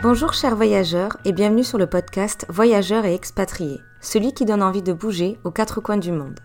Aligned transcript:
Bonjour 0.00 0.32
chers 0.32 0.54
voyageurs 0.54 1.16
et 1.24 1.32
bienvenue 1.32 1.64
sur 1.64 1.76
le 1.76 1.88
podcast 1.88 2.46
Voyageurs 2.48 3.04
et 3.04 3.14
expatriés, 3.14 3.80
celui 4.00 4.32
qui 4.32 4.44
donne 4.44 4.62
envie 4.62 4.80
de 4.80 4.92
bouger 4.92 5.40
aux 5.42 5.50
quatre 5.50 5.80
coins 5.80 5.96
du 5.96 6.12
monde. 6.12 6.38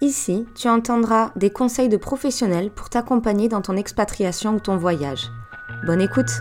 Ici, 0.00 0.46
tu 0.54 0.66
entendras 0.70 1.30
des 1.36 1.50
conseils 1.50 1.90
de 1.90 1.98
professionnels 1.98 2.70
pour 2.70 2.88
t'accompagner 2.88 3.50
dans 3.50 3.60
ton 3.60 3.76
expatriation 3.76 4.54
ou 4.54 4.60
ton 4.60 4.78
voyage. 4.78 5.30
Bonne 5.84 6.00
écoute 6.00 6.40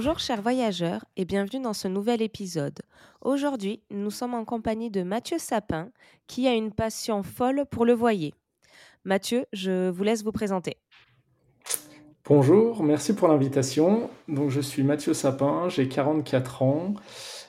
Bonjour 0.00 0.20
chers 0.20 0.42
voyageurs 0.42 1.04
et 1.16 1.24
bienvenue 1.24 1.60
dans 1.60 1.72
ce 1.72 1.88
nouvel 1.88 2.22
épisode. 2.22 2.78
Aujourd'hui, 3.20 3.82
nous 3.90 4.12
sommes 4.12 4.34
en 4.34 4.44
compagnie 4.44 4.92
de 4.92 5.02
Mathieu 5.02 5.38
Sapin 5.38 5.88
qui 6.28 6.46
a 6.46 6.54
une 6.54 6.70
passion 6.70 7.24
folle 7.24 7.64
pour 7.68 7.84
le 7.84 7.94
voyer. 7.94 8.32
Mathieu, 9.04 9.46
je 9.52 9.90
vous 9.90 10.04
laisse 10.04 10.22
vous 10.22 10.30
présenter. 10.30 10.76
Bonjour, 12.26 12.84
merci 12.84 13.12
pour 13.12 13.26
l'invitation. 13.26 14.08
Donc 14.28 14.50
je 14.50 14.60
suis 14.60 14.84
Mathieu 14.84 15.14
Sapin, 15.14 15.68
j'ai 15.68 15.88
44 15.88 16.62
ans. 16.62 16.94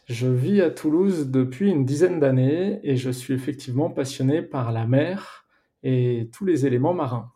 Je 0.08 0.27
vis 0.27 0.61
à 0.61 0.72
Toulouse 0.72 1.30
depuis 1.30 1.70
une 1.70 1.86
dizaine 1.86 2.20
d'années 2.20 2.80
et 2.81 2.95
je 2.95 3.11
suis 3.11 3.36
effectivement 3.36 3.91
passionné 3.91 4.41
par 4.41 4.72
la 4.72 4.88
mer 4.88 5.45
et 5.84 6.31
tous 6.34 6.45
les 6.45 6.66
éléments 6.66 6.95
marins. 6.95 7.31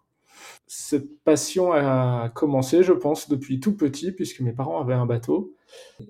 Cette 0.75 1.23
passion 1.23 1.71
a 1.71 2.31
commencé, 2.33 2.81
je 2.81 2.93
pense, 2.93 3.29
depuis 3.29 3.59
tout 3.59 3.77
petit, 3.77 4.11
puisque 4.11 4.41
mes 4.41 4.53
parents 4.53 4.81
avaient 4.81 4.95
un 4.95 5.05
bateau. 5.05 5.53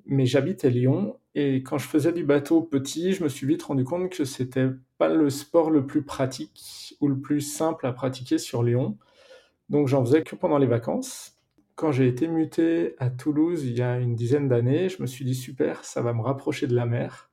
Mais 0.06 0.26
j'habite 0.26 0.64
à 0.64 0.70
Lyon, 0.70 1.20
et 1.36 1.64
quand 1.64 1.78
je 1.78 1.86
faisais 1.86 2.14
du 2.14 2.24
bateau 2.24 2.62
petit, 2.62 3.12
je 3.12 3.26
me 3.26 3.28
suis 3.28 3.46
vite 3.46 3.62
rendu 3.62 3.84
compte 3.84 4.10
que 4.10 4.24
c'était 4.24 4.70
pas 4.98 5.10
le 5.10 5.30
sport 5.30 5.70
le 5.70 5.86
plus 5.86 6.04
pratique 6.04 6.96
ou 7.02 7.10
le 7.10 7.20
plus 7.20 7.42
simple 7.42 7.86
à 7.86 7.92
pratiquer 7.92 8.38
sur 8.38 8.64
Lyon. 8.64 8.98
Donc 9.68 9.90
j'en 9.90 10.06
faisais 10.06 10.24
que 10.24 10.38
pendant 10.38 10.58
les 10.58 10.68
vacances. 10.68 11.34
Quand 11.76 11.92
j'ai 11.92 12.08
été 12.08 12.30
muté 12.30 12.96
à 13.00 13.10
Toulouse 13.10 13.66
il 13.66 13.78
y 13.78 13.82
a 13.82 14.00
une 14.00 14.16
dizaine 14.16 14.48
d'années, 14.48 14.88
je 14.88 15.02
me 15.02 15.08
suis 15.08 15.26
dit 15.26 15.36
super, 15.36 15.84
ça 15.84 16.02
va 16.02 16.14
me 16.14 16.22
rapprocher 16.22 16.68
de 16.68 16.76
la 16.76 16.86
mer. 16.86 17.30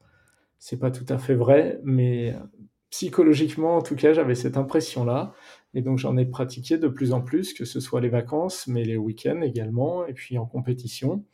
C'est 0.59 0.81
pas 0.81 0.91
tout 0.91 1.07
à 1.09 1.19
fait 1.19 1.37
vrai, 1.37 1.79
mais 1.85 2.35
psychologiquement 2.91 3.77
en 3.77 3.83
tout 3.83 3.95
cas, 3.95 4.13
j'avais 4.13 4.35
cette 4.35 4.57
impression-là. 4.57 5.33
Et 5.75 5.83
donc 5.83 5.99
j'en 5.99 6.17
ai 6.17 6.27
pratiqué 6.27 6.79
de 6.79 6.89
plus 6.89 7.13
en 7.13 7.21
plus, 7.21 7.55
que 7.55 7.65
ce 7.65 7.81
soit 7.81 8.01
les 8.01 8.09
vacances, 8.09 8.67
mais 8.67 8.85
les 8.85 8.97
week-ends 8.97 9.41
également, 9.43 10.07
et 10.07 10.13
puis 10.13 10.39
en 10.39 10.47
compétition, 10.47 11.25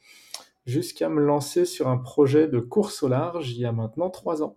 jusqu'à 0.66 1.08
me 1.08 1.20
lancer 1.20 1.64
sur 1.64 1.88
un 1.88 1.98
projet 1.98 2.48
de 2.48 2.58
course 2.58 3.02
au 3.02 3.08
large 3.08 3.52
il 3.52 3.58
y 3.58 3.64
a 3.64 3.72
maintenant 3.72 4.10
trois 4.10 4.42
ans. 4.42 4.56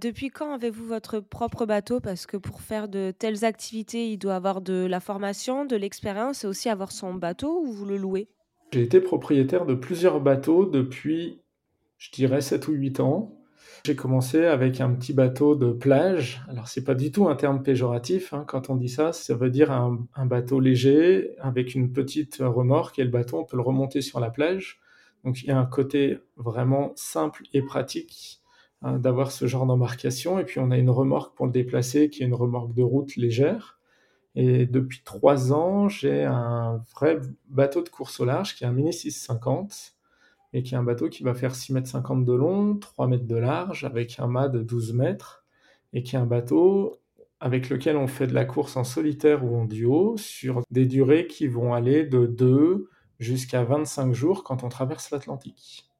Depuis 0.00 0.28
quand 0.28 0.52
avez-vous 0.52 0.84
votre 0.84 1.20
propre 1.20 1.64
bateau? 1.64 2.00
Parce 2.00 2.26
que 2.26 2.36
pour 2.36 2.60
faire 2.60 2.86
de 2.86 3.14
telles 3.18 3.46
activités, 3.46 4.10
il 4.10 4.18
doit 4.18 4.34
avoir 4.34 4.60
de 4.60 4.84
la 4.84 5.00
formation, 5.00 5.64
de 5.64 5.74
l'expérience 5.74 6.44
et 6.44 6.46
aussi 6.46 6.68
avoir 6.68 6.92
son 6.92 7.14
bateau 7.14 7.62
ou 7.62 7.72
vous 7.72 7.86
le 7.86 7.96
louez? 7.96 8.28
J'ai 8.72 8.82
été 8.82 9.00
propriétaire 9.00 9.64
de 9.64 9.74
plusieurs 9.74 10.20
bateaux 10.20 10.66
depuis, 10.66 11.40
je 11.96 12.10
dirais, 12.10 12.42
7 12.42 12.68
ou 12.68 12.72
8 12.72 13.00
ans. 13.00 13.35
J'ai 13.86 13.94
commencé 13.94 14.46
avec 14.46 14.80
un 14.80 14.92
petit 14.94 15.12
bateau 15.12 15.54
de 15.54 15.70
plage. 15.70 16.42
Alors, 16.48 16.66
c'est 16.66 16.82
pas 16.82 16.96
du 16.96 17.12
tout 17.12 17.28
un 17.28 17.36
terme 17.36 17.62
péjoratif. 17.62 18.32
Hein. 18.32 18.42
Quand 18.44 18.68
on 18.68 18.74
dit 18.74 18.88
ça, 18.88 19.12
ça 19.12 19.36
veut 19.36 19.48
dire 19.48 19.70
un, 19.70 20.26
bateau 20.26 20.58
léger 20.58 21.36
avec 21.38 21.76
une 21.76 21.92
petite 21.92 22.38
remorque 22.40 22.98
et 22.98 23.04
le 23.04 23.10
bateau, 23.10 23.38
on 23.38 23.44
peut 23.44 23.56
le 23.56 23.62
remonter 23.62 24.00
sur 24.00 24.18
la 24.18 24.30
plage. 24.30 24.80
Donc, 25.22 25.40
il 25.40 25.46
y 25.46 25.50
a 25.52 25.58
un 25.60 25.66
côté 25.66 26.18
vraiment 26.36 26.94
simple 26.96 27.44
et 27.52 27.62
pratique 27.62 28.42
hein, 28.82 28.98
d'avoir 28.98 29.30
ce 29.30 29.46
genre 29.46 29.66
d'embarcation. 29.66 30.40
Et 30.40 30.44
puis, 30.44 30.58
on 30.58 30.72
a 30.72 30.78
une 30.78 30.90
remorque 30.90 31.36
pour 31.36 31.46
le 31.46 31.52
déplacer 31.52 32.10
qui 32.10 32.24
est 32.24 32.26
une 32.26 32.34
remorque 32.34 32.74
de 32.74 32.82
route 32.82 33.14
légère. 33.14 33.78
Et 34.34 34.66
depuis 34.66 35.02
trois 35.04 35.52
ans, 35.52 35.88
j'ai 35.88 36.24
un 36.24 36.82
vrai 36.92 37.20
bateau 37.50 37.82
de 37.82 37.88
course 37.88 38.18
au 38.18 38.24
large 38.24 38.56
qui 38.56 38.64
est 38.64 38.66
un 38.66 38.72
Mini 38.72 38.92
650 38.92 39.95
et 40.56 40.62
qui 40.62 40.74
est 40.74 40.78
un 40.78 40.82
bateau 40.82 41.10
qui 41.10 41.22
va 41.22 41.34
faire 41.34 41.54
6 41.54 41.74
mètres 41.74 41.88
50 41.88 42.24
de 42.24 42.32
long, 42.32 42.78
3 42.78 43.08
mètres 43.08 43.26
de 43.26 43.36
large, 43.36 43.84
avec 43.84 44.18
un 44.18 44.26
mât 44.26 44.48
de 44.48 44.62
12 44.62 44.94
mètres, 44.94 45.44
et 45.92 46.02
qui 46.02 46.16
est 46.16 46.18
un 46.18 46.24
bateau 46.24 46.96
avec 47.40 47.68
lequel 47.68 47.98
on 47.98 48.06
fait 48.06 48.26
de 48.26 48.32
la 48.32 48.46
course 48.46 48.78
en 48.78 48.84
solitaire 48.84 49.44
ou 49.44 49.54
en 49.54 49.66
duo 49.66 50.16
sur 50.16 50.62
des 50.70 50.86
durées 50.86 51.26
qui 51.26 51.46
vont 51.46 51.74
aller 51.74 52.04
de 52.04 52.24
2 52.24 52.88
jusqu'à 53.18 53.64
25 53.64 54.14
jours 54.14 54.44
quand 54.44 54.64
on 54.64 54.70
traverse 54.70 55.10
l'Atlantique. 55.10 55.90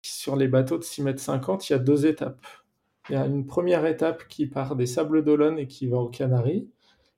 Sur 0.00 0.34
les 0.34 0.48
bateaux 0.48 0.78
de 0.78 0.82
6 0.82 1.02
mètres 1.02 1.20
50, 1.20 1.68
il 1.68 1.74
y 1.74 1.76
a 1.76 1.78
deux 1.78 2.06
étapes. 2.06 2.46
Il 3.10 3.16
y 3.16 3.18
a 3.18 3.26
une 3.26 3.44
première 3.44 3.84
étape 3.84 4.28
qui 4.28 4.46
part 4.46 4.76
des 4.76 4.86
Sables 4.86 5.22
d'Olonne 5.22 5.58
et 5.58 5.66
qui 5.66 5.86
va 5.86 5.98
aux 5.98 6.08
Canaries. 6.08 6.70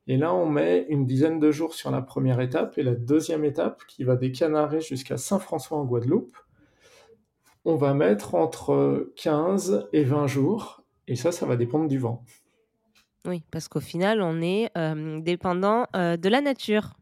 Et 0.08 0.16
là, 0.16 0.34
on 0.34 0.46
met 0.46 0.84
une 0.88 1.06
dizaine 1.06 1.38
de 1.38 1.52
jours 1.52 1.74
sur 1.74 1.92
la 1.92 2.02
première 2.02 2.40
étape 2.40 2.76
et 2.76 2.82
la 2.82 2.96
deuxième 2.96 3.44
étape 3.44 3.84
qui 3.86 4.02
va 4.02 4.16
des 4.16 4.32
Canaries 4.32 4.80
jusqu'à 4.80 5.16
Saint-François 5.16 5.78
en 5.78 5.84
Guadeloupe 5.84 6.36
on 7.64 7.76
va 7.76 7.94
mettre 7.94 8.34
entre 8.34 9.12
15 9.16 9.88
et 9.92 10.04
20 10.04 10.26
jours, 10.26 10.84
et 11.08 11.16
ça, 11.16 11.32
ça 11.32 11.46
va 11.46 11.56
dépendre 11.56 11.88
du 11.88 11.98
vent. 11.98 12.24
Oui, 13.26 13.42
parce 13.50 13.68
qu'au 13.68 13.80
final, 13.80 14.20
on 14.20 14.42
est 14.42 14.70
euh, 14.76 15.20
dépendant 15.20 15.86
euh, 15.94 16.16
de 16.16 16.28
la 16.28 16.40
nature. 16.40 16.94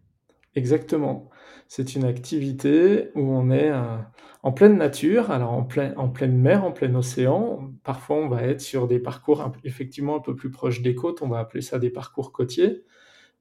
Exactement. 0.55 1.31
C'est 1.69 1.95
une 1.95 2.05
activité 2.05 3.11
où 3.15 3.21
on 3.21 3.51
est 3.51 3.71
euh, 3.71 3.97
en 4.43 4.53
pleine 4.53 4.77
nature, 4.77 5.31
alors 5.31 5.53
en, 5.53 5.67
en 5.97 6.09
pleine 6.09 6.37
mer, 6.37 6.65
en 6.65 6.73
plein 6.73 6.95
océan. 6.95 7.73
Parfois, 7.85 8.17
on 8.17 8.29
va 8.29 8.43
être 8.43 8.61
sur 8.61 8.87
des 8.87 8.99
parcours 8.99 9.51
effectivement 9.65 10.17
un 10.17 10.21
peu 10.21 10.35
plus 10.35 10.51
proches 10.51 10.83
des 10.83 10.95
côtes, 10.95 11.23
on 11.23 11.29
va 11.29 11.39
appeler 11.39 11.63
ça 11.63 11.79
des 11.79 11.91
parcours 11.91 12.33
côtiers, 12.33 12.85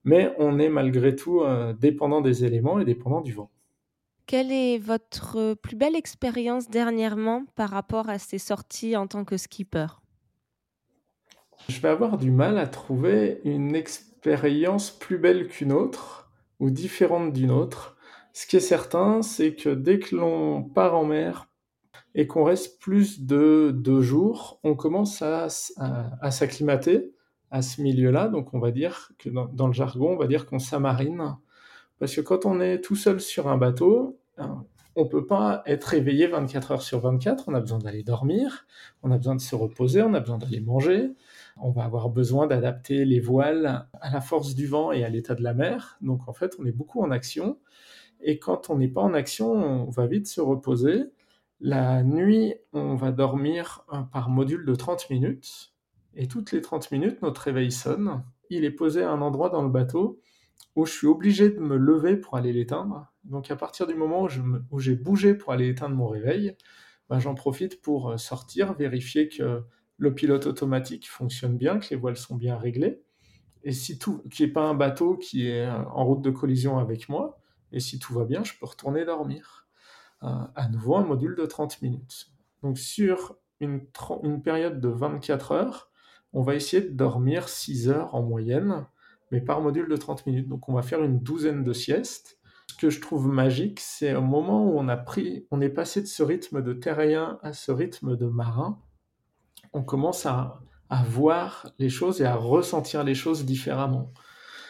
mais 0.04 0.32
on 0.38 0.58
est 0.58 0.68
malgré 0.68 1.16
tout 1.16 1.42
dépendant 1.78 2.20
des 2.20 2.44
éléments 2.44 2.78
et 2.78 2.84
dépendant 2.84 3.20
du 3.20 3.32
vent. 3.32 3.50
Quelle 4.30 4.52
est 4.52 4.78
votre 4.78 5.54
plus 5.54 5.74
belle 5.74 5.96
expérience 5.96 6.70
dernièrement 6.70 7.46
par 7.56 7.68
rapport 7.68 8.08
à 8.08 8.20
ces 8.20 8.38
sorties 8.38 8.96
en 8.96 9.08
tant 9.08 9.24
que 9.24 9.36
skipper? 9.36 9.88
Je 11.68 11.80
vais 11.80 11.88
avoir 11.88 12.16
du 12.16 12.30
mal 12.30 12.56
à 12.56 12.68
trouver 12.68 13.40
une 13.42 13.74
expérience 13.74 14.92
plus 14.92 15.18
belle 15.18 15.48
qu'une 15.48 15.72
autre 15.72 16.30
ou 16.60 16.70
différente 16.70 17.32
d'une 17.32 17.50
autre. 17.50 17.96
Ce 18.32 18.46
qui 18.46 18.54
est 18.54 18.60
certain, 18.60 19.22
c'est 19.22 19.56
que 19.56 19.70
dès 19.70 19.98
que 19.98 20.14
l'on 20.14 20.62
part 20.62 20.96
en 20.96 21.04
mer 21.04 21.48
et 22.14 22.28
qu'on 22.28 22.44
reste 22.44 22.78
plus 22.78 23.22
de 23.22 23.72
deux 23.74 24.00
jours, 24.00 24.60
on 24.62 24.76
commence 24.76 25.22
à, 25.22 25.48
s'acclimater 26.30 27.10
à 27.50 27.62
ce 27.62 27.82
milieu-là. 27.82 28.28
Donc 28.28 28.54
on 28.54 28.60
va 28.60 28.70
dire 28.70 29.10
que 29.18 29.28
dans, 29.28 29.46
dans 29.46 29.66
le 29.66 29.72
jargon, 29.72 30.12
on 30.12 30.16
va 30.16 30.28
dire 30.28 30.46
qu'on 30.46 30.60
s'amarine. 30.60 31.34
Parce 31.98 32.14
que 32.14 32.20
quand 32.20 32.46
on 32.46 32.60
est 32.60 32.80
tout 32.80 32.96
seul 32.96 33.20
sur 33.20 33.48
un 33.48 33.58
bateau, 33.58 34.19
on 34.96 35.04
ne 35.04 35.08
peut 35.08 35.26
pas 35.26 35.62
être 35.66 35.94
éveillé 35.94 36.26
24 36.26 36.72
heures 36.72 36.82
sur 36.82 37.00
24, 37.00 37.48
on 37.48 37.54
a 37.54 37.60
besoin 37.60 37.78
d'aller 37.78 38.02
dormir, 38.02 38.66
on 39.02 39.10
a 39.10 39.16
besoin 39.16 39.36
de 39.36 39.40
se 39.40 39.54
reposer, 39.54 40.02
on 40.02 40.14
a 40.14 40.20
besoin 40.20 40.38
d'aller 40.38 40.60
manger, 40.60 41.12
on 41.56 41.70
va 41.70 41.84
avoir 41.84 42.10
besoin 42.10 42.46
d'adapter 42.46 43.04
les 43.04 43.20
voiles 43.20 43.86
à 44.00 44.10
la 44.10 44.20
force 44.20 44.54
du 44.54 44.66
vent 44.66 44.92
et 44.92 45.04
à 45.04 45.08
l'état 45.08 45.34
de 45.34 45.42
la 45.42 45.54
mer. 45.54 45.96
Donc 46.00 46.28
en 46.28 46.32
fait, 46.32 46.56
on 46.58 46.66
est 46.66 46.72
beaucoup 46.72 47.02
en 47.02 47.10
action. 47.10 47.58
Et 48.20 48.38
quand 48.38 48.68
on 48.68 48.78
n'est 48.78 48.88
pas 48.88 49.00
en 49.00 49.14
action, 49.14 49.52
on 49.52 49.90
va 49.90 50.06
vite 50.06 50.26
se 50.26 50.40
reposer. 50.40 51.04
La 51.60 52.02
nuit, 52.02 52.54
on 52.72 52.94
va 52.94 53.12
dormir 53.12 53.84
par 54.12 54.28
module 54.28 54.64
de 54.66 54.74
30 54.74 55.08
minutes. 55.10 55.72
Et 56.14 56.26
toutes 56.26 56.52
les 56.52 56.60
30 56.60 56.90
minutes, 56.90 57.22
notre 57.22 57.42
réveil 57.42 57.70
sonne. 57.70 58.22
Il 58.50 58.64
est 58.64 58.70
posé 58.70 59.02
à 59.02 59.10
un 59.10 59.22
endroit 59.22 59.48
dans 59.48 59.62
le 59.62 59.68
bateau 59.68 60.20
où 60.76 60.86
je 60.86 60.92
suis 60.92 61.06
obligé 61.06 61.50
de 61.50 61.58
me 61.58 61.76
lever 61.76 62.16
pour 62.16 62.36
aller 62.36 62.52
l'éteindre. 62.52 63.12
Donc 63.24 63.50
à 63.50 63.56
partir 63.56 63.86
du 63.86 63.94
moment 63.94 64.26
où, 64.70 64.78
j'ai 64.78 64.94
bougé 64.94 65.34
pour 65.34 65.52
aller 65.52 65.68
éteindre 65.68 65.96
mon 65.96 66.08
réveil, 66.08 66.56
ben, 67.08 67.18
j'en 67.18 67.34
profite 67.34 67.80
pour 67.82 68.10
euh, 68.10 68.16
sortir, 68.16 68.74
vérifier 68.74 69.28
que 69.28 69.62
le 69.96 70.14
pilote 70.14 70.46
automatique 70.46 71.08
fonctionne 71.10 71.56
bien, 71.56 71.78
que 71.78 71.88
les 71.90 71.96
voiles 71.96 72.16
sont 72.16 72.36
bien 72.36 72.56
réglées, 72.56 73.02
et 73.62 73.72
si 73.72 73.98
tout, 73.98 74.22
qu'il 74.30 74.46
n'y 74.46 74.50
ait 74.50 74.52
pas 74.52 74.62
un 74.62 74.74
bateau 74.74 75.16
qui 75.16 75.48
est 75.48 75.66
euh, 75.66 75.84
en 75.86 76.04
route 76.04 76.22
de 76.22 76.30
collision 76.30 76.78
avec 76.78 77.08
moi, 77.08 77.38
et 77.72 77.80
si 77.80 77.98
tout 77.98 78.14
va 78.14 78.24
bien, 78.24 78.42
je 78.44 78.54
peux 78.58 78.66
retourner 78.66 79.04
dormir. 79.04 79.66
Euh, 80.22 80.28
à 80.54 80.68
nouveau, 80.68 80.96
un 80.96 81.04
module 81.04 81.34
de 81.34 81.46
30 81.46 81.82
minutes. 81.82 82.30
Donc 82.62 82.78
sur 82.78 83.36
une, 83.60 83.86
une 84.22 84.42
période 84.42 84.80
de 84.80 84.88
24 84.88 85.52
heures, 85.52 85.90
on 86.32 86.42
va 86.42 86.54
essayer 86.54 86.82
de 86.82 86.90
dormir 86.90 87.48
6 87.48 87.88
heures 87.88 88.14
en 88.14 88.22
moyenne, 88.22 88.86
mais 89.30 89.40
par 89.40 89.60
module 89.60 89.88
de 89.88 89.96
30 89.96 90.26
minutes. 90.26 90.48
Donc 90.48 90.68
on 90.68 90.74
va 90.74 90.82
faire 90.82 91.02
une 91.02 91.20
douzaine 91.20 91.64
de 91.64 91.72
siestes. 91.72 92.38
Ce 92.66 92.76
que 92.76 92.90
je 92.90 93.00
trouve 93.00 93.28
magique, 93.28 93.80
c'est 93.80 94.14
au 94.14 94.22
moment 94.22 94.64
où 94.64 94.78
on 94.78 94.88
a 94.88 94.96
pris, 94.96 95.46
on 95.50 95.60
est 95.60 95.70
passé 95.70 96.00
de 96.00 96.06
ce 96.06 96.22
rythme 96.22 96.62
de 96.62 96.72
terrien 96.72 97.38
à 97.42 97.52
ce 97.52 97.72
rythme 97.72 98.16
de 98.16 98.26
marin, 98.26 98.78
on 99.72 99.82
commence 99.82 100.24
à, 100.26 100.60
à 100.88 101.02
voir 101.02 101.72
les 101.78 101.88
choses 101.88 102.20
et 102.20 102.24
à 102.24 102.36
ressentir 102.36 103.04
les 103.04 103.14
choses 103.14 103.44
différemment. 103.44 104.12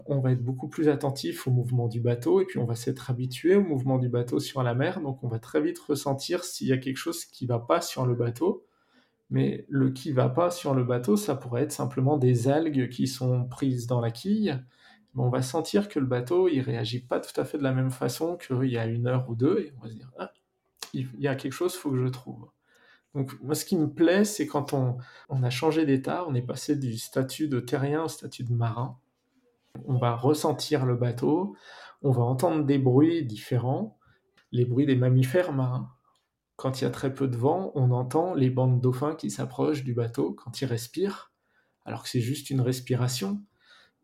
On 0.07 0.19
va 0.19 0.31
être 0.31 0.43
beaucoup 0.43 0.67
plus 0.67 0.89
attentif 0.89 1.47
au 1.47 1.51
mouvement 1.51 1.87
du 1.87 1.99
bateau 1.99 2.41
et 2.41 2.45
puis 2.45 2.59
on 2.59 2.65
va 2.65 2.75
s'être 2.75 3.11
habitué 3.11 3.55
au 3.55 3.61
mouvement 3.61 3.99
du 3.99 4.09
bateau 4.09 4.39
sur 4.39 4.63
la 4.63 4.73
mer. 4.73 5.01
Donc 5.01 5.23
on 5.23 5.27
va 5.27 5.39
très 5.39 5.61
vite 5.61 5.79
ressentir 5.79 6.43
s'il 6.43 6.67
y 6.67 6.73
a 6.73 6.77
quelque 6.77 6.97
chose 6.97 7.25
qui 7.25 7.45
ne 7.45 7.49
va 7.49 7.59
pas 7.59 7.81
sur 7.81 8.05
le 8.05 8.15
bateau. 8.15 8.65
Mais 9.31 9.65
le 9.69 9.91
qui 9.91 10.11
va 10.11 10.29
pas 10.29 10.51
sur 10.51 10.75
le 10.75 10.83
bateau, 10.83 11.15
ça 11.15 11.35
pourrait 11.35 11.63
être 11.63 11.71
simplement 11.71 12.17
des 12.17 12.49
algues 12.49 12.89
qui 12.89 13.07
sont 13.07 13.45
prises 13.45 13.87
dans 13.87 14.01
la 14.01 14.11
quille. 14.11 14.61
on 15.15 15.29
va 15.29 15.41
sentir 15.41 15.89
que 15.89 15.99
le 15.99 16.05
bateau, 16.05 16.49
il 16.49 16.61
réagit 16.61 16.99
pas 16.99 17.19
tout 17.19 17.39
à 17.39 17.45
fait 17.45 17.57
de 17.57 17.63
la 17.63 17.73
même 17.73 17.91
façon 17.91 18.37
qu'il 18.37 18.69
y 18.69 18.77
a 18.77 18.85
une 18.85 19.07
heure 19.07 19.29
ou 19.29 19.35
deux, 19.35 19.59
et 19.59 19.73
on 19.77 19.83
va 19.83 19.89
se 19.89 19.95
dire, 19.95 20.11
ah, 20.19 20.31
il 20.93 21.07
y 21.17 21.27
a 21.27 21.35
quelque 21.35 21.53
chose, 21.53 21.75
faut 21.75 21.91
que 21.91 21.97
je 21.97 22.07
trouve. 22.07 22.49
Donc 23.15 23.37
moi, 23.41 23.55
ce 23.55 23.65
qui 23.65 23.77
me 23.77 23.89
plaît, 23.89 24.25
c'est 24.25 24.47
quand 24.47 24.73
on 24.73 25.43
a 25.43 25.49
changé 25.49 25.85
d'état, 25.85 26.25
on 26.27 26.35
est 26.35 26.41
passé 26.41 26.75
du 26.75 26.97
statut 26.97 27.47
de 27.47 27.59
terrien 27.59 28.03
au 28.03 28.07
statut 28.09 28.43
de 28.43 28.53
marin. 28.53 28.97
On 29.85 29.97
va 29.97 30.15
ressentir 30.15 30.85
le 30.85 30.95
bateau, 30.95 31.55
on 32.01 32.11
va 32.11 32.23
entendre 32.23 32.65
des 32.65 32.77
bruits 32.77 33.25
différents, 33.25 33.97
les 34.51 34.65
bruits 34.65 34.85
des 34.85 34.95
mammifères 34.95 35.53
marins. 35.53 35.89
Quand 36.61 36.79
il 36.79 36.83
y 36.83 36.87
a 36.87 36.91
très 36.91 37.11
peu 37.11 37.27
de 37.27 37.35
vent, 37.35 37.71
on 37.73 37.89
entend 37.89 38.35
les 38.35 38.51
bandes 38.51 38.75
de 38.75 38.81
dauphins 38.81 39.15
qui 39.15 39.31
s'approchent 39.31 39.83
du 39.83 39.95
bateau 39.95 40.33
quand 40.33 40.61
ils 40.61 40.65
respirent, 40.65 41.31
alors 41.85 42.03
que 42.03 42.09
c'est 42.09 42.21
juste 42.21 42.51
une 42.51 42.61
respiration. 42.61 43.41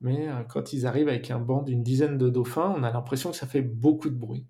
Mais 0.02 0.28
euh, 0.28 0.42
quand 0.42 0.74
ils 0.74 0.88
arrivent 0.88 1.08
avec 1.08 1.30
un 1.30 1.38
banc 1.38 1.62
d'une 1.62 1.84
dizaine 1.84 2.18
de 2.18 2.32
dauphins, 2.32 2.74
on 2.76 2.82
a 2.82 2.92
l'impression 2.92 3.30
que 3.30 3.38
ça 3.38 3.46
fait 3.46 3.62
beaucoup 3.62 4.10
de 4.10 4.16
bruit. 4.16 4.48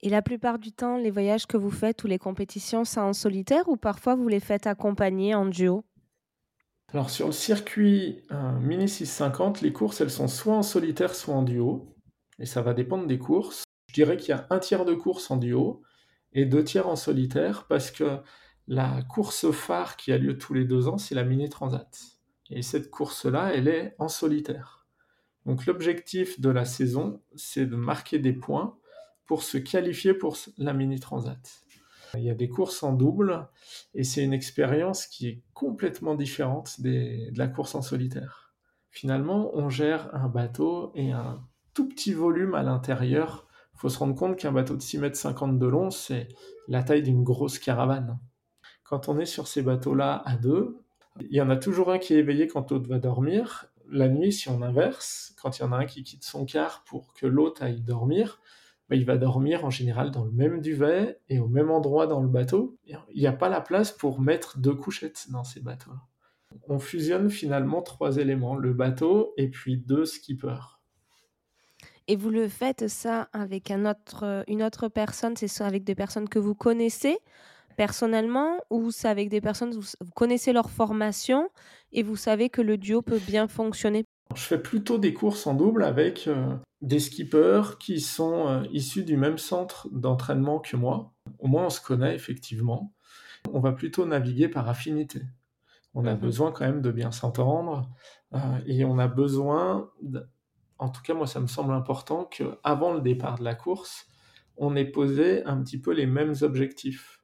Et 0.00 0.10
la 0.10 0.22
plupart 0.22 0.60
du 0.60 0.70
temps, 0.70 0.96
les 0.96 1.10
voyages 1.10 1.48
que 1.48 1.56
vous 1.56 1.72
faites 1.72 2.04
ou 2.04 2.06
les 2.06 2.18
compétitions, 2.18 2.84
c'est 2.84 3.00
en 3.00 3.12
solitaire 3.12 3.68
ou 3.68 3.76
parfois 3.76 4.14
vous 4.14 4.28
les 4.28 4.38
faites 4.38 4.68
accompagner 4.68 5.34
en 5.34 5.46
duo? 5.46 5.82
Alors 6.92 7.10
sur 7.10 7.26
le 7.26 7.32
circuit 7.32 8.22
euh, 8.30 8.60
Mini 8.60 8.88
650, 8.88 9.60
les 9.60 9.72
courses, 9.72 10.00
elles 10.00 10.10
sont 10.12 10.28
soit 10.28 10.54
en 10.54 10.62
solitaire, 10.62 11.16
soit 11.16 11.34
en 11.34 11.42
duo. 11.42 11.96
Et 12.38 12.46
ça 12.46 12.62
va 12.62 12.74
dépendre 12.74 13.08
des 13.08 13.18
courses. 13.18 13.64
Je 13.88 13.94
dirais 13.94 14.16
qu'il 14.16 14.28
y 14.28 14.38
a 14.38 14.46
un 14.50 14.60
tiers 14.60 14.84
de 14.84 14.94
courses 14.94 15.32
en 15.32 15.36
duo 15.36 15.82
et 16.32 16.46
deux 16.46 16.64
tiers 16.64 16.88
en 16.88 16.96
solitaire 16.96 17.66
parce 17.68 17.90
que 17.90 18.18
la 18.68 19.02
course 19.02 19.50
phare 19.50 19.96
qui 19.96 20.12
a 20.12 20.18
lieu 20.18 20.38
tous 20.38 20.54
les 20.54 20.64
deux 20.64 20.88
ans, 20.88 20.98
c'est 20.98 21.14
la 21.14 21.24
Mini 21.24 21.48
Transat. 21.48 21.98
Et 22.50 22.62
cette 22.62 22.90
course-là, 22.90 23.52
elle 23.54 23.68
est 23.68 23.94
en 23.98 24.08
solitaire. 24.08 24.86
Donc 25.46 25.66
l'objectif 25.66 26.40
de 26.40 26.50
la 26.50 26.64
saison, 26.64 27.22
c'est 27.34 27.66
de 27.66 27.76
marquer 27.76 28.18
des 28.18 28.32
points 28.32 28.78
pour 29.26 29.42
se 29.42 29.58
qualifier 29.58 30.14
pour 30.14 30.36
la 30.58 30.72
Mini 30.72 31.00
Transat. 31.00 31.64
Il 32.14 32.24
y 32.24 32.30
a 32.30 32.34
des 32.34 32.48
courses 32.48 32.82
en 32.82 32.92
double 32.92 33.48
et 33.94 34.02
c'est 34.02 34.24
une 34.24 34.32
expérience 34.32 35.06
qui 35.06 35.28
est 35.28 35.42
complètement 35.54 36.16
différente 36.16 36.80
de 36.80 37.36
la 37.36 37.46
course 37.46 37.74
en 37.74 37.82
solitaire. 37.82 38.54
Finalement, 38.90 39.50
on 39.54 39.68
gère 39.68 40.12
un 40.14 40.28
bateau 40.28 40.92
et 40.96 41.12
un 41.12 41.46
tout 41.74 41.88
petit 41.88 42.12
volume 42.12 42.54
à 42.54 42.62
l'intérieur. 42.62 43.46
Faut 43.80 43.88
se 43.88 43.98
rendre 43.98 44.14
compte 44.14 44.36
qu'un 44.36 44.52
bateau 44.52 44.76
de 44.76 44.82
6 44.82 44.98
mètres 44.98 45.16
50 45.16 45.58
de 45.58 45.66
long, 45.66 45.88
c'est 45.88 46.28
la 46.68 46.82
taille 46.82 47.02
d'une 47.02 47.24
grosse 47.24 47.58
caravane. 47.58 48.18
Quand 48.84 49.08
on 49.08 49.18
est 49.18 49.24
sur 49.24 49.48
ces 49.48 49.62
bateaux-là 49.62 50.20
à 50.26 50.36
deux, 50.36 50.76
il 51.18 51.34
y 51.34 51.40
en 51.40 51.48
a 51.48 51.56
toujours 51.56 51.90
un 51.90 51.98
qui 51.98 52.12
est 52.12 52.18
éveillé 52.18 52.46
quand 52.46 52.70
l'autre 52.70 52.90
va 52.90 52.98
dormir. 52.98 53.72
La 53.88 54.08
nuit, 54.08 54.34
si 54.34 54.50
on 54.50 54.60
inverse, 54.60 55.34
quand 55.40 55.58
il 55.58 55.62
y 55.62 55.64
en 55.64 55.72
a 55.72 55.78
un 55.78 55.86
qui 55.86 56.04
quitte 56.04 56.24
son 56.24 56.44
quart 56.44 56.84
pour 56.84 57.14
que 57.14 57.26
l'autre 57.26 57.62
aille 57.62 57.80
dormir, 57.80 58.42
bah, 58.90 58.96
il 58.96 59.06
va 59.06 59.16
dormir 59.16 59.64
en 59.64 59.70
général 59.70 60.10
dans 60.10 60.26
le 60.26 60.32
même 60.32 60.60
duvet 60.60 61.18
et 61.30 61.38
au 61.38 61.48
même 61.48 61.70
endroit 61.70 62.06
dans 62.06 62.20
le 62.20 62.28
bateau. 62.28 62.76
Il 62.84 62.98
n'y 63.18 63.26
a 63.26 63.32
pas 63.32 63.48
la 63.48 63.62
place 63.62 63.92
pour 63.92 64.20
mettre 64.20 64.58
deux 64.58 64.74
couchettes 64.74 65.28
dans 65.30 65.42
ces 65.42 65.60
bateaux. 65.60 65.94
On 66.68 66.80
fusionne 66.80 67.30
finalement 67.30 67.80
trois 67.80 68.18
éléments, 68.18 68.56
le 68.56 68.74
bateau 68.74 69.32
et 69.38 69.48
puis 69.48 69.78
deux 69.78 70.04
skippers. 70.04 70.79
Et 72.08 72.16
vous 72.16 72.30
le 72.30 72.48
faites 72.48 72.88
ça 72.88 73.28
avec 73.32 73.70
un 73.70 73.88
autre, 73.88 74.44
une 74.48 74.62
autre 74.62 74.88
personne, 74.88 75.36
c'est 75.36 75.48
ça 75.48 75.66
avec 75.66 75.84
des 75.84 75.94
personnes 75.94 76.28
que 76.28 76.38
vous 76.38 76.54
connaissez 76.54 77.18
personnellement 77.76 78.58
ou 78.68 78.90
c'est 78.90 79.08
avec 79.08 79.28
des 79.28 79.40
personnes, 79.40 79.72
vous, 79.72 79.86
vous 80.00 80.10
connaissez 80.14 80.52
leur 80.52 80.70
formation 80.70 81.48
et 81.92 82.02
vous 82.02 82.16
savez 82.16 82.50
que 82.50 82.60
le 82.60 82.76
duo 82.76 83.00
peut 83.00 83.20
bien 83.26 83.48
fonctionner? 83.48 84.04
Je 84.34 84.42
fais 84.42 84.60
plutôt 84.60 84.98
des 84.98 85.14
courses 85.14 85.46
en 85.46 85.54
double 85.54 85.82
avec 85.84 86.28
euh, 86.28 86.56
des 86.82 87.00
skippers 87.00 87.78
qui 87.78 88.00
sont 88.00 88.48
euh, 88.48 88.62
issus 88.70 89.02
du 89.02 89.16
même 89.16 89.38
centre 89.38 89.88
d'entraînement 89.92 90.60
que 90.60 90.76
moi. 90.76 91.12
Au 91.38 91.48
moins, 91.48 91.66
on 91.66 91.70
se 91.70 91.80
connaît 91.80 92.14
effectivement. 92.14 92.92
On 93.52 93.60
va 93.60 93.72
plutôt 93.72 94.06
naviguer 94.06 94.48
par 94.48 94.68
affinité. 94.68 95.22
On 95.94 96.06
a 96.06 96.14
mhm. 96.14 96.20
besoin 96.20 96.52
quand 96.52 96.64
même 96.64 96.82
de 96.82 96.90
bien 96.90 97.10
s'entendre 97.10 97.88
euh, 98.34 98.38
et 98.66 98.84
on 98.84 98.98
a 98.98 99.08
besoin, 99.08 99.90
en 100.80 100.88
tout 100.90 101.02
cas 101.02 101.14
moi 101.14 101.26
ça 101.26 101.40
me 101.40 101.46
semble 101.46 101.72
important 101.72 102.24
qu'avant 102.24 102.92
le 102.92 103.00
départ 103.00 103.38
de 103.38 103.44
la 103.44 103.54
course, 103.54 104.06
on 104.56 104.76
ait 104.76 104.84
posé 104.84 105.44
un 105.44 105.62
petit 105.62 105.80
peu 105.80 105.92
les 105.92 106.06
mêmes 106.06 106.34
objectifs 106.42 107.20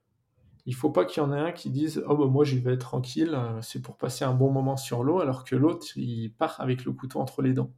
il 0.67 0.75
faut 0.75 0.91
pas 0.91 1.05
qu'il 1.05 1.23
y 1.23 1.27
en 1.27 1.33
ait 1.33 1.39
un 1.39 1.53
qui 1.53 1.71
dise 1.71 2.03
oh 2.09 2.17
bah 2.17 2.27
moi 2.27 2.45
j'y 2.45 2.59
vais 2.59 2.77
tranquille, 2.77 3.35
euh, 3.35 3.61
c'est 3.63 3.81
pour 3.81 3.97
passer 3.97 4.25
un 4.25 4.35
bon 4.35 4.51
moment 4.51 4.77
sur 4.77 5.05
l'eau, 5.05 5.21
alors 5.21 5.45
que 5.45 5.55
l'autre 5.55 5.87
il 5.97 6.31
part 6.31 6.61
avec 6.61 6.85
le 6.85 6.93
couteau 6.93 7.21
entre 7.21 7.41
les 7.41 7.55
dents. 7.55 7.71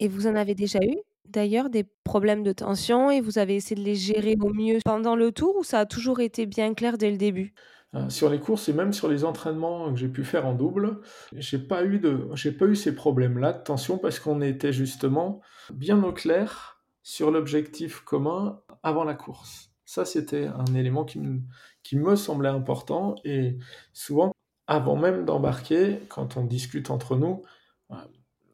Et 0.00 0.08
vous 0.08 0.26
en 0.26 0.34
avez 0.34 0.54
déjà 0.54 0.78
eu 0.82 0.96
d'ailleurs 1.26 1.68
des 1.68 1.84
problèmes 2.04 2.42
de 2.42 2.52
tension 2.52 3.10
et 3.10 3.20
vous 3.20 3.38
avez 3.38 3.56
essayé 3.56 3.76
de 3.76 3.84
les 3.84 3.94
gérer 3.94 4.36
au 4.40 4.54
mieux 4.54 4.78
pendant 4.84 5.16
le 5.16 5.30
tour 5.32 5.56
ou 5.58 5.64
ça 5.64 5.80
a 5.80 5.86
toujours 5.86 6.20
été 6.20 6.46
bien 6.46 6.72
clair 6.72 6.96
dès 6.96 7.10
le 7.10 7.18
début? 7.18 7.52
Euh, 7.94 8.08
sur 8.10 8.28
les 8.28 8.38
courses 8.38 8.68
et 8.68 8.72
même 8.72 8.92
sur 8.92 9.08
les 9.08 9.24
entraînements 9.24 9.90
que 9.90 9.98
j'ai 9.98 10.08
pu 10.08 10.24
faire 10.24 10.46
en 10.46 10.54
double, 10.54 11.00
j'ai 11.32 11.58
pas 11.58 11.84
eu 11.84 11.98
de, 11.98 12.28
j'ai 12.34 12.52
pas 12.52 12.66
eu 12.66 12.76
ces 12.76 12.94
problèmes-là 12.94 13.54
de 13.54 13.62
tension 13.62 13.98
parce 13.98 14.18
qu'on 14.20 14.40
était 14.42 14.72
justement 14.72 15.40
bien 15.72 16.02
au 16.02 16.12
clair 16.12 16.82
sur 17.02 17.30
l'objectif 17.30 18.00
commun 18.00 18.60
avant 18.82 19.04
la 19.04 19.14
course. 19.14 19.70
Ça, 19.86 20.04
c'était 20.04 20.46
un 20.46 20.74
élément 20.74 21.06
qui 21.06 21.18
me, 21.18 21.40
qui 21.82 21.96
me 21.96 22.14
semblait 22.14 22.50
important. 22.50 23.14
Et 23.24 23.56
souvent, 23.94 24.34
avant 24.66 24.96
même 24.96 25.24
d'embarquer, 25.24 26.00
quand 26.10 26.36
on 26.36 26.44
discute 26.44 26.90
entre 26.90 27.16
nous, 27.16 27.42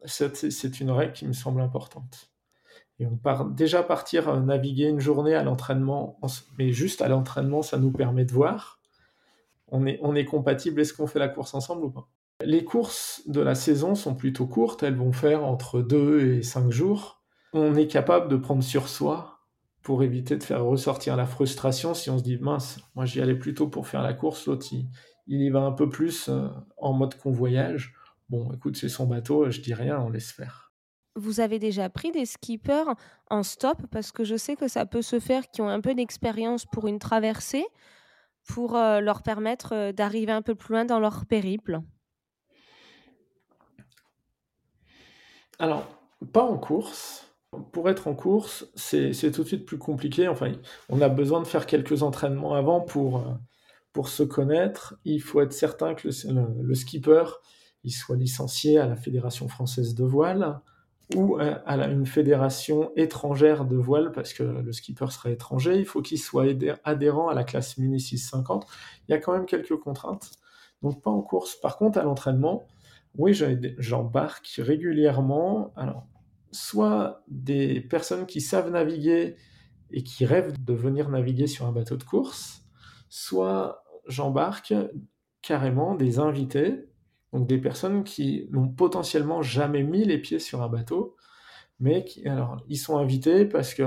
c'est 0.04 0.80
une 0.80 0.92
règle 0.92 1.12
qui 1.12 1.26
me 1.26 1.32
semble 1.32 1.60
importante. 1.60 2.30
Et 3.00 3.06
on 3.06 3.16
part 3.16 3.46
déjà 3.46 3.82
partir 3.82 4.28
euh, 4.28 4.40
naviguer 4.40 4.86
une 4.86 5.00
journée 5.00 5.34
à 5.34 5.42
l'entraînement, 5.42 6.20
mais 6.58 6.70
juste 6.70 7.02
à 7.02 7.08
l'entraînement, 7.08 7.62
ça 7.62 7.78
nous 7.78 7.90
permet 7.90 8.24
de 8.24 8.32
voir. 8.32 8.78
On 9.76 9.86
est, 9.86 9.98
on 10.02 10.14
est 10.14 10.24
compatible, 10.24 10.80
est-ce 10.80 10.94
qu'on 10.94 11.08
fait 11.08 11.18
la 11.18 11.28
course 11.28 11.52
ensemble 11.52 11.84
ou 11.84 11.90
pas? 11.90 12.08
Les 12.44 12.62
courses 12.62 13.22
de 13.26 13.40
la 13.40 13.56
saison 13.56 13.96
sont 13.96 14.14
plutôt 14.14 14.46
courtes, 14.46 14.84
elles 14.84 14.94
vont 14.94 15.12
faire 15.12 15.44
entre 15.44 15.82
2 15.82 16.36
et 16.36 16.42
5 16.42 16.70
jours. 16.70 17.24
On 17.52 17.74
est 17.74 17.88
capable 17.88 18.28
de 18.28 18.36
prendre 18.36 18.62
sur 18.62 18.88
soi 18.88 19.40
pour 19.82 20.04
éviter 20.04 20.36
de 20.36 20.44
faire 20.44 20.64
ressortir 20.64 21.16
la 21.16 21.26
frustration 21.26 21.92
si 21.92 22.08
on 22.08 22.18
se 22.18 22.22
dit 22.22 22.38
mince, 22.38 22.78
moi 22.94 23.04
j'y 23.04 23.20
allais 23.20 23.34
plutôt 23.34 23.66
pour 23.66 23.88
faire 23.88 24.02
la 24.02 24.14
course, 24.14 24.46
l'autre 24.46 24.66
il, 24.72 24.86
y 25.26 25.50
va 25.50 25.62
un 25.62 25.72
peu 25.72 25.88
plus 25.88 26.28
euh, 26.28 26.46
en 26.76 26.92
mode 26.92 27.16
convoyage. 27.18 27.94
Bon, 28.28 28.52
écoute, 28.52 28.76
c'est 28.76 28.88
son 28.88 29.06
bateau, 29.06 29.50
je 29.50 29.60
dis 29.60 29.74
rien, 29.74 30.00
on 30.00 30.08
laisse 30.08 30.30
faire. 30.30 30.72
Vous 31.16 31.40
avez 31.40 31.58
déjà 31.58 31.88
pris 31.88 32.12
des 32.12 32.26
skippers 32.26 32.94
en 33.28 33.42
stop? 33.42 33.78
Parce 33.90 34.12
que 34.12 34.22
je 34.22 34.36
sais 34.36 34.54
que 34.54 34.68
ça 34.68 34.86
peut 34.86 35.02
se 35.02 35.18
faire 35.18 35.48
qui 35.50 35.62
ont 35.62 35.68
un 35.68 35.80
peu 35.80 35.94
d'expérience 35.94 36.64
pour 36.64 36.86
une 36.86 36.98
traversée 37.00 37.66
pour 38.46 38.76
euh, 38.76 39.00
leur 39.00 39.22
permettre 39.22 39.74
euh, 39.74 39.92
d'arriver 39.92 40.32
un 40.32 40.42
peu 40.42 40.54
plus 40.54 40.74
loin 40.74 40.84
dans 40.84 41.00
leur 41.00 41.26
périple. 41.26 41.80
Alors, 45.58 45.86
pas 46.32 46.42
en 46.42 46.58
course, 46.58 47.34
pour 47.72 47.88
être 47.88 48.08
en 48.08 48.14
course, 48.14 48.66
c'est 48.74 49.12
tout 49.32 49.42
de 49.42 49.48
suite 49.48 49.64
plus 49.64 49.78
compliqué. 49.78 50.28
Enfin, 50.28 50.52
on 50.88 51.00
a 51.00 51.08
besoin 51.08 51.40
de 51.40 51.46
faire 51.46 51.66
quelques 51.66 52.02
entraînements 52.02 52.54
avant 52.54 52.80
pour, 52.80 53.18
euh, 53.18 53.32
pour 53.92 54.08
se 54.08 54.22
connaître. 54.22 54.96
Il 55.04 55.20
faut 55.20 55.40
être 55.40 55.52
certain 55.52 55.94
que 55.94 56.08
le, 56.08 56.74
skipper 56.74 57.24
il 57.84 57.92
soit 57.92 58.16
licencié 58.16 58.78
à 58.78 58.86
la 58.86 58.96
Fédération 58.96 59.46
française 59.46 59.94
de 59.94 60.04
voile 60.04 60.60
ou 61.14 61.36
à, 61.36 61.86
une 61.88 62.06
fédération 62.06 62.90
étrangère 62.96 63.64
de 63.64 63.76
voile 63.76 64.12
parce 64.12 64.32
que 64.32 64.42
le 64.42 64.72
skipper 64.72 65.10
serait 65.10 65.32
étranger. 65.32 65.76
Il 65.78 65.84
faut 65.84 66.02
qu'il 66.02 66.18
soit 66.18 66.46
adhérent 66.84 67.28
à 67.28 67.34
la 67.34 67.44
classe 67.44 67.76
Mini 67.78 68.00
650. 68.00 68.66
Il 69.08 69.12
y 69.12 69.14
a 69.14 69.18
quand 69.18 69.32
même 69.32 69.46
quelques 69.46 69.76
contraintes. 69.76 70.30
Donc 70.82 71.02
pas 71.02 71.10
en 71.10 71.20
course. 71.20 71.56
Par 71.56 71.76
contre, 71.76 71.98
à 71.98 72.02
l'entraînement, 72.02 72.66
oui, 73.16 73.38
j'embarque 73.78 74.48
régulièrement. 74.58 75.74
Soit 76.52 77.22
des 77.28 77.80
personnes 77.80 78.26
qui 78.26 78.40
savent 78.40 78.70
naviguer 78.70 79.36
et 79.90 80.02
qui 80.02 80.24
rêvent 80.24 80.62
de 80.62 80.72
venir 80.72 81.10
naviguer 81.10 81.46
sur 81.46 81.66
un 81.66 81.72
bateau 81.72 81.96
de 81.96 82.04
course, 82.04 82.64
soit 83.08 83.84
j'embarque 84.08 84.74
carrément 85.42 85.94
des 85.94 86.18
invités, 86.18 86.88
donc 87.34 87.48
des 87.48 87.58
personnes 87.58 88.04
qui 88.04 88.48
n'ont 88.52 88.68
potentiellement 88.68 89.42
jamais 89.42 89.82
mis 89.82 90.04
les 90.04 90.18
pieds 90.18 90.38
sur 90.38 90.62
un 90.62 90.68
bateau, 90.68 91.16
mais 91.80 92.04
qui, 92.04 92.26
alors, 92.28 92.62
ils 92.68 92.78
sont 92.78 92.96
invités 92.96 93.44
parce 93.44 93.74
que 93.74 93.82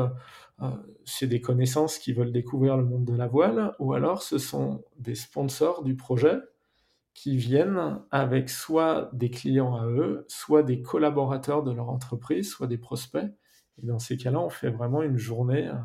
euh, 0.61 0.71
c'est 1.05 1.27
des 1.27 1.39
connaissances 1.39 1.97
qui 1.97 2.11
veulent 2.11 2.33
découvrir 2.33 2.75
le 2.75 2.83
monde 2.83 3.05
de 3.05 3.15
la 3.15 3.27
voile, 3.27 3.73
ou 3.79 3.93
alors 3.93 4.21
ce 4.21 4.37
sont 4.37 4.83
des 4.97 5.15
sponsors 5.15 5.81
du 5.83 5.95
projet 5.95 6.39
qui 7.13 7.37
viennent 7.37 8.01
avec 8.11 8.49
soit 8.49 9.09
des 9.13 9.29
clients 9.29 9.75
à 9.75 9.87
eux, 9.87 10.25
soit 10.27 10.63
des 10.63 10.81
collaborateurs 10.81 11.63
de 11.63 11.71
leur 11.71 11.89
entreprise, 11.89 12.49
soit 12.49 12.67
des 12.67 12.77
prospects. 12.77 13.31
Et 13.81 13.85
dans 13.85 13.99
ces 13.99 14.17
cas-là, 14.17 14.41
on 14.41 14.49
fait 14.49 14.71
vraiment 14.71 15.03
une 15.03 15.17
journée 15.17 15.69
euh, 15.69 15.75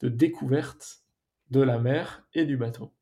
de 0.00 0.08
découverte 0.08 1.04
de 1.50 1.60
la 1.60 1.78
mer 1.78 2.26
et 2.34 2.44
du 2.44 2.56
bateau. 2.56 2.93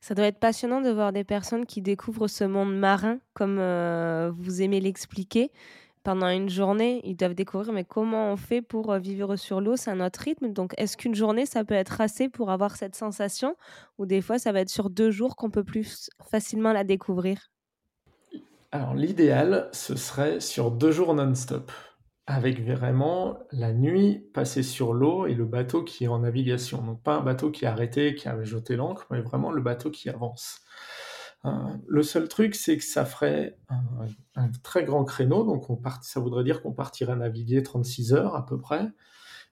Ça 0.00 0.14
doit 0.14 0.26
être 0.26 0.40
passionnant 0.40 0.80
de 0.80 0.90
voir 0.90 1.12
des 1.12 1.24
personnes 1.24 1.66
qui 1.66 1.82
découvrent 1.82 2.28
ce 2.28 2.44
monde 2.44 2.74
marin, 2.76 3.18
comme 3.34 3.58
euh, 3.58 4.32
vous 4.34 4.62
aimez 4.62 4.80
l'expliquer. 4.80 5.52
Pendant 6.02 6.30
une 6.30 6.48
journée, 6.48 7.02
ils 7.04 7.14
doivent 7.14 7.34
découvrir 7.34 7.74
mais 7.74 7.84
comment 7.84 8.32
on 8.32 8.36
fait 8.36 8.62
pour 8.62 8.90
euh, 8.90 8.98
vivre 8.98 9.36
sur 9.36 9.60
l'eau, 9.60 9.76
c'est 9.76 9.90
un 9.90 10.00
autre 10.00 10.20
rythme. 10.20 10.50
Donc, 10.50 10.72
est-ce 10.78 10.96
qu'une 10.96 11.14
journée, 11.14 11.44
ça 11.44 11.64
peut 11.64 11.74
être 11.74 12.00
assez 12.00 12.30
pour 12.30 12.50
avoir 12.50 12.76
cette 12.76 12.96
sensation? 12.96 13.54
Ou 13.98 14.06
des 14.06 14.22
fois, 14.22 14.38
ça 14.38 14.52
va 14.52 14.60
être 14.60 14.70
sur 14.70 14.88
deux 14.88 15.10
jours 15.10 15.36
qu'on 15.36 15.50
peut 15.50 15.64
plus 15.64 16.08
facilement 16.30 16.72
la 16.72 16.84
découvrir? 16.84 17.50
Alors, 18.72 18.94
l'idéal, 18.94 19.68
ce 19.72 19.96
serait 19.96 20.40
sur 20.40 20.70
deux 20.70 20.92
jours 20.92 21.12
non-stop 21.12 21.70
avec 22.30 22.64
vraiment 22.64 23.40
la 23.50 23.72
nuit 23.72 24.24
passée 24.32 24.62
sur 24.62 24.94
l'eau 24.94 25.26
et 25.26 25.34
le 25.34 25.44
bateau 25.44 25.82
qui 25.82 26.04
est 26.04 26.08
en 26.08 26.20
navigation. 26.20 26.80
Donc 26.80 27.02
pas 27.02 27.16
un 27.16 27.22
bateau 27.22 27.50
qui 27.50 27.64
est 27.64 27.68
arrêté, 27.68 28.14
qui 28.14 28.28
a 28.28 28.40
jeté 28.44 28.76
l'ancre, 28.76 29.04
mais 29.10 29.20
vraiment 29.20 29.50
le 29.50 29.60
bateau 29.60 29.90
qui 29.90 30.08
avance. 30.08 30.60
Euh, 31.44 31.50
le 31.88 32.02
seul 32.04 32.28
truc, 32.28 32.54
c'est 32.54 32.76
que 32.76 32.84
ça 32.84 33.04
ferait 33.04 33.58
un, 34.36 34.48
très 34.62 34.84
grand 34.84 35.04
créneau, 35.04 35.42
donc 35.42 35.70
on 35.70 35.80
ça 36.02 36.20
voudrait 36.20 36.44
dire 36.44 36.62
qu'on 36.62 36.72
partirait 36.72 37.16
naviguer 37.16 37.64
36 37.64 38.14
heures 38.14 38.36
à 38.36 38.46
peu 38.46 38.60
près. 38.60 38.86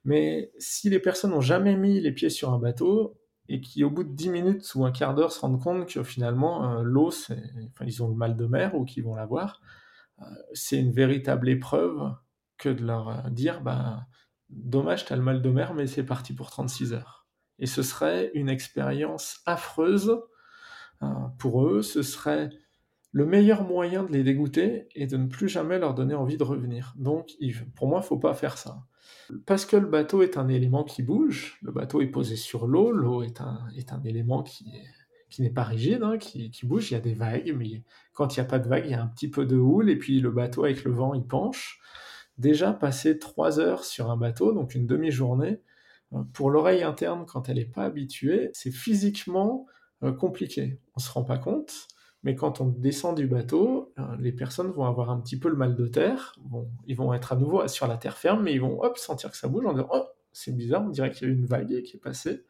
Mais 0.05 0.53
si 0.61 0.89
les 0.89 1.01
personnes 1.01 1.33
n'ont 1.33 1.41
jamais 1.41 1.75
mis 1.75 2.01
les 2.01 2.13
pieds 2.13 2.31
sur 2.31 2.53
un 2.55 2.61
bateau 2.61 3.19
et 3.49 3.61
qui, 3.61 3.83
au 3.83 3.91
bout 3.91 4.05
de 4.05 4.13
10 4.13 4.29
minutes 4.29 4.75
ou 4.77 4.85
un 4.85 4.93
quart 4.93 5.17
d'heure, 5.17 5.33
se 5.33 5.41
rendent 5.41 5.61
compte 5.61 5.89
que 5.89 6.05
finalement, 6.05 6.79
euh, 6.79 6.83
l'eau, 6.85 7.09
enfin, 7.09 7.35
ils 7.85 8.03
ont 8.05 8.09
le 8.09 8.15
mal 8.15 8.37
de 8.37 8.47
mer 8.47 8.77
ou 8.77 8.85
qu'ils 8.85 9.03
vont 9.03 9.17
l'avoir, 9.17 9.61
euh, 10.21 10.25
c'est 10.53 10.79
une 10.79 10.93
véritable 10.93 11.49
épreuve 11.49 12.13
que 12.59 12.69
de 12.69 12.85
leur 12.85 13.09
euh, 13.09 13.31
dire 13.31 13.61
bah, 13.61 14.07
dommage, 14.51 15.05
t'as 15.05 15.17
le 15.17 15.23
mal 15.23 15.43
de 15.43 15.51
mer, 15.51 15.75
mais 15.75 15.87
c'est 15.87 16.05
parti 16.05 16.33
pour 16.33 16.51
36 16.51 16.93
heures. 16.93 17.27
Et 17.59 17.67
ce 17.67 17.83
serait 17.83 18.31
une 18.35 18.49
expérience 18.49 19.41
affreuse 19.47 20.21
euh, 21.03 21.07
pour 21.39 21.67
eux, 21.67 21.83
ce 21.83 22.03
serait 22.03 22.51
le 23.13 23.25
meilleur 23.25 23.63
moyen 23.63 24.05
de 24.05 24.13
les 24.13 24.23
dégoûter 24.23 24.89
et 24.95 25.07
de 25.07 25.17
ne 25.17 25.27
plus 25.27 25.49
jamais 25.49 25.79
leur 25.79 25.95
donner 25.95 26.15
envie 26.15 26.37
de 26.37 26.45
revenir. 26.45 26.95
Donc, 26.97 27.31
pour 27.75 27.89
moi, 27.89 28.01
il 28.03 28.07
faut 28.07 28.19
pas 28.19 28.35
faire 28.35 28.59
ça. 28.59 28.85
Parce 29.47 29.65
que 29.65 29.77
le 29.77 29.87
bateau 29.87 30.23
est 30.23 30.37
un 30.37 30.49
élément 30.49 30.85
qui 30.85 31.03
bouge, 31.03 31.59
le 31.63 31.73
bateau 31.73 32.01
est 32.01 32.09
posé 32.09 32.37
sur 32.37 32.67
l'eau, 32.67 32.93
l'eau 32.93 33.23
est 33.23 33.41
un, 33.41 33.67
est 33.77 33.93
un 33.93 34.03
élément 34.03 34.43
qui, 34.43 34.73
qui 35.31 35.43
n'est 35.43 35.51
pas 35.51 35.65
rigide, 35.65 36.03
hein, 36.03 36.19
qui, 36.19 36.51
qui, 36.51 36.67
bouge, 36.67 36.91
il 36.91 36.95
y 36.95 36.97
a 36.97 37.01
des 37.01 37.15
vagues, 37.15 37.55
mais 37.57 37.83
quand 38.13 38.37
il 38.37 38.41
n'y 38.41 38.47
a 38.47 38.49
pas 38.49 38.59
de 38.59 38.69
vagues, 38.69 38.85
il 38.87 38.93
y 38.93 38.95
a 38.95 39.03
un 39.03 39.07
petit 39.07 39.29
peu 39.29 39.47
de 39.47 39.57
houle, 39.57 39.91
et 39.91 39.97
puis 39.97 40.21
le 40.21 40.31
bateau 40.31 40.65
avec 40.65 40.85
le 40.85 40.93
vent, 40.93 41.15
il 41.15 41.27
penche 41.27 41.81
déjà 42.39 42.73
passer 42.73 43.19
trois 43.19 43.61
heures 43.61 43.85
sur 43.85 44.11
un 44.11 44.17
bateau, 44.17 44.53
donc 44.53 44.75
une 44.75 44.87
demi-journée, 44.87 45.61
euh, 46.15 46.23
pour 46.33 46.51
l'oreille 46.51 46.83
interne, 46.83 47.27
quand 47.27 47.49
elle 47.49 47.57
n'est 47.57 47.65
pas 47.65 47.85
habituée, 47.85 48.51
c'est 48.53 48.71
physiquement 48.71 49.67
euh, 50.03 50.13
compliqué. 50.13 50.81
On 50.95 51.01
ne 51.01 51.03
se 51.03 51.11
rend 51.11 51.25
pas 51.25 51.39
compte, 51.39 51.89
mais 52.23 52.35
quand 52.35 52.61
on 52.61 52.67
descend 52.67 53.17
du 53.17 53.27
bateau, 53.27 53.93
euh, 53.99 54.03
les 54.19 54.33
personnes 54.33 54.71
vont 54.71 54.85
avoir 54.85 55.11
un 55.11 55.21
petit 55.21 55.39
peu 55.39 55.49
le 55.49 55.57
mal 55.57 55.75
de 55.75 55.87
terre. 55.87 56.37
Ils 56.87 56.97
vont 56.97 57.13
être 57.13 57.33
à 57.33 57.37
nouveau 57.37 57.67
sur 57.69 57.87
la 57.87 57.97
terre 57.97 58.17
ferme, 58.17 58.43
mais 58.43 58.55
ils 58.55 58.61
vont 58.61 58.81
hop, 58.83 58.99
sentir 58.99 59.31
que 59.31 59.37
ça 59.37 59.49
bouge 59.49 59.67
en 59.67 59.73
disant 59.73 59.89
Oh, 59.93 60.05
c'est 60.33 60.55
bizarre, 60.57 60.83
on 60.85 60.91
dirait 60.91 61.11
qu'il 61.11 61.29
y 61.29 61.31
a 61.31 61.35
eu 61.35 61.37
une 61.37 61.47
vague 61.47 61.83
qui 61.83 61.97
est 61.97 62.01
passée. 62.01 62.45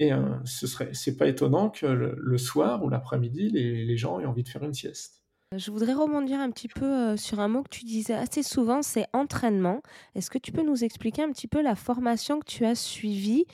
Et 0.00 0.12
ce 0.44 0.68
serait, 0.68 0.90
c'est 0.94 1.16
pas 1.16 1.26
étonnant 1.26 1.70
que 1.70 1.86
le, 1.86 2.38
soir 2.38 2.84
ou 2.84 2.88
l'après-midi, 2.88 3.50
les 3.50 3.96
gens 3.96 4.20
aient 4.20 4.26
envie 4.26 4.44
de 4.44 4.48
faire 4.48 4.62
une 4.62 4.72
sieste. 4.72 5.17
Je 5.56 5.70
voudrais 5.70 5.94
rebondir 5.94 6.40
un 6.40 6.50
petit 6.50 6.68
peu 6.68 6.84
euh, 6.84 7.16
sur 7.16 7.40
un 7.40 7.48
mot 7.48 7.62
que 7.62 7.70
tu 7.70 7.86
disais 7.86 8.12
assez 8.12 8.42
souvent, 8.42 8.82
c'est 8.82 9.06
entraînement. 9.14 9.80
Est-ce 10.14 10.30
que 10.30 10.36
tu 10.36 10.52
peux 10.52 10.62
nous 10.62 10.84
expliquer 10.84 11.22
un 11.22 11.32
petit 11.32 11.48
peu 11.48 11.62
la 11.62 11.74
formation 11.74 12.38
que 12.38 12.44
tu 12.44 12.66
as 12.66 12.74
suivie 12.74 13.46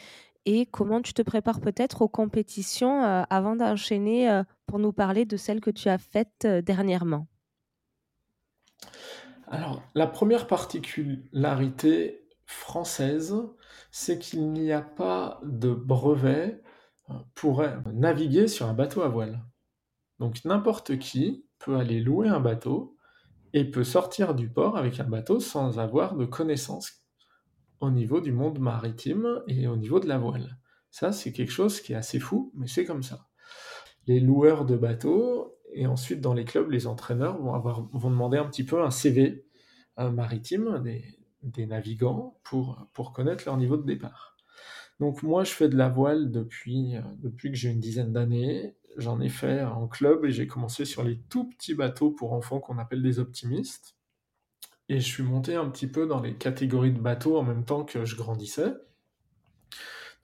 et 0.44 0.66
comment 0.66 1.00
tu 1.00 1.14
te 1.14 1.22
prépares 1.22 1.60
peut-être 1.60 2.02
aux 2.02 2.08
compétitions 2.08 3.04
euh, 3.04 3.22
avant 3.30 3.54
d'enchaîner 3.54 4.28
euh, 4.28 4.42
pour 4.66 4.80
nous 4.80 4.92
parler 4.92 5.24
de 5.24 5.36
celle 5.36 5.60
que 5.60 5.70
tu 5.70 5.88
as 5.88 5.98
faite 5.98 6.44
dernièrement? 6.64 7.28
Alors, 9.46 9.80
la 9.94 10.08
première 10.08 10.48
particularité 10.48 12.26
française, 12.44 13.36
c'est 13.92 14.18
qu'il 14.18 14.50
n'y 14.50 14.72
a 14.72 14.82
pas 14.82 15.40
de 15.44 15.72
brevet 15.72 16.60
pour 17.36 17.64
naviguer 17.92 18.48
sur 18.48 18.66
un 18.66 18.74
bateau 18.74 19.02
à 19.02 19.08
voile. 19.08 19.40
Donc 20.18 20.44
n'importe 20.44 20.98
qui 20.98 21.43
aller 21.72 22.00
louer 22.00 22.28
un 22.28 22.40
bateau 22.40 22.96
et 23.52 23.64
peut 23.64 23.84
sortir 23.84 24.34
du 24.34 24.48
port 24.48 24.76
avec 24.76 25.00
un 25.00 25.04
bateau 25.04 25.40
sans 25.40 25.78
avoir 25.78 26.16
de 26.16 26.26
connaissances 26.26 27.04
au 27.80 27.90
niveau 27.90 28.20
du 28.20 28.32
monde 28.32 28.58
maritime 28.58 29.42
et 29.48 29.66
au 29.66 29.76
niveau 29.76 30.00
de 30.00 30.08
la 30.08 30.18
voile. 30.18 30.58
Ça, 30.90 31.12
c'est 31.12 31.32
quelque 31.32 31.52
chose 31.52 31.80
qui 31.80 31.92
est 31.92 31.96
assez 31.96 32.20
fou, 32.20 32.52
mais 32.54 32.66
c'est 32.66 32.84
comme 32.84 33.02
ça. 33.02 33.26
Les 34.06 34.20
loueurs 34.20 34.64
de 34.64 34.76
bateaux 34.76 35.54
et 35.72 35.86
ensuite 35.86 36.20
dans 36.20 36.34
les 36.34 36.44
clubs, 36.44 36.70
les 36.70 36.86
entraîneurs 36.86 37.38
vont, 37.38 37.54
avoir, 37.54 37.82
vont 37.92 38.10
demander 38.10 38.38
un 38.38 38.46
petit 38.46 38.64
peu 38.64 38.82
un 38.82 38.90
CV 38.90 39.44
maritime 39.98 40.80
des, 40.82 41.04
des, 41.42 41.66
navigants 41.66 42.38
pour, 42.42 42.86
pour 42.92 43.12
connaître 43.12 43.44
leur 43.46 43.56
niveau 43.56 43.76
de 43.76 43.84
départ. 43.84 44.33
Donc 45.00 45.22
moi, 45.22 45.44
je 45.44 45.52
fais 45.52 45.68
de 45.68 45.76
la 45.76 45.88
voile 45.88 46.30
depuis, 46.30 46.94
depuis 47.18 47.50
que 47.50 47.56
j'ai 47.56 47.70
une 47.70 47.80
dizaine 47.80 48.12
d'années 48.12 48.74
J'en 48.96 49.20
ai 49.20 49.28
fait 49.28 49.62
en 49.62 49.88
club 49.88 50.24
et 50.24 50.30
j'ai 50.30 50.46
commencé 50.46 50.84
sur 50.84 51.02
les 51.02 51.18
tout 51.18 51.48
petits 51.48 51.74
bateaux 51.74 52.10
pour 52.10 52.32
enfants 52.32 52.60
qu'on 52.60 52.78
appelle 52.78 53.02
des 53.02 53.18
optimistes. 53.18 53.96
Et 54.88 55.00
je 55.00 55.06
suis 55.06 55.22
monté 55.22 55.54
un 55.56 55.68
petit 55.68 55.86
peu 55.86 56.06
dans 56.06 56.20
les 56.20 56.36
catégories 56.36 56.92
de 56.92 57.00
bateaux 57.00 57.38
en 57.38 57.42
même 57.42 57.64
temps 57.64 57.84
que 57.84 58.04
je 58.04 58.16
grandissais. 58.16 58.74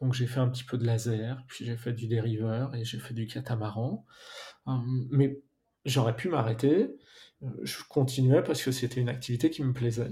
Donc 0.00 0.14
j'ai 0.14 0.26
fait 0.26 0.40
un 0.40 0.48
petit 0.48 0.64
peu 0.64 0.78
de 0.78 0.86
laser, 0.86 1.42
puis 1.48 1.64
j'ai 1.64 1.76
fait 1.76 1.92
du 1.92 2.06
dériveur 2.06 2.74
et 2.74 2.84
j'ai 2.84 2.98
fait 2.98 3.14
du 3.14 3.26
catamaran. 3.26 4.06
Hum, 4.66 5.08
mais 5.10 5.40
j'aurais 5.84 6.14
pu 6.14 6.28
m'arrêter. 6.28 6.94
Je 7.62 7.82
continuais 7.88 8.42
parce 8.42 8.62
que 8.62 8.70
c'était 8.70 9.00
une 9.00 9.08
activité 9.08 9.50
qui 9.50 9.64
me 9.64 9.72
plaisait. 9.72 10.10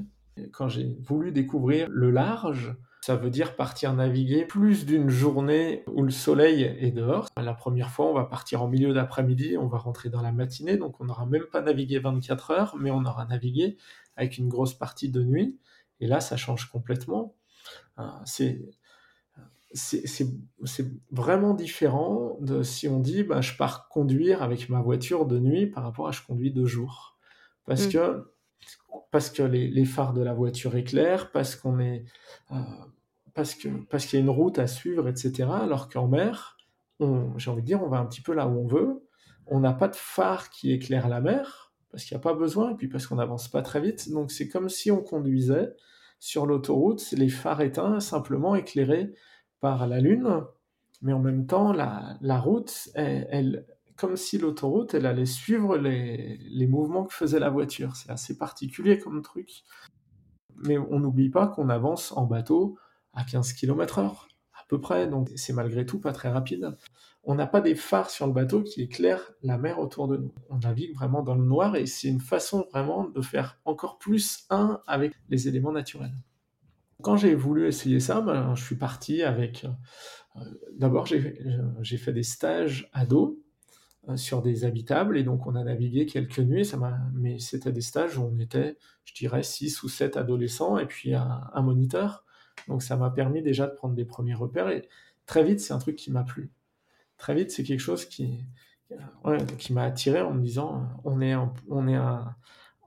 quand 0.52 0.68
j'ai 0.68 0.96
voulu 1.00 1.30
découvrir 1.30 1.88
le 1.90 2.10
large, 2.10 2.76
ça 3.00 3.16
veut 3.16 3.30
dire 3.30 3.56
partir 3.56 3.94
naviguer 3.94 4.44
plus 4.44 4.84
d'une 4.84 5.08
journée 5.08 5.84
où 5.86 6.02
le 6.02 6.10
soleil 6.10 6.62
est 6.62 6.90
dehors. 6.90 7.28
La 7.36 7.54
première 7.54 7.90
fois, 7.90 8.06
on 8.06 8.14
va 8.14 8.24
partir 8.24 8.62
en 8.62 8.68
milieu 8.68 8.92
d'après-midi, 8.92 9.56
on 9.56 9.66
va 9.66 9.78
rentrer 9.78 10.10
dans 10.10 10.22
la 10.22 10.32
matinée, 10.32 10.76
donc 10.76 11.00
on 11.00 11.04
n'aura 11.04 11.26
même 11.26 11.44
pas 11.50 11.60
navigué 11.60 11.98
24 11.98 12.50
heures, 12.50 12.76
mais 12.78 12.90
on 12.90 13.04
aura 13.04 13.24
navigué 13.24 13.76
avec 14.16 14.38
une 14.38 14.48
grosse 14.48 14.74
partie 14.74 15.08
de 15.10 15.22
nuit. 15.22 15.58
Et 16.00 16.06
là, 16.06 16.20
ça 16.20 16.36
change 16.36 16.70
complètement. 16.70 17.34
Euh, 17.98 18.02
c'est 18.24 18.60
c'est 19.74 20.90
vraiment 21.10 21.52
différent 21.52 22.38
de 22.40 22.62
si 22.62 22.88
on 22.88 23.00
dit 23.00 23.22
bah, 23.22 23.40
je 23.40 23.54
pars 23.54 23.88
conduire 23.88 24.42
avec 24.42 24.70
ma 24.70 24.80
voiture 24.80 25.26
de 25.26 25.38
nuit 25.38 25.66
par 25.66 25.84
rapport 25.84 26.08
à 26.08 26.12
je 26.12 26.22
conduis 26.22 26.52
de 26.52 26.64
jour. 26.64 27.18
Parce 27.66 27.86
mm. 27.86 27.90
que 27.90 28.32
parce 29.10 29.30
que 29.30 29.42
les, 29.42 29.84
phares 29.84 30.12
de 30.12 30.22
la 30.22 30.34
voiture 30.34 30.76
éclairent, 30.76 31.30
parce 31.30 31.56
qu'on 31.56 31.78
est, 31.78 32.04
euh, 32.52 32.56
parce 33.34 33.54
que 33.54 33.68
parce 33.90 34.06
qu'il 34.06 34.18
y 34.18 34.22
a 34.22 34.24
une 34.24 34.30
route 34.30 34.58
à 34.58 34.66
suivre, 34.66 35.08
etc. 35.08 35.48
Alors 35.50 35.88
qu'en 35.88 36.08
mer, 36.08 36.56
j'ai 37.00 37.50
envie 37.50 37.62
de 37.62 37.66
dire, 37.66 37.82
on 37.82 37.88
va 37.88 37.98
un 37.98 38.06
petit 38.06 38.20
peu 38.20 38.34
là 38.34 38.46
où 38.48 38.58
on 38.58 38.66
veut. 38.66 39.02
On 39.46 39.60
n'a 39.60 39.72
pas 39.72 39.88
de 39.88 39.96
phare 39.96 40.50
qui 40.50 40.72
éclaire 40.72 41.08
la 41.08 41.20
mer 41.20 41.72
parce 41.90 42.04
qu'il 42.04 42.16
n'y 42.16 42.20
a 42.20 42.22
pas 42.22 42.34
besoin 42.34 42.72
et 42.72 42.74
puis 42.74 42.88
parce 42.88 43.06
qu'on 43.06 43.16
n'avance 43.16 43.48
pas 43.48 43.62
très 43.62 43.80
vite. 43.80 44.10
Donc 44.10 44.30
c'est 44.30 44.48
comme 44.48 44.68
si 44.68 44.90
on 44.90 45.02
conduisait 45.02 45.74
sur 46.18 46.44
l'autoroute, 46.44 47.12
les 47.12 47.28
phares 47.28 47.60
éteints, 47.60 48.00
simplement 48.00 48.54
éclairés 48.56 49.14
par 49.60 49.86
la 49.86 50.00
lune, 50.00 50.42
mais 51.00 51.12
en 51.12 51.20
même 51.20 51.46
temps 51.46 51.72
la, 51.72 52.18
la 52.20 52.38
route, 52.38 52.90
elle 52.94 53.64
comme 53.98 54.16
si 54.16 54.38
l'autoroute, 54.38 54.94
elle 54.94 55.06
allait 55.06 55.26
suivre 55.26 55.76
les, 55.76 56.66
mouvements 56.68 57.04
que 57.04 57.12
faisait 57.12 57.40
la 57.40 57.50
voiture. 57.50 57.96
C'est 57.96 58.10
assez 58.10 58.38
particulier 58.38 58.98
comme 58.98 59.22
truc. 59.22 59.64
Mais 60.64 60.78
on 60.78 61.00
n'oublie 61.00 61.30
pas 61.30 61.48
qu'on 61.48 61.68
avance 61.68 62.12
en 62.12 62.24
bateau 62.24 62.78
à 63.12 63.24
15 63.24 63.52
km 63.54 63.98
heure, 63.98 64.28
à 64.54 64.62
peu 64.68 64.80
près, 64.80 65.08
donc 65.08 65.30
c'est 65.34 65.52
malgré 65.52 65.84
tout 65.84 65.98
pas 65.98 66.12
très 66.12 66.28
rapide. 66.28 66.76
On 67.24 67.34
n'a 67.34 67.46
pas 67.46 67.60
des 67.60 67.74
phares 67.74 68.10
sur 68.10 68.26
le 68.26 68.32
bateau 68.32 68.62
qui 68.62 68.82
éclairent 68.82 69.32
la 69.42 69.58
mer 69.58 69.80
autour 69.80 70.06
de 70.06 70.16
nous. 70.16 70.32
On 70.48 70.58
navigue 70.58 70.94
vraiment 70.94 71.22
dans 71.22 71.34
le 71.34 71.44
noir 71.44 71.74
et 71.74 71.86
c'est 71.86 72.08
une 72.08 72.20
façon 72.20 72.66
vraiment 72.70 73.08
de 73.08 73.20
faire 73.20 73.58
encore 73.64 73.98
plus 73.98 74.46
un 74.48 74.80
avec 74.86 75.12
les 75.28 75.48
éléments 75.48 75.72
naturels. 75.72 76.14
Quand 77.02 77.16
j'ai 77.16 77.34
voulu 77.34 77.66
essayer 77.66 78.00
ça, 78.00 78.20
ben, 78.20 78.54
je 78.54 78.64
suis 78.64 78.76
parti 78.76 79.22
avec... 79.22 79.66
Euh, 80.36 80.40
d'abord, 80.76 81.06
j'ai 81.06 81.96
fait 81.96 82.12
des 82.12 82.22
stages 82.22 82.88
à 82.92 83.04
dos 83.06 83.38
euh, 83.38 83.47
sur 84.16 84.42
des 84.42 84.64
habitables 84.64 85.18
et 85.18 85.22
donc 85.22 85.46
on 85.46 85.54
a 85.54 85.64
navigué 85.64 86.06
quelques 86.06 86.38
nuits, 86.38 86.64
ça 86.64 86.78
mais 87.14 87.38
c'était 87.38 87.72
des 87.72 87.80
stages 87.80 88.16
où 88.16 88.22
on 88.22 88.38
était, 88.38 88.76
je 89.04 89.14
dirais, 89.14 89.42
6 89.42 89.82
ou 89.82 89.88
7 89.88 90.16
adolescents 90.16 90.78
et 90.78 90.86
puis 90.86 91.14
un, 91.14 91.62
moniteur. 91.62 92.24
Donc 92.68 92.82
ça 92.82 92.96
m'a 92.96 93.10
permis 93.10 93.42
déjà 93.42 93.66
de 93.66 93.74
prendre 93.74 93.94
des 93.94 94.04
premiers 94.04 94.34
repères 94.34 94.68
et 94.68 94.88
très 95.26 95.44
vite 95.44 95.60
c'est 95.60 95.72
un 95.72 95.78
truc 95.78 95.96
qui 95.96 96.10
m'a 96.10 96.24
plu. 96.24 96.50
Très 97.18 97.34
vite 97.34 97.50
c'est 97.50 97.64
quelque 97.64 97.80
chose 97.80 98.04
qui, 98.04 98.38
qui 99.58 99.72
m'a 99.72 99.82
attiré 99.82 100.20
en 100.20 100.32
me 100.32 100.42
disant 100.42 100.88
on 101.04 101.20
est, 101.20 101.34
on 101.68 101.88
est 101.88 101.98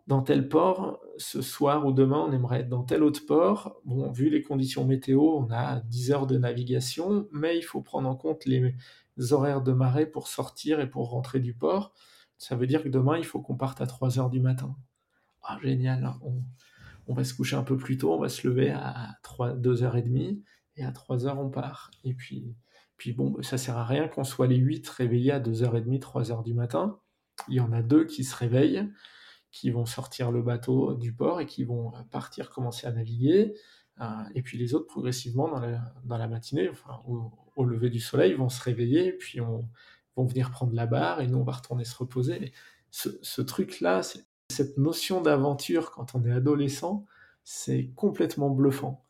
dans 0.08 0.22
tel 0.22 0.50
port, 0.50 1.00
ce 1.18 1.42
soir 1.42 1.86
ou 1.86 1.94
demain, 1.94 2.26
on 2.28 2.32
aimerait 2.34 2.62
être 2.62 2.70
dans 2.70 2.84
tel 2.84 3.04
autre 3.04 3.26
port. 3.26 3.80
Bon, 3.86 4.12
vu 4.12 4.30
les 4.30 4.42
conditions 4.42 4.84
météo, 4.84 5.22
on 5.22 5.50
a 5.52 5.80
10 5.82 6.12
heures 6.12 6.28
de 6.28 6.38
navigation, 6.38 7.28
mais 7.32 7.58
il 7.58 7.62
faut 7.62 7.82
prendre 7.82 8.10
en 8.10 8.16
compte 8.16 8.46
les 8.46 8.76
horaires 9.18 9.62
de 9.62 9.72
marée 9.72 10.06
pour 10.06 10.28
sortir 10.28 10.80
et 10.80 10.90
pour 10.90 11.10
rentrer 11.10 11.40
du 11.40 11.54
port. 11.54 11.94
Ça 12.38 12.56
veut 12.56 12.68
dire 12.68 12.84
que 12.84 12.90
demain, 12.90 13.18
il 13.18 13.26
faut 13.26 13.42
qu'on 13.42 13.56
parte 13.56 13.82
à 13.82 13.88
3 13.88 14.20
heures 14.20 14.30
du 14.30 14.40
matin. 14.40 14.76
Ah, 15.44 15.58
génial, 15.62 16.06
hein. 16.06 16.20
on, 17.08 17.14
va 17.14 17.24
se 17.24 17.34
coucher 17.34 17.56
un 17.56 17.64
peu 17.64 17.78
plus 17.78 17.98
tôt, 17.98 18.14
on 18.14 18.20
va 18.20 18.30
se 18.30 18.48
lever 18.48 18.72
à 18.72 19.16
3, 19.24 19.56
2h30, 19.56 20.42
et 20.78 20.86
à 20.86 20.92
3h, 20.92 21.38
on 21.38 21.50
part. 21.50 21.92
Et 22.04 22.14
puis, 22.14 22.56
puis 22.98 23.14
bon, 23.14 23.42
ça 23.42 23.58
sert 23.58 23.78
à 23.78 23.86
rien 23.86 24.08
qu'on 24.08 24.24
soit 24.24 24.48
les 24.48 24.58
8 24.58 24.88
réveillés 24.90 25.32
à 25.32 25.40
2h30, 25.40 26.00
3h 26.00 26.44
du 26.44 26.54
matin. 26.54 27.00
Il 27.48 27.56
y 27.56 27.60
en 27.60 27.72
a 27.72 27.82
deux 27.82 28.06
qui 28.06 28.24
se 28.24 28.36
réveillent, 28.36 28.88
qui 29.52 29.70
vont 29.70 29.86
sortir 29.86 30.32
le 30.32 30.42
bateau 30.42 30.94
du 30.96 31.14
port 31.14 31.42
et 31.42 31.46
qui 31.46 31.64
vont 31.64 31.92
partir 32.12 32.50
commencer 32.50 32.88
à 32.88 32.92
naviguer. 32.92 33.54
Euh, 34.00 34.06
et 34.36 34.42
puis 34.42 34.58
les 34.58 34.74
autres, 34.74 34.88
progressivement, 34.88 35.48
dans 35.48 36.18
la, 36.18 36.28
matinée, 36.28 36.70
enfin, 36.70 37.00
au, 37.06 37.66
lever 37.66 37.90
du 37.90 38.00
soleil, 38.00 38.34
vont 38.34 38.50
se 38.50 38.62
réveiller, 38.62 39.12
puis 39.14 39.42
on, 39.42 39.70
vont 40.16 40.26
venir 40.26 40.52
prendre 40.52 40.74
la 40.74 40.88
barre, 40.88 41.22
et 41.22 41.28
nous, 41.28 41.38
on 41.38 41.44
va 41.44 41.54
retourner 41.54 41.86
se 41.86 41.96
reposer. 41.96 42.54
ce, 42.90 43.10
ce 43.22 43.42
truc-là, 43.42 44.02
cette 44.50 44.78
notion 44.78 45.22
d'aventure 45.22 45.92
quand 45.92 46.16
on 46.16 46.24
est 46.26 46.32
adolescent, 46.32 47.06
c'est 47.44 47.92
complètement 47.96 48.50
bluffant. 48.50 49.06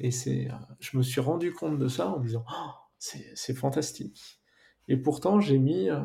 Et 0.00 0.10
c'est, 0.10 0.50
euh, 0.50 0.54
je 0.80 0.96
me 0.96 1.02
suis 1.02 1.20
rendu 1.20 1.52
compte 1.52 1.78
de 1.78 1.88
ça 1.88 2.08
en 2.08 2.18
me 2.18 2.26
disant, 2.26 2.44
oh, 2.50 2.70
c'est 2.98 3.54
fantastique. 3.54 4.40
Et 4.88 4.96
pourtant, 4.96 5.40
j'ai 5.40 5.58
mis, 5.58 5.90
euh, 5.90 6.00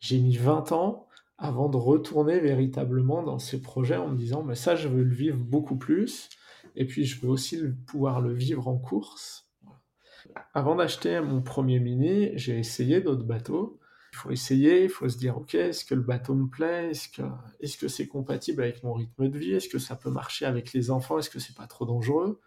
j'ai 0.00 0.18
mis 0.18 0.36
20 0.36 0.72
ans 0.72 1.08
avant 1.36 1.68
de 1.68 1.76
retourner 1.76 2.38
véritablement 2.40 3.22
dans 3.22 3.38
ces 3.38 3.60
projets 3.60 3.96
en 3.96 4.08
me 4.08 4.16
disant, 4.16 4.42
mais 4.42 4.54
ça, 4.54 4.76
je 4.76 4.88
veux 4.88 5.02
le 5.02 5.14
vivre 5.14 5.38
beaucoup 5.38 5.76
plus. 5.76 6.28
Et 6.76 6.86
puis, 6.86 7.04
je 7.04 7.20
veux 7.20 7.28
aussi 7.28 7.62
pouvoir 7.86 8.20
le 8.20 8.32
vivre 8.32 8.68
en 8.68 8.78
course. 8.78 9.48
Avant 10.54 10.74
d'acheter 10.76 11.20
mon 11.20 11.42
premier 11.42 11.80
mini, 11.80 12.30
j'ai 12.34 12.58
essayé 12.58 13.00
d'autres 13.00 13.24
bateaux. 13.24 13.78
Il 14.12 14.16
faut 14.16 14.30
essayer, 14.30 14.84
il 14.84 14.88
faut 14.88 15.08
se 15.08 15.18
dire, 15.18 15.36
ok, 15.36 15.54
est-ce 15.54 15.84
que 15.84 15.94
le 15.94 16.00
bateau 16.00 16.34
me 16.34 16.48
plaît? 16.48 16.90
Est-ce 16.90 17.76
que 17.76 17.88
c'est 17.88 18.06
compatible 18.06 18.62
avec 18.62 18.82
mon 18.82 18.94
rythme 18.94 19.28
de 19.28 19.38
vie? 19.38 19.52
Est-ce 19.52 19.68
que 19.68 19.78
ça 19.78 19.96
peut 19.96 20.10
marcher 20.10 20.46
avec 20.46 20.72
les 20.72 20.90
enfants? 20.90 21.18
Est-ce 21.18 21.30
que 21.30 21.40
c'est 21.40 21.56
pas 21.56 21.66
trop 21.66 21.84
dangereux? 21.84 22.40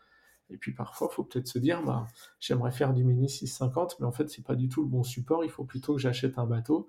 Et 0.49 0.55
puis 0.55 0.73
parfois, 0.73 1.09
il 1.11 1.15
faut 1.15 1.25
peut-être 1.25 1.47
se 1.47 1.59
dire, 1.59 1.83
bah, 1.83 2.07
j'aimerais 2.39 2.71
faire 2.71 2.93
du 2.93 3.03
Mini 3.03 3.29
650, 3.29 3.99
mais 3.99 4.05
en 4.05 4.13
fait, 4.13 4.29
c'est 4.29 4.45
pas 4.45 4.55
du 4.55 4.69
tout 4.69 4.81
le 4.81 4.87
bon 4.87 5.03
support. 5.03 5.43
Il 5.43 5.49
faut 5.51 5.65
plutôt 5.65 5.95
que 5.95 5.99
j'achète 5.99 6.39
un 6.39 6.45
bateau 6.45 6.87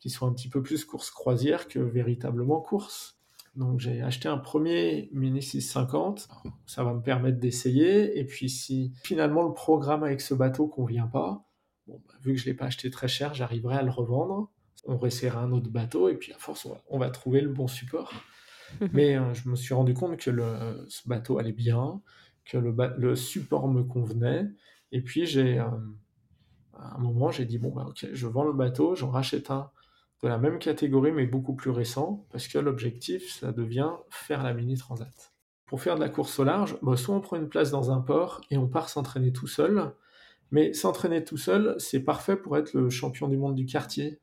qui 0.00 0.10
soit 0.10 0.26
un 0.26 0.32
petit 0.32 0.48
peu 0.48 0.62
plus 0.62 0.84
course 0.84 1.10
croisière 1.10 1.68
que 1.68 1.78
véritablement 1.78 2.60
course. 2.60 3.17
Donc 3.56 3.80
j'ai 3.80 4.02
acheté 4.02 4.28
un 4.28 4.38
premier 4.38 5.08
Mini 5.12 5.42
650, 5.42 6.28
ça 6.66 6.84
va 6.84 6.94
me 6.94 7.02
permettre 7.02 7.38
d'essayer, 7.38 8.18
et 8.18 8.24
puis 8.24 8.48
si 8.48 8.92
finalement 9.02 9.42
le 9.42 9.52
programme 9.52 10.04
avec 10.04 10.20
ce 10.20 10.34
bateau 10.34 10.68
convient 10.68 11.06
pas, 11.06 11.44
bon, 11.86 12.00
bah, 12.06 12.14
vu 12.22 12.34
que 12.34 12.38
je 12.38 12.44
ne 12.44 12.50
l'ai 12.50 12.56
pas 12.56 12.66
acheté 12.66 12.90
très 12.90 13.08
cher, 13.08 13.34
j'arriverai 13.34 13.76
à 13.76 13.82
le 13.82 13.90
revendre, 13.90 14.50
on 14.84 14.96
réessayera 14.96 15.40
un 15.40 15.52
autre 15.52 15.70
bateau, 15.70 16.08
et 16.08 16.14
puis 16.14 16.32
à 16.32 16.38
force 16.38 16.68
on 16.88 16.98
va, 16.98 17.10
trouver 17.10 17.40
le 17.40 17.48
bon 17.48 17.66
support. 17.66 18.12
Mais 18.92 19.16
euh, 19.16 19.34
je 19.34 19.48
me 19.48 19.56
suis 19.56 19.74
rendu 19.74 19.94
compte 19.94 20.18
que 20.18 20.30
le, 20.30 20.86
ce 20.88 21.08
bateau 21.08 21.38
allait 21.38 21.52
bien, 21.52 22.00
que 22.44 22.58
le, 22.58 22.74
le 22.96 23.16
support 23.16 23.68
me 23.68 23.82
convenait, 23.82 24.46
et 24.92 25.02
puis 25.02 25.26
j'ai... 25.26 25.58
Euh, 25.58 25.66
à 26.80 26.94
un 26.94 26.98
moment, 26.98 27.32
j'ai 27.32 27.44
dit, 27.44 27.58
bon, 27.58 27.70
bah, 27.70 27.86
ok, 27.88 28.06
je 28.12 28.26
vends 28.28 28.44
le 28.44 28.52
bateau, 28.52 28.94
j'en 28.94 29.10
rachète 29.10 29.50
un 29.50 29.70
de 30.22 30.28
la 30.28 30.38
même 30.38 30.58
catégorie 30.58 31.12
mais 31.12 31.26
beaucoup 31.26 31.54
plus 31.54 31.70
récent, 31.70 32.26
parce 32.30 32.48
que 32.48 32.58
l'objectif, 32.58 33.32
ça 33.32 33.52
devient 33.52 33.90
faire 34.10 34.42
la 34.42 34.52
mini 34.52 34.76
transat. 34.76 35.32
Pour 35.66 35.80
faire 35.80 35.96
de 35.96 36.00
la 36.00 36.08
course 36.08 36.38
au 36.38 36.44
large, 36.44 36.76
bah, 36.82 36.96
soit 36.96 37.14
on 37.14 37.20
prend 37.20 37.36
une 37.36 37.48
place 37.48 37.70
dans 37.70 37.90
un 37.90 38.00
port 38.00 38.40
et 38.50 38.56
on 38.56 38.68
part 38.68 38.88
s'entraîner 38.88 39.32
tout 39.32 39.46
seul, 39.46 39.92
mais 40.50 40.72
s'entraîner 40.72 41.24
tout 41.24 41.36
seul, 41.36 41.74
c'est 41.78 42.00
parfait 42.00 42.36
pour 42.36 42.56
être 42.56 42.72
le 42.72 42.88
champion 42.90 43.28
du 43.28 43.36
monde 43.36 43.54
du 43.54 43.66
quartier. 43.66 44.18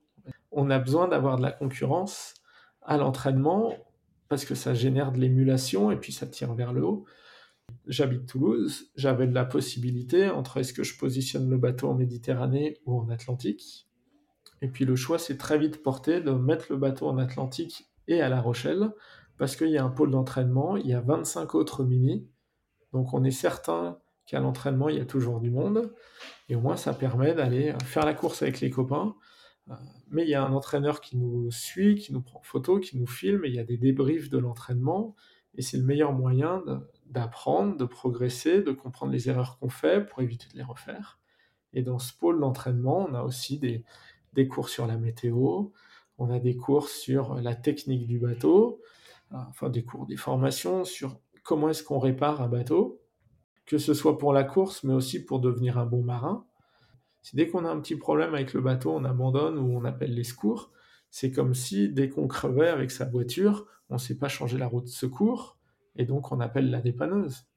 On 0.52 0.70
a 0.70 0.80
besoin 0.80 1.08
d'avoir 1.08 1.38
de 1.38 1.44
la 1.44 1.52
concurrence 1.52 2.34
à 2.82 2.98
l'entraînement, 2.98 3.74
parce 4.28 4.44
que 4.44 4.56
ça 4.56 4.74
génère 4.74 5.12
de 5.12 5.20
l'émulation 5.20 5.92
et 5.92 5.98
puis 5.98 6.12
ça 6.12 6.25
tire 6.25 6.54
vers 6.56 6.74
le 6.74 6.84
haut. 6.84 7.06
J'habite 7.88 8.25
Toulouse, 8.25 8.92
j'avais 8.96 9.27
de 9.27 9.34
la 9.34 9.46
possibilité 9.46 10.29
entre 10.29 10.58
est-ce 10.58 10.74
que 10.74 10.84
je 10.84 10.98
positionne 10.98 11.50
le 11.50 11.58
bateau 11.58 11.90
en 11.90 11.96
Méditerranée 11.96 12.77
ou 12.86 13.00
en 13.00 13.10
Atlantique. 13.10 13.88
Et 14.61 14.68
puis 14.68 14.85
le 14.85 14.96
choix 14.96 15.20
s'est 15.20 15.37
très 15.37 15.57
vite 15.57 15.83
porté 15.83 16.22
de 16.22 16.31
mettre 16.31 16.68
le 16.70 16.77
bateau 16.77 17.07
en 17.07 17.18
Atlantique 17.18 17.87
et 18.07 18.22
à 18.22 18.29
La 18.29 18.41
Rochelle, 18.41 18.91
parce 19.37 19.55
qu'il 19.55 19.70
y 19.70 19.77
a 19.77 19.83
un 19.83 19.89
pôle 19.89 20.11
d'entraînement, 20.11 20.77
il 20.77 20.87
y 20.87 20.94
a 20.94 21.01
25 21.01 21.55
autres 21.55 21.83
mini, 21.83 22.27
donc 22.94 23.13
on 23.13 23.24
est 23.24 23.31
certain 23.31 24.00
qu'à 24.25 24.39
l'entraînement, 24.39 24.89
il 24.89 24.98
y 24.98 25.01
a 25.01 25.05
toujours 25.05 25.39
du 25.39 25.51
monde, 25.51 25.94
et 26.50 26.55
au 26.55 26.61
moins 26.61 26.77
ça 26.77 26.94
permet 26.94 27.33
d'aller 27.33 27.75
faire 27.83 28.05
la 28.05 28.13
course 28.13 28.41
avec 28.41 28.61
les 28.61 28.70
copains. 28.70 29.15
Euh, 29.70 29.74
mais 30.09 30.24
il 30.24 30.29
y 30.29 30.35
a 30.35 30.44
un 30.44 30.53
entraîneur 30.53 31.01
qui 31.01 31.18
nous 31.18 31.51
suit, 31.51 31.96
qui 31.96 32.13
nous 32.13 32.22
prend 32.22 32.41
photo, 32.41 32.79
qui 32.79 32.98
nous 32.98 33.07
filme, 33.07 33.46
et 33.46 33.50
il 33.50 33.55
y 33.55 33.59
a 33.59 33.63
des 33.63 33.77
débriefs 33.77 34.29
de 34.29 34.37
l'entraînement, 34.37 35.15
et 35.55 35.61
c'est 35.61 35.77
le 35.77 35.83
meilleur 35.83 36.13
moyen 36.13 36.63
d'apprendre, 37.05 37.77
de 37.77 37.85
progresser, 37.85 38.61
de 38.61 38.72
comprendre 38.72 39.11
les 39.11 39.29
erreurs 39.29 39.57
qu'on 39.59 39.70
fait 39.70 40.05
pour 40.05 40.22
éviter 40.22 40.48
de 40.51 40.57
les 40.57 40.63
refaire. 40.63 41.20
Et 41.74 41.81
dans 41.81 42.00
ce 42.00 42.13
pôle 42.13 42.39
d'entraînement, 42.39 43.07
on 43.09 43.13
a 43.13 43.22
aussi 43.22 43.59
des, 43.59 43.83
des 44.36 44.48
cours 44.48 44.70
sur 44.70 44.86
la 44.86 44.98
météo, 44.98 45.70
on 46.18 46.30
a 46.30 46.40
des 46.40 46.56
cours 46.56 46.90
sur 46.90 47.36
la 47.36 47.56
technique 47.56 48.08
du 48.08 48.20
bateau, 48.20 48.82
euh, 49.32 49.38
enfin 49.50 49.70
des 49.70 49.84
cours, 49.84 50.06
des 50.06 50.18
formations 50.18 50.84
sur 50.84 51.20
comment 51.44 51.70
est-ce 51.70 51.84
qu'on 51.84 52.00
répare 52.00 52.42
un 52.42 52.48
bateau, 52.48 53.02
que 53.66 53.78
ce 53.78 53.94
soit 53.94 54.18
pour 54.18 54.34
la 54.34 54.44
course, 54.44 54.84
mais 54.84 54.94
aussi 54.94 55.26
pour 55.26 55.40
devenir 55.40 55.78
un 55.78 55.86
bon 55.86 56.04
marin. 56.04 56.46
C'est 57.22 57.36
dès 57.36 57.48
qu'on 57.48 57.66
a 57.66 57.70
un 57.70 57.80
petit 57.80 57.96
problème 57.96 58.36
avec 58.36 58.54
le 58.54 58.62
bateau, 58.62 58.92
on 58.92 59.04
abandonne 59.04 59.58
ou 59.58 59.76
on 59.76 59.84
appelle 59.84 60.14
les 60.14 60.24
secours. 60.24 60.72
C'est 61.10 61.32
comme 61.32 61.56
si 61.56 61.90
dès 61.90 62.10
qu'on 62.10 62.28
crevait 62.28 62.70
avec 62.70 62.92
sa 62.92 63.06
voiture, 63.06 63.66
on 63.90 63.96
ne 63.96 64.00
sait 64.00 64.18
pas 64.18 64.28
changer 64.28 64.58
la 64.58 64.68
route 64.68 64.86
de 64.86 64.90
secours, 64.90 65.58
et 65.96 66.06
donc 66.06 66.32
on 66.32 66.40
appelle 66.40 66.70
la 66.70 66.82
dépanneuse 66.82 67.48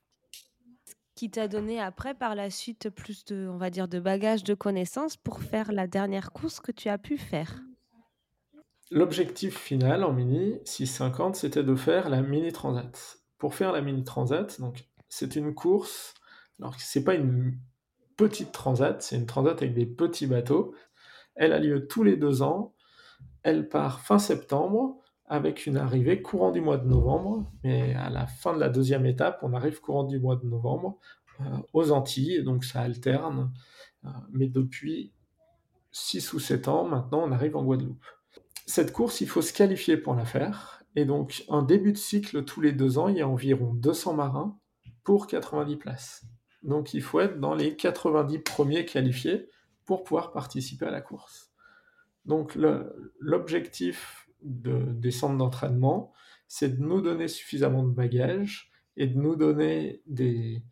qui 1.19 1.31
t'a 1.33 1.49
donné 1.49 1.81
après 1.81 2.15
par 2.15 2.37
la 2.37 2.49
suite 2.49 2.91
plus 2.91 3.25
de, 3.25 3.49
on 3.49 3.57
va 3.57 3.71
dire, 3.71 3.89
de 3.89 3.99
bagages 3.99 4.45
de 4.45 4.55
connaissances 4.55 5.17
pour 5.17 5.43
faire 5.43 5.73
la 5.73 5.89
dernière 5.89 6.31
course 6.31 6.61
que 6.61 6.71
tu 6.71 6.89
as 6.89 6.97
pu 6.97 7.19
faire? 7.19 7.61
L'objectif 8.93 9.59
final 9.59 10.05
en 10.05 10.13
mini 10.13 10.61
650, 10.65 11.35
c'était 11.35 11.65
de 11.65 11.75
faire 11.75 12.09
la 12.09 12.23
mini 12.23 12.53
transat. 12.53 13.19
Pour 13.37 13.57
faire 13.57 13.73
la 13.73 13.81
mini 13.81 14.05
transat, 14.05 14.61
donc 14.61 14.87
c'est 15.09 15.35
une 15.35 15.57
course. 15.57 16.15
Alors 16.61 16.77
c'est 16.79 17.03
pas 17.03 17.15
une 17.15 17.59
petite 18.17 18.53
transat, 18.53 19.03
c'est 19.03 19.17
une 19.17 19.27
transat 19.27 19.61
avec 19.61 19.75
des 19.75 19.87
petits 19.87 20.29
bateaux. 20.29 20.73
Elle 21.35 21.53
a 21.53 21.59
lieu 21.59 21.89
tous 21.89 22.05
les 22.05 22.17
deux 22.17 22.43
ans. 22.43 22.77
Elle 23.43 23.69
part 23.69 24.03
fin 24.03 24.21
septembre 24.21 25.01
avec 25.29 25.67
une 25.67 25.77
arrivée 25.77 26.23
courant 26.23 26.51
du 26.51 26.61
mois 26.61 26.79
de 26.79 26.89
novembre. 26.89 27.51
Mais 27.63 27.95
à 27.95 28.11
la 28.11 28.27
fin 28.27 28.55
de 28.55 28.61
la 28.61 28.69
deuxième 28.69 29.07
étape, 29.07 29.41
on 29.43 29.53
arrive 29.53 29.81
courant 29.81 30.05
du 30.05 30.19
mois 30.19 30.37
de 30.37 30.47
novembre 30.47 30.99
euh, 31.41 31.45
aux 31.73 31.91
Antilles, 31.93 32.43
donc 32.43 32.65
ça 32.65 32.81
alterne. 32.81 33.53
Euh, 34.05 34.09
mais 34.33 34.49
depuis 34.49 35.13
6 35.93 36.33
ou 36.33 36.39
7 36.39 36.69
ans, 36.69 36.89
maintenant, 36.89 37.23
on 37.25 37.33
arrive 37.33 37.57
en 37.57 37.65
Guadeloupe. 37.65 38.05
Cette 38.67 38.93
course, 38.93 39.21
il 39.21 39.29
faut 39.29 39.43
se 39.43 39.53
qualifier 39.53 39.97
pour 39.97 40.15
la 40.15 40.25
faire. 40.25 40.83
Et 40.97 41.05
donc, 41.05 41.45
un 41.49 41.63
début 41.63 41.93
de 41.93 41.99
cycle 41.99 42.45
tous 42.45 42.61
les 42.61 42.73
deux 42.73 42.99
ans, 42.99 43.09
il 43.09 43.19
y 43.19 43.21
a 43.21 43.29
environ 43.29 43.75
200 43.75 44.15
marins 44.15 44.59
pour 45.05 45.27
90 45.27 45.77
places. 45.77 46.25
Donc, 46.63 46.93
il 46.95 47.03
faut 47.03 47.21
être 47.21 47.39
dans 47.39 47.55
les 47.55 47.77
90 47.77 48.41
premiers 48.41 48.85
qualifiés 48.85 49.49
pour 49.85 50.05
pouvoir 50.05 50.33
participer 50.33 50.87
à 50.87 50.91
la 50.91 51.01
course. 51.01 51.51
Donc, 52.25 52.59
l'objectif 53.21 54.28
de, 54.43 54.85
des 54.93 55.11
centres 55.11 55.37
d'entraînement, 55.37 56.13
c'est 56.47 56.79
de 56.79 56.83
nous 56.83 57.01
donner 57.01 57.29
suffisamment 57.29 57.83
de 57.83 57.91
bagages 57.91 58.71
et 58.97 59.07
de 59.07 59.19
nous 59.19 59.37
donner 59.37 60.03
des, 60.07 60.63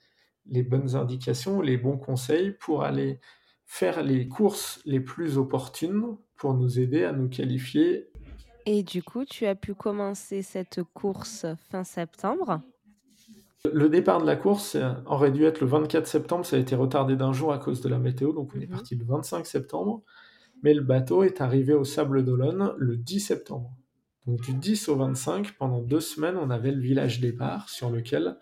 les 0.48 0.62
bonnes 0.62 0.96
indications, 0.96 1.61
les 1.61 1.76
bons 1.76 1.98
conseils 1.98 2.52
pour 2.52 2.83
aller 2.83 3.20
faire 3.64 4.02
les 4.02 4.29
courses 4.29 4.81
les 4.85 5.00
plus 5.00 5.38
opportunes 5.38 6.16
pour 6.37 6.55
nous 6.55 6.79
aider 6.79 7.05
à 7.05 7.12
nous 7.12 7.29
qualifier. 7.29 8.09
Et 8.64 8.83
du 8.83 9.02
coup, 9.02 9.24
tu 9.24 9.46
as 9.46 9.55
pu 9.55 9.74
commencer 9.74 10.42
cette 10.42 10.83
course 10.83 11.46
fin 11.70 11.85
septembre 11.85 12.61
Le 13.72 13.88
départ 13.88 14.20
de 14.20 14.26
la 14.26 14.37
course 14.37 14.76
aurait 15.07 15.33
dû 15.33 15.44
être 15.44 15.61
le 15.61 15.66
24 15.66 16.07
septembre, 16.07 16.44
ça 16.44 16.57
a 16.57 16.59
été 16.59 16.74
retardé 16.74 17.16
d'un 17.16 17.33
jour 17.33 17.52
à 17.52 17.59
cause 17.59 17.81
de 17.81 17.88
la 17.88 17.98
météo, 17.98 18.33
donc 18.33 18.52
on 18.55 18.61
est 18.61 18.66
mhm. 18.66 18.72
parti 18.72 18.94
le 18.96 19.05
25 19.05 19.46
septembre 19.46 20.02
mais 20.62 20.75
le 20.75 20.83
bateau 20.83 21.23
est 21.23 21.40
arrivé 21.40 21.75
au 21.75 21.85
Sable 21.85 22.25
d'Olonne 22.25 22.73
le 22.77 22.97
10 22.97 23.21
septembre. 23.21 23.77
Donc 24.27 24.40
du 24.40 24.55
10 24.55 24.88
au 24.88 24.97
25, 24.97 25.53
pendant 25.53 25.81
deux 25.81 26.01
semaines, 26.01 26.37
on 26.37 26.51
avait 26.51 26.73
le 26.73 26.81
village 26.81 27.21
départ 27.21 27.69
sur 27.69 27.90
lequel 27.90 28.37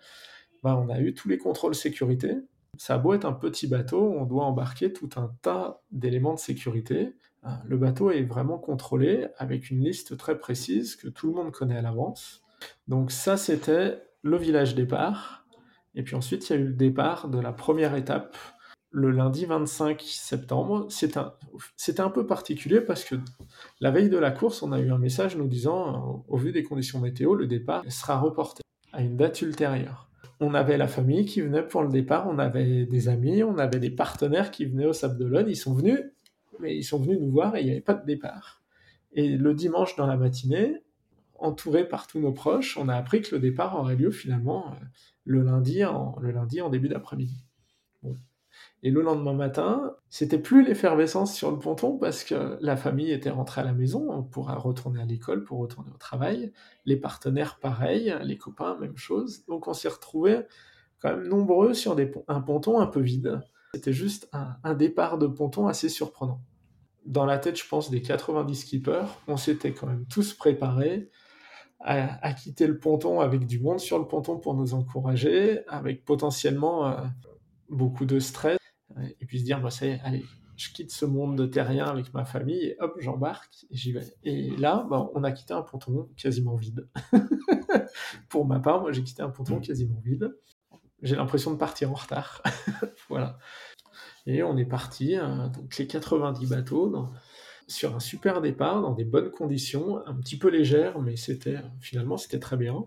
bah, 0.63 0.75
on 0.77 0.89
a 0.89 0.99
eu 0.99 1.13
tous 1.13 1.29
les 1.29 1.37
contrôles 1.37 1.75
sécurité. 1.75 2.37
Ça 2.77 2.95
a 2.95 2.97
beau 2.97 3.13
être 3.13 3.25
un 3.25 3.33
petit 3.33 3.67
bateau, 3.67 4.15
on 4.17 4.25
doit 4.25 4.45
embarquer 4.45 4.91
tout 4.91 5.09
un 5.15 5.35
tas 5.41 5.81
d'éléments 5.91 6.33
de 6.33 6.39
sécurité. 6.39 7.15
Euh, 7.45 7.49
le 7.65 7.77
bateau 7.77 8.11
est 8.11 8.23
vraiment 8.23 8.57
contrôlé 8.57 9.27
avec 9.37 9.69
une 9.69 9.83
liste 9.83 10.17
très 10.17 10.37
précise 10.37 10.95
que 10.95 11.07
tout 11.07 11.27
le 11.27 11.35
monde 11.35 11.51
connaît 11.51 11.77
à 11.77 11.81
l'avance. 11.81 12.41
Donc 12.87 13.11
ça, 13.11 13.37
c'était 13.37 14.01
le 14.23 14.37
village 14.37 14.75
départ. 14.75 15.45
Et 15.93 16.03
puis 16.03 16.15
ensuite, 16.15 16.49
il 16.49 16.53
y 16.53 16.55
a 16.57 16.59
eu 16.59 16.65
le 16.65 16.73
départ 16.73 17.29
de 17.29 17.39
la 17.39 17.53
première 17.53 17.95
étape 17.95 18.35
le 18.95 19.11
lundi 19.11 19.45
25 19.45 20.01
septembre. 20.01 20.87
C'était 20.89 21.99
un, 21.99 22.09
peu 22.09 22.25
particulier 22.25 22.79
parce 22.79 23.03
que 23.03 23.15
la 23.81 23.91
veille 23.91 24.09
de 24.09 24.17
la 24.17 24.31
course, 24.31 24.63
on 24.63 24.71
a 24.71 24.79
eu 24.79 24.89
un 24.89 24.97
message 24.97 25.35
nous 25.35 25.47
disant, 25.47 26.23
au 26.29 26.37
vu 26.37 26.53
des 26.53 26.63
conditions 26.63 26.99
météo, 27.01 27.35
le 27.35 27.45
départ 27.45 27.83
sera 27.89 28.17
reporté 28.17 28.63
à 28.93 29.01
une 29.01 29.17
date 29.17 29.41
ultérieure. 29.41 30.09
On 30.39 30.53
avait 30.53 30.77
la 30.77 30.87
famille 30.87 31.25
qui 31.25 31.41
venait 31.41 31.61
pour 31.61 31.83
le 31.83 31.89
départ, 31.89 32.27
on 32.29 32.39
avait 32.39 32.85
des 32.85 33.09
amis, 33.09 33.43
on 33.43 33.57
avait 33.57 33.79
des 33.79 33.89
partenaires 33.89 34.49
qui 34.49 34.63
venaient 34.63 34.85
au 34.85 34.93
Sable 34.93 35.17
d'Olonne. 35.17 35.49
Ils 35.49 35.57
sont 35.57 35.73
venus, 35.73 35.99
mais 36.61 36.75
ils 36.75 36.83
sont 36.83 36.99
venus 36.99 37.19
nous 37.19 37.31
voir 37.31 37.57
et 37.57 37.61
il 37.61 37.65
n'y 37.65 37.71
avait 37.71 37.81
pas 37.81 37.95
de 37.95 38.05
départ. 38.05 38.61
Et 39.11 39.35
le 39.35 39.53
dimanche 39.53 39.97
dans 39.97 40.07
la 40.07 40.15
matinée, 40.15 40.83
entouré 41.37 41.85
par 41.85 42.07
tous 42.07 42.19
nos 42.19 42.31
proches, 42.31 42.77
on 42.77 42.87
a 42.87 42.95
appris 42.95 43.21
que 43.21 43.35
le 43.35 43.41
départ 43.41 43.77
aurait 43.77 43.97
lieu 43.97 44.11
finalement 44.11 44.71
euh, 44.71 44.85
le 45.25 45.41
lundi 45.41 45.83
en, 45.83 46.15
le 46.21 46.31
lundi 46.31 46.61
en 46.61 46.69
début 46.69 46.87
d'après-midi. 46.87 47.44
Et 48.83 48.91
le 48.91 49.01
lendemain 49.01 49.33
matin, 49.33 49.95
c'était 50.09 50.37
plus 50.37 50.63
l'effervescence 50.63 51.33
sur 51.33 51.51
le 51.51 51.57
ponton 51.57 51.97
parce 51.97 52.23
que 52.23 52.57
la 52.61 52.77
famille 52.77 53.11
était 53.11 53.29
rentrée 53.29 53.61
à 53.61 53.63
la 53.63 53.73
maison 53.73 54.11
on 54.11 54.23
pourra 54.23 54.55
retourner 54.55 55.01
à 55.01 55.05
l'école, 55.05 55.43
pour 55.43 55.59
retourner 55.59 55.89
au 55.93 55.97
travail. 55.97 56.51
Les 56.85 56.97
partenaires, 56.97 57.57
pareil, 57.59 58.15
les 58.23 58.37
copains, 58.37 58.77
même 58.79 58.97
chose. 58.97 59.45
Donc 59.47 59.67
on 59.67 59.73
s'est 59.73 59.89
retrouvés 59.89 60.41
quand 60.99 61.09
même 61.09 61.27
nombreux 61.27 61.73
sur 61.73 61.95
un 62.27 62.41
ponton 62.41 62.79
un 62.79 62.87
peu 62.87 63.01
vide. 63.01 63.41
C'était 63.73 63.93
juste 63.93 64.29
un, 64.31 64.73
départ 64.73 65.17
de 65.17 65.27
ponton 65.27 65.67
assez 65.67 65.89
surprenant. 65.89 66.41
Dans 67.05 67.25
la 67.25 67.37
tête, 67.37 67.57
je 67.57 67.67
pense, 67.67 67.89
des 67.89 68.01
90 68.01 68.55
skippers, 68.55 69.19
on 69.27 69.37
s'était 69.37 69.73
quand 69.73 69.87
même 69.87 70.05
tous 70.05 70.33
préparés 70.33 71.09
à, 71.81 72.25
à, 72.25 72.33
quitter 72.33 72.67
le 72.67 72.79
ponton 72.79 73.19
avec 73.19 73.45
du 73.45 73.59
monde 73.59 73.79
sur 73.79 73.99
le 73.99 74.07
ponton 74.07 74.39
pour 74.39 74.53
nous 74.53 74.73
encourager, 74.73 75.65
avec 75.67 76.05
potentiellement 76.05 76.87
euh, 76.87 77.01
beaucoup 77.69 78.05
de 78.05 78.19
stress 78.19 78.57
et 79.19 79.25
puis 79.25 79.39
se 79.39 79.45
dire, 79.45 79.61
bah, 79.61 79.69
c'est, 79.69 79.99
allez, 80.03 80.23
je 80.57 80.71
quitte 80.71 80.91
ce 80.91 81.05
monde 81.05 81.37
de 81.37 81.45
terrien 81.45 81.85
avec 81.85 82.13
ma 82.13 82.25
famille, 82.25 82.63
et 82.63 82.77
hop, 82.79 82.95
j'embarque, 82.99 83.65
et 83.69 83.75
j'y 83.75 83.91
vais. 83.91 84.15
Et 84.23 84.55
là, 84.57 84.85
bah, 84.89 85.09
on 85.13 85.23
a 85.23 85.31
quitté 85.31 85.53
un 85.53 85.61
ponton 85.61 86.09
quasiment 86.15 86.55
vide. 86.55 86.87
Pour 88.29 88.45
ma 88.45 88.59
part, 88.59 88.81
moi, 88.81 88.91
j'ai 88.91 89.03
quitté 89.03 89.21
un 89.21 89.29
ponton 89.29 89.59
quasiment 89.59 89.99
vide. 90.03 90.35
J'ai 91.01 91.15
l'impression 91.15 91.51
de 91.51 91.57
partir 91.57 91.91
en 91.91 91.95
retard. 91.95 92.41
voilà. 93.09 93.37
Et 94.25 94.43
on 94.43 94.57
est 94.57 94.65
parti, 94.65 95.17
euh, 95.17 95.47
donc 95.49 95.77
les 95.77 95.87
90 95.87 96.47
bateaux, 96.47 97.09
sur 97.67 97.95
un 97.95 97.99
super 97.99 98.41
départ, 98.41 98.81
dans 98.81 98.93
des 98.93 99.05
bonnes 99.05 99.31
conditions, 99.31 100.05
un 100.07 100.15
petit 100.15 100.37
peu 100.37 100.49
légères, 100.49 100.99
mais 100.99 101.15
c'était 101.15 101.59
finalement 101.79 102.17
c'était 102.17 102.39
très 102.39 102.57
bien. 102.57 102.85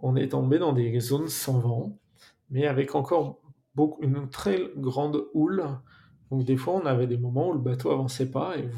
On 0.00 0.16
est 0.16 0.28
tombé 0.28 0.58
dans 0.58 0.72
des 0.72 1.00
zones 1.00 1.28
sans 1.28 1.58
vent, 1.58 1.98
mais 2.50 2.66
avec 2.66 2.94
encore 2.94 3.40
une 4.00 4.28
très 4.30 4.70
grande 4.76 5.26
houle. 5.34 5.64
Donc 6.30 6.44
des 6.44 6.56
fois, 6.56 6.74
on 6.74 6.86
avait 6.86 7.06
des 7.06 7.18
moments 7.18 7.50
où 7.50 7.52
le 7.52 7.60
bateau 7.60 7.90
avançait 7.90 8.30
pas 8.30 8.56
et 8.56 8.68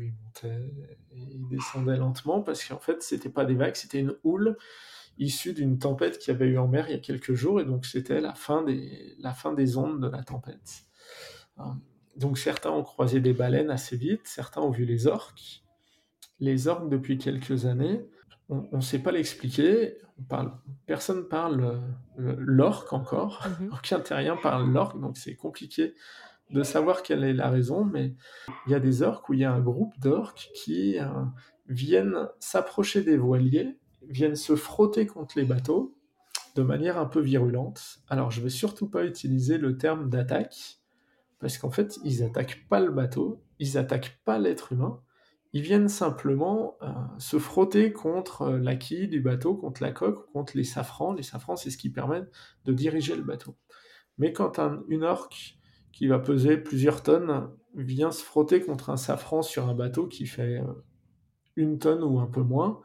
il 0.00 0.12
montait, 0.24 0.72
il 1.12 1.48
descendait 1.48 1.96
lentement 1.96 2.42
parce 2.42 2.64
qu'en 2.64 2.78
fait, 2.78 3.02
c'était 3.02 3.28
pas 3.28 3.44
des 3.44 3.54
vagues, 3.54 3.76
c'était 3.76 4.00
une 4.00 4.14
houle 4.24 4.56
issue 5.18 5.52
d'une 5.52 5.78
tempête 5.78 6.18
qui 6.18 6.30
avait 6.30 6.46
eu 6.46 6.58
en 6.58 6.66
mer 6.66 6.86
il 6.88 6.92
y 6.92 6.96
a 6.96 6.98
quelques 6.98 7.34
jours 7.34 7.60
et 7.60 7.64
donc 7.64 7.86
c'était 7.86 8.20
la 8.20 8.34
fin 8.34 8.62
des 8.62 9.14
la 9.20 9.32
fin 9.32 9.52
des 9.52 9.76
ondes 9.76 10.00
de 10.00 10.08
la 10.08 10.22
tempête. 10.22 10.84
Euh, 11.60 11.62
donc 12.16 12.38
certains 12.38 12.70
ont 12.70 12.82
croisé 12.82 13.20
des 13.20 13.32
baleines 13.32 13.70
assez 13.70 13.96
vite, 13.96 14.22
certains 14.24 14.60
ont 14.60 14.70
vu 14.70 14.84
les 14.84 15.06
orques. 15.06 15.62
Les 16.40 16.66
orques 16.68 16.88
depuis 16.88 17.18
quelques 17.18 17.66
années, 17.66 18.04
on 18.48 18.76
ne 18.76 18.80
sait 18.80 18.98
pas 18.98 19.12
l'expliquer. 19.12 19.96
Parle, 20.28 20.52
personne 20.86 21.28
parle 21.28 21.82
euh, 22.18 22.36
l'orque 22.38 22.92
encore. 22.92 23.46
Mhm. 23.60 23.70
Aucun 23.78 24.00
terrien 24.00 24.36
parle 24.36 24.70
l'orque, 24.70 25.00
donc 25.00 25.16
c'est 25.16 25.34
compliqué 25.34 25.94
de 26.50 26.62
savoir 26.62 27.02
quelle 27.02 27.24
est 27.24 27.32
la 27.32 27.50
raison. 27.50 27.84
Mais 27.84 28.14
il 28.66 28.72
y 28.72 28.74
a 28.74 28.80
des 28.80 29.02
orques 29.02 29.28
où 29.28 29.34
il 29.34 29.40
y 29.40 29.44
a 29.44 29.52
un 29.52 29.60
groupe 29.60 29.98
d'orques 29.98 30.50
qui 30.54 30.98
euh, 30.98 31.06
viennent 31.68 32.28
s'approcher 32.38 33.02
des 33.02 33.16
voiliers, 33.16 33.78
viennent 34.08 34.36
se 34.36 34.56
frotter 34.56 35.06
contre 35.06 35.38
les 35.38 35.44
bateaux 35.44 35.96
de 36.54 36.62
manière 36.62 36.98
un 36.98 37.06
peu 37.06 37.20
virulente. 37.20 37.98
Alors 38.08 38.30
je 38.30 38.40
vais 38.40 38.50
surtout 38.50 38.88
pas 38.88 39.04
utiliser 39.04 39.58
le 39.58 39.76
terme 39.76 40.08
d'attaque 40.08 40.78
parce 41.40 41.58
qu'en 41.58 41.70
fait 41.70 41.98
ils 42.04 42.22
attaquent 42.22 42.64
pas 42.68 42.78
le 42.78 42.92
bateau, 42.92 43.42
ils 43.58 43.76
attaquent 43.76 44.20
pas 44.24 44.38
l'être 44.38 44.72
humain 44.72 45.00
ils 45.54 45.62
viennent 45.62 45.88
simplement 45.88 46.76
euh, 46.82 46.88
se 47.18 47.38
frotter 47.38 47.92
contre 47.92 48.42
euh, 48.42 48.58
la 48.58 48.74
quille 48.74 49.06
du 49.06 49.20
bateau, 49.20 49.54
contre 49.54 49.84
la 49.84 49.92
coque, 49.92 50.28
contre 50.32 50.56
les 50.56 50.64
safrans. 50.64 51.12
Les 51.12 51.22
safrans, 51.22 51.54
c'est 51.54 51.70
ce 51.70 51.78
qui 51.78 51.90
permet 51.90 52.24
de 52.64 52.72
diriger 52.72 53.14
le 53.14 53.22
bateau. 53.22 53.56
Mais 54.18 54.32
quand 54.32 54.58
une 54.88 55.04
orque 55.04 55.56
qui 55.92 56.08
va 56.08 56.18
peser 56.18 56.56
plusieurs 56.56 57.04
tonnes 57.04 57.48
vient 57.76 58.10
se 58.10 58.24
frotter 58.24 58.62
contre 58.62 58.90
un 58.90 58.96
safran 58.96 59.42
sur 59.42 59.68
un 59.68 59.74
bateau 59.74 60.08
qui 60.08 60.26
fait 60.26 60.58
euh, 60.58 60.84
une 61.54 61.78
tonne 61.78 62.02
ou 62.02 62.18
un 62.18 62.26
peu 62.26 62.42
moins, 62.42 62.80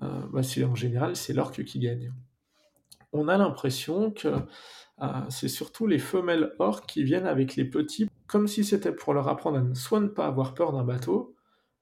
bah, 0.00 0.40
en 0.40 0.74
général, 0.74 1.16
c'est 1.16 1.32
l'orque 1.32 1.64
qui 1.64 1.78
gagne. 1.78 2.12
On 3.12 3.26
a 3.28 3.36
l'impression 3.38 4.10
que 4.10 4.28
c'est 5.30 5.48
surtout 5.48 5.86
les 5.86 5.98
femelles 5.98 6.52
orques 6.58 6.86
qui 6.86 7.04
viennent 7.04 7.26
avec 7.26 7.56
les 7.56 7.64
petits, 7.64 8.08
comme 8.26 8.46
si 8.46 8.64
c'était 8.64 8.92
pour 8.92 9.14
leur 9.14 9.28
apprendre 9.28 9.58
à 9.58 9.62
ne 9.62 10.08
pas 10.08 10.26
avoir 10.26 10.54
peur 10.54 10.72
d'un 10.72 10.84
bateau, 10.84 11.33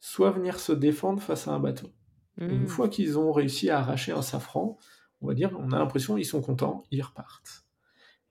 soit 0.03 0.33
venir 0.33 0.59
se 0.59 0.73
défendre 0.73 1.23
face 1.23 1.47
à 1.47 1.53
un 1.53 1.61
bateau. 1.61 1.87
Une 2.37 2.65
hmm. 2.65 2.67
fois 2.67 2.89
qu'ils 2.89 3.21
ont 3.21 3.31
réussi 3.31 3.71
à 3.71 3.79
arracher 3.79 4.11
un 4.11 4.21
safran, 4.21 4.77
on 5.21 5.29
va 5.29 5.35
dire, 5.35 5.53
on 5.61 5.71
a 5.71 5.79
l'impression 5.79 6.17
qu'ils 6.17 6.27
sont 6.27 6.43
contents, 6.43 6.83
ils 6.91 7.03
repartent. 7.03 7.65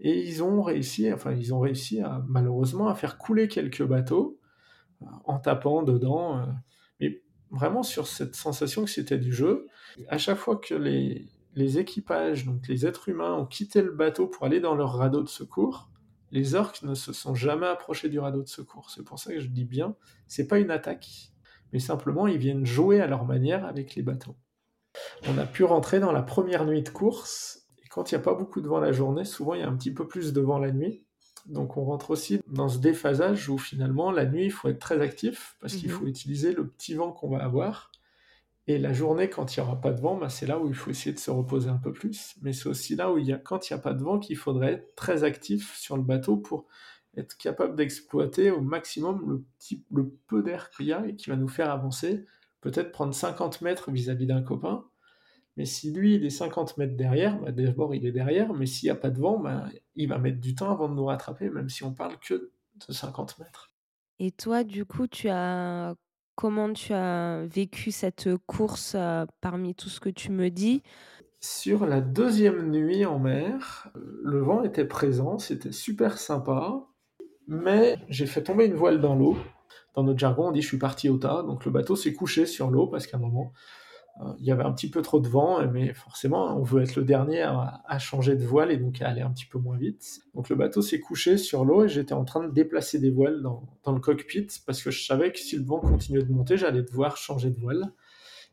Et 0.01 0.27
ils 0.27 0.43
ont 0.43 0.61
réussi, 0.61 1.11
enfin, 1.13 1.31
ils 1.31 1.53
ont 1.53 1.61
réussi 1.61 2.01
à, 2.01 2.21
malheureusement, 2.27 2.89
à 2.89 2.95
faire 2.95 3.17
couler 3.17 3.47
quelques 3.47 3.83
bateaux 3.83 4.37
euh, 5.01 5.05
en 5.23 5.39
tapant 5.39 5.81
dedans. 5.81 6.39
Euh, 6.39 6.45
mais 6.99 7.23
vraiment 7.51 7.83
sur 7.83 8.05
cette 8.05 8.35
sensation 8.35 8.83
que 8.83 8.89
c'était 8.89 9.17
du 9.17 9.31
jeu. 9.31 9.67
À 10.09 10.17
chaque 10.17 10.39
fois 10.39 10.57
que 10.57 10.75
les, 10.75 11.29
les 11.55 11.79
équipages, 11.79 12.45
donc 12.45 12.67
les 12.67 12.85
êtres 12.85 13.07
humains, 13.07 13.33
ont 13.33 13.45
quitté 13.45 13.81
le 13.81 13.93
bateau 13.93 14.27
pour 14.27 14.45
aller 14.45 14.59
dans 14.59 14.75
leur 14.75 14.95
radeau 14.97 15.23
de 15.23 15.29
secours, 15.29 15.89
les 16.31 16.53
orques 16.53 16.83
ne 16.83 16.95
se 16.95 17.13
sont 17.13 17.33
jamais 17.33 17.67
approchés 17.67 18.09
du 18.09 18.19
radeau 18.19 18.43
de 18.43 18.49
secours. 18.49 18.89
C'est 18.89 19.03
pour 19.03 19.19
ça 19.19 19.33
que 19.33 19.39
je 19.39 19.47
dis 19.47 19.65
bien, 19.65 19.95
c'est 20.27 20.47
pas 20.47 20.59
une 20.59 20.71
attaque, 20.71 21.30
mais 21.73 21.79
simplement 21.79 22.27
ils 22.27 22.37
viennent 22.37 22.65
jouer 22.65 23.01
à 23.01 23.07
leur 23.07 23.25
manière 23.25 23.65
avec 23.65 23.95
les 23.95 24.01
bateaux. 24.01 24.35
On 25.27 25.37
a 25.37 25.45
pu 25.45 25.63
rentrer 25.63 25.99
dans 25.99 26.11
la 26.11 26.21
première 26.21 26.65
nuit 26.65 26.83
de 26.83 26.89
course, 26.89 27.67
et 27.83 27.87
quand 27.87 28.11
il 28.11 28.15
n'y 28.15 28.21
a 28.21 28.23
pas 28.23 28.33
beaucoup 28.33 28.61
de 28.61 28.67
vent 28.67 28.79
la 28.79 28.91
journée, 28.91 29.25
souvent 29.25 29.53
il 29.53 29.61
y 29.61 29.63
a 29.63 29.69
un 29.69 29.75
petit 29.75 29.93
peu 29.93 30.07
plus 30.07 30.33
de 30.33 30.41
vent 30.41 30.59
la 30.59 30.71
nuit. 30.71 31.05
Donc 31.47 31.77
on 31.77 31.83
rentre 31.83 32.11
aussi 32.11 32.39
dans 32.47 32.69
ce 32.69 32.77
déphasage 32.77 33.49
où 33.49 33.57
finalement 33.57 34.11
la 34.11 34.25
nuit 34.25 34.45
il 34.45 34.51
faut 34.51 34.69
être 34.69 34.79
très 34.79 35.01
actif 35.01 35.55
parce 35.59 35.75
qu'il 35.75 35.89
mhm. 35.89 35.95
faut 35.95 36.05
utiliser 36.05 36.53
le 36.53 36.67
petit 36.67 36.93
vent 36.93 37.11
qu'on 37.11 37.29
va 37.29 37.43
avoir. 37.43 37.91
Et 38.67 38.77
la 38.77 38.93
journée, 38.93 39.29
quand 39.29 39.55
il 39.55 39.59
n'y 39.59 39.65
aura 39.65 39.81
pas 39.81 39.91
de 39.91 39.99
vent, 39.99 40.15
bah, 40.15 40.29
c'est 40.29 40.45
là 40.45 40.59
où 40.59 40.67
il 40.67 40.75
faut 40.75 40.91
essayer 40.91 41.13
de 41.13 41.19
se 41.19 41.31
reposer 41.31 41.69
un 41.69 41.77
peu 41.77 41.91
plus. 41.91 42.35
Mais 42.41 42.53
c'est 42.53 42.69
aussi 42.69 42.95
là 42.95 43.11
où, 43.11 43.17
il 43.17 43.25
y 43.25 43.33
a, 43.33 43.37
quand 43.37 43.69
il 43.69 43.73
n'y 43.73 43.79
a 43.79 43.81
pas 43.81 43.93
de 43.93 44.03
vent, 44.03 44.19
qu'il 44.19 44.37
faudrait 44.37 44.73
être 44.73 44.95
très 44.95 45.23
actif 45.23 45.75
sur 45.77 45.97
le 45.97 46.03
bateau 46.03 46.37
pour 46.37 46.67
être 47.17 47.37
capable 47.37 47.75
d'exploiter 47.75 48.51
au 48.51 48.61
maximum 48.61 49.29
le, 49.29 49.45
petit, 49.57 49.83
le 49.91 50.09
peu 50.27 50.41
d'air 50.43 50.69
qu'il 50.69 50.87
y 50.87 50.93
a 50.93 51.05
et 51.05 51.15
qui 51.15 51.29
va 51.29 51.35
nous 51.35 51.47
faire 51.47 51.69
avancer, 51.69 52.25
peut-être 52.61 52.91
prendre 52.91 53.13
50 53.13 53.61
mètres 53.61 53.91
vis-à-vis 53.91 54.27
d'un 54.27 54.41
copain. 54.41 54.85
Mais 55.57 55.65
si 55.65 55.91
lui, 55.91 56.15
il 56.15 56.25
est 56.25 56.29
50 56.29 56.77
mètres 56.77 56.95
derrière, 56.95 57.37
bah 57.39 57.51
d'abord 57.51 57.93
il 57.93 58.05
est 58.05 58.13
derrière, 58.13 58.53
mais 58.53 58.65
s'il 58.65 58.87
n'y 58.87 58.91
a 58.91 58.95
pas 58.95 59.09
de 59.09 59.19
vent, 59.19 59.37
bah, 59.37 59.65
il 59.95 60.07
va 60.07 60.17
mettre 60.17 60.39
du 60.39 60.55
temps 60.55 60.71
avant 60.71 60.87
de 60.87 60.93
nous 60.93 61.05
rattraper, 61.05 61.49
même 61.49 61.67
si 61.67 61.83
on 61.83 61.93
parle 61.93 62.17
que 62.19 62.51
de 62.87 62.93
50 62.93 63.39
mètres. 63.39 63.69
Et 64.19 64.31
toi, 64.31 64.63
du 64.63 64.85
coup, 64.85 65.07
tu 65.07 65.27
as 65.29 65.95
comment 66.35 66.71
tu 66.71 66.93
as 66.93 67.45
vécu 67.45 67.91
cette 67.91 68.29
course 68.47 68.93
euh, 68.95 69.25
parmi 69.41 69.75
tout 69.75 69.89
ce 69.89 69.99
que 69.99 70.09
tu 70.09 70.31
me 70.31 70.49
dis? 70.49 70.81
Sur 71.41 71.85
la 71.85 72.01
deuxième 72.01 72.71
nuit 72.71 73.05
en 73.05 73.19
mer, 73.19 73.89
le 73.95 74.39
vent 74.39 74.63
était 74.63 74.85
présent, 74.85 75.37
c'était 75.37 75.71
super 75.71 76.17
sympa 76.17 76.87
mais 77.51 77.97
j'ai 78.07 78.27
fait 78.27 78.41
tomber 78.41 78.65
une 78.65 78.75
voile 78.75 79.01
dans 79.01 79.13
l'eau. 79.13 79.35
Dans 79.93 80.03
notre 80.03 80.17
jargon, 80.17 80.47
on 80.47 80.51
dit 80.53 80.61
je 80.61 80.67
suis 80.67 80.77
parti 80.77 81.09
au 81.09 81.17
tas. 81.17 81.43
Donc 81.43 81.65
le 81.65 81.71
bateau 81.71 81.97
s'est 81.97 82.13
couché 82.13 82.45
sur 82.45 82.71
l'eau 82.71 82.87
parce 82.87 83.07
qu'à 83.07 83.17
un 83.17 83.19
moment, 83.19 83.51
euh, 84.21 84.31
il 84.39 84.45
y 84.45 84.51
avait 84.53 84.63
un 84.63 84.71
petit 84.71 84.89
peu 84.89 85.01
trop 85.01 85.19
de 85.19 85.27
vent, 85.27 85.67
mais 85.67 85.93
forcément, 85.93 86.57
on 86.57 86.63
veut 86.63 86.81
être 86.81 86.95
le 86.95 87.03
dernier 87.03 87.41
à, 87.41 87.99
changer 87.99 88.37
de 88.37 88.45
voile 88.45 88.71
et 88.71 88.77
donc 88.77 89.01
à 89.01 89.09
aller 89.09 89.19
un 89.19 89.31
petit 89.31 89.45
peu 89.45 89.59
moins 89.59 89.75
vite. 89.75 90.21
Donc 90.33 90.47
le 90.47 90.55
bateau 90.55 90.81
s'est 90.81 91.01
couché 91.01 91.37
sur 91.37 91.65
l'eau 91.65 91.83
et 91.83 91.89
j'étais 91.89 92.13
en 92.13 92.23
train 92.23 92.41
de 92.47 92.53
déplacer 92.53 92.99
des 92.99 93.11
voiles 93.11 93.41
dans, 93.41 93.63
dans, 93.83 93.91
le 93.91 93.99
cockpit 93.99 94.47
parce 94.65 94.81
que 94.81 94.89
je 94.89 95.03
savais 95.03 95.33
que 95.33 95.39
si 95.39 95.57
le 95.57 95.65
vent 95.65 95.81
continuait 95.81 96.23
de 96.23 96.31
monter, 96.31 96.55
j'allais 96.55 96.83
devoir 96.83 97.17
changer 97.17 97.49
de 97.49 97.59
voile. 97.59 97.91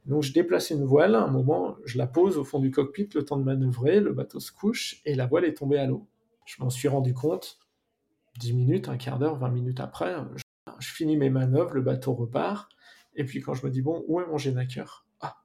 Donc 0.07 0.25
je 0.25 0.33
déplace 0.33 0.71
une 0.71 0.85
voile, 0.85 1.15
à 1.15 1.23
un 1.23 1.31
moment, 1.31 1.77
je 1.85 1.99
la 1.99 2.09
pose 2.09 2.37
au 2.37 2.43
fond 2.43 2.59
du 2.59 2.73
cockpit, 2.73 3.09
le 3.15 3.25
temps 3.25 3.37
de 3.37 3.45
manœuvrer, 3.45 4.01
le 4.01 4.13
bateau 4.13 4.41
se 4.41 4.51
couche 4.51 5.01
et 5.05 5.15
la 5.15 5.27
voile 5.27 5.45
est 5.45 5.55
tombée 5.55 5.79
à 5.79 5.87
l'eau. 5.87 6.09
Je 6.47 6.61
m'en 6.61 6.71
suis 6.71 6.89
rendu 6.89 7.15
compte 7.15 7.61
10 8.39 8.55
minutes, 8.55 8.89
un 8.89 8.97
quart 8.97 9.19
d'heure, 9.19 9.37
20 9.37 9.51
minutes 9.51 9.81
après, 9.81 10.17
je, 10.81 10.89
finis 10.89 11.17
mes 11.17 11.31
manœuvres, 11.31 11.75
le 11.75 11.83
bateau 11.83 12.15
repart, 12.15 12.71
et 13.15 13.25
puis 13.25 13.41
quand 13.41 13.55
je 13.55 13.67
me 13.67 13.71
dis, 13.71 13.83
bon, 13.83 14.05
où 14.07 14.21
est 14.21 14.27
mon 14.27 14.39
génaqueur 14.39 15.07
Ah 15.21 15.37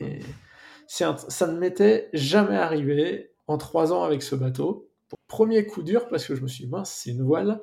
Et 0.00 0.20
ça 0.86 1.16
ne 1.46 1.58
m'était 1.58 2.10
jamais 2.12 2.56
arrivé 2.56 3.32
en 3.46 3.58
trois 3.58 3.92
ans 3.92 4.02
avec 4.02 4.22
ce 4.22 4.34
bateau. 4.34 4.90
Premier 5.28 5.66
coup 5.66 5.82
dur 5.82 6.08
parce 6.08 6.26
que 6.26 6.34
je 6.34 6.42
me 6.42 6.48
suis 6.48 6.64
dit, 6.64 6.70
mince, 6.70 6.90
c'est 6.90 7.10
une 7.10 7.22
voile 7.22 7.60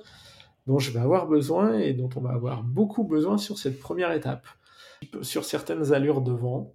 dont 0.68 0.80
je 0.80 0.92
vais 0.92 1.00
avoir 1.00 1.28
besoin 1.28 1.78
et 1.78 1.94
dont 1.94 2.10
on 2.16 2.22
va 2.22 2.32
avoir 2.32 2.64
beaucoup 2.64 3.04
besoin 3.04 3.38
sur 3.38 3.58
cette 3.58 3.80
première 3.80 4.12
étape. 4.12 4.48
Sur 5.22 5.44
certaines 5.44 5.92
allures 5.92 6.22
de 6.22 6.32
vent 6.32 6.74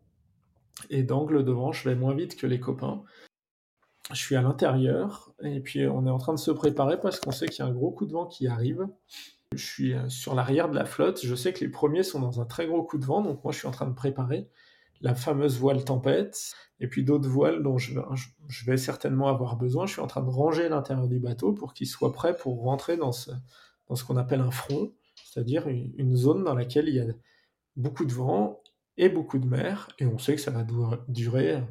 et 0.90 1.02
d'angle 1.02 1.44
de 1.44 1.52
vent, 1.52 1.72
je 1.72 1.88
vais 1.88 1.94
moins 1.94 2.14
vite 2.14 2.36
que 2.36 2.46
les 2.46 2.60
copains. 2.60 3.02
Je 4.12 4.16
suis 4.16 4.36
à 4.36 4.42
l'intérieur 4.42 5.34
et 5.42 5.60
puis 5.60 5.86
on 5.86 6.06
est 6.06 6.10
en 6.10 6.18
train 6.18 6.32
de 6.32 6.38
se 6.38 6.50
préparer 6.50 6.98
parce 6.98 7.20
qu'on 7.20 7.30
sait 7.30 7.46
qu'il 7.46 7.64
y 7.64 7.68
a 7.68 7.70
un 7.70 7.74
gros 7.74 7.90
coup 7.90 8.06
de 8.06 8.12
vent 8.12 8.26
qui 8.26 8.46
arrive. 8.46 8.86
Je 9.54 9.64
suis 9.64 9.94
euh, 9.94 10.08
sur 10.08 10.34
l'arrière 10.34 10.68
de 10.68 10.74
la 10.74 10.84
flotte. 10.84 11.24
Je 11.24 11.34
sais 11.34 11.52
que 11.52 11.60
les 11.60 11.70
premiers 11.70 12.02
sont 12.02 12.20
dans 12.20 12.40
un 12.40 12.44
très 12.44 12.66
gros 12.66 12.82
coup 12.82 12.98
de 12.98 13.04
vent, 13.04 13.22
donc 13.22 13.42
moi 13.44 13.52
je 13.52 13.58
suis 13.58 13.68
en 13.68 13.70
train 13.70 13.86
de 13.86 13.94
préparer 13.94 14.48
la 15.00 15.14
fameuse 15.14 15.58
voile 15.58 15.84
tempête 15.84 16.54
et 16.80 16.88
puis 16.88 17.04
d'autres 17.04 17.28
voiles 17.28 17.62
dont 17.62 17.78
je, 17.78 17.94
vais 18.66 18.76
certainement 18.76 19.28
avoir 19.28 19.56
besoin. 19.56 19.86
Je 19.86 19.92
suis 19.92 20.00
en 20.00 20.06
train 20.06 20.22
de 20.22 20.30
ranger 20.30 20.68
l'intérieur 20.68 21.08
du 21.08 21.18
bateau 21.18 21.52
pour 21.52 21.74
qu'il 21.74 21.86
soit 21.86 22.12
prêt 22.12 22.36
pour 22.36 22.62
rentrer 22.62 22.96
dans 22.96 23.12
ce, 23.12 23.30
dans 23.88 23.94
ce 23.94 24.04
qu'on 24.04 24.16
appelle 24.16 24.40
un 24.40 24.50
front, 24.50 24.92
c'est-à-dire 25.24 25.68
une, 25.68 26.16
zone 26.16 26.44
dans 26.44 26.54
laquelle 26.54 26.88
il 26.88 26.94
y 26.94 27.00
a 27.00 27.06
beaucoup 27.76 28.04
de 28.04 28.12
vent 28.12 28.60
et 28.96 29.08
beaucoup 29.08 29.38
de 29.38 29.46
mer, 29.46 29.88
et 30.00 30.06
on 30.06 30.18
sait 30.18 30.34
que 30.34 30.40
ça 30.40 30.50
va 30.50 30.66
durer 31.06 31.62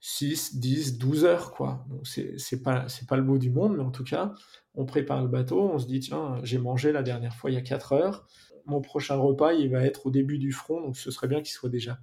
6, 0.00 0.58
10, 0.58 0.98
12 0.98 1.24
heures, 1.24 1.52
quoi. 1.52 1.84
Donc 1.88 2.06
c'est 2.06 2.62
pas, 2.62 2.86
pas 3.08 3.16
le 3.16 3.22
bout 3.22 3.38
du 3.38 3.50
monde, 3.50 3.76
mais 3.76 3.82
en 3.82 3.90
tout 3.90 4.04
cas, 4.04 4.32
on 4.74 4.84
prépare 4.84 5.22
le 5.22 5.28
bateau, 5.28 5.60
on 5.60 5.78
se 5.78 5.86
dit, 5.86 6.00
tiens, 6.00 6.38
j'ai 6.42 6.58
mangé 6.58 6.92
la 6.92 7.02
dernière 7.02 7.34
fois 7.34 7.50
il 7.50 7.54
y 7.54 7.56
a 7.58 7.62
4 7.62 7.92
heures, 7.92 8.26
mon 8.66 8.80
prochain 8.80 9.16
repas, 9.16 9.52
il 9.52 9.70
va 9.70 9.82
être 9.82 10.06
au 10.06 10.10
début 10.10 10.38
du 10.38 10.52
front, 10.52 10.80
donc 10.80 10.96
ce 10.96 11.10
serait 11.10 11.28
bien 11.28 11.40
qu'il 11.40 11.52
soit 11.52 11.70
déjà 11.70 11.98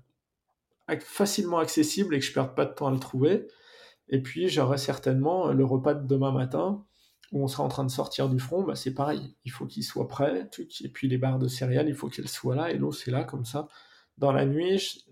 facilement 1.00 1.60
accessible 1.60 2.16
et 2.16 2.20
que 2.20 2.26
je 2.26 2.34
perde 2.34 2.56
pas 2.56 2.66
de 2.66 2.74
temps 2.74 2.88
à 2.88 2.92
le 2.92 3.00
trouver. 3.00 3.48
Et 4.10 4.22
puis 4.22 4.50
j'aurai 4.50 4.78
certainement 4.78 5.52
le 5.52 5.64
repas 5.64 5.94
de 5.94 6.06
demain 6.06 6.32
matin 6.32 6.84
où 7.32 7.44
on 7.44 7.48
sera 7.48 7.64
en 7.64 7.68
train 7.68 7.84
de 7.84 7.90
sortir 7.90 8.30
du 8.30 8.40
front, 8.40 8.64
bah 8.64 8.76
c'est 8.76 8.94
pareil, 8.94 9.36
il 9.44 9.52
faut 9.52 9.66
qu'il 9.66 9.84
soit 9.84 10.08
prêt, 10.08 10.50
et 10.82 10.90
puis 10.90 11.08
les 11.08 11.18
barres 11.18 11.40
de 11.40 11.48
céréales, 11.48 11.88
il 11.88 11.96
faut 11.96 12.08
qu'elles 12.08 12.28
soient 12.28 12.56
là, 12.56 12.70
et 12.70 12.78
l'eau 12.78 12.92
c'est 12.92 13.12
là, 13.12 13.24
comme 13.24 13.44
ça. 13.44 13.68
Dans 14.20 14.32
la 14.32 14.46
nuit, 14.46 15.04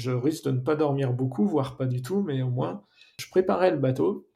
je, 0.00 0.10
risque 0.10 0.44
de 0.44 0.50
ne 0.52 0.60
pas 0.60 0.76
dormir 0.76 1.12
beaucoup, 1.12 1.46
voire 1.46 1.76
pas 1.76 1.86
du 1.86 2.02
tout, 2.02 2.22
mais 2.22 2.42
au 2.42 2.50
moins, 2.50 2.84
je 3.18 3.28
préparais 3.28 3.70
le 3.70 3.78
bateau, 3.78 4.28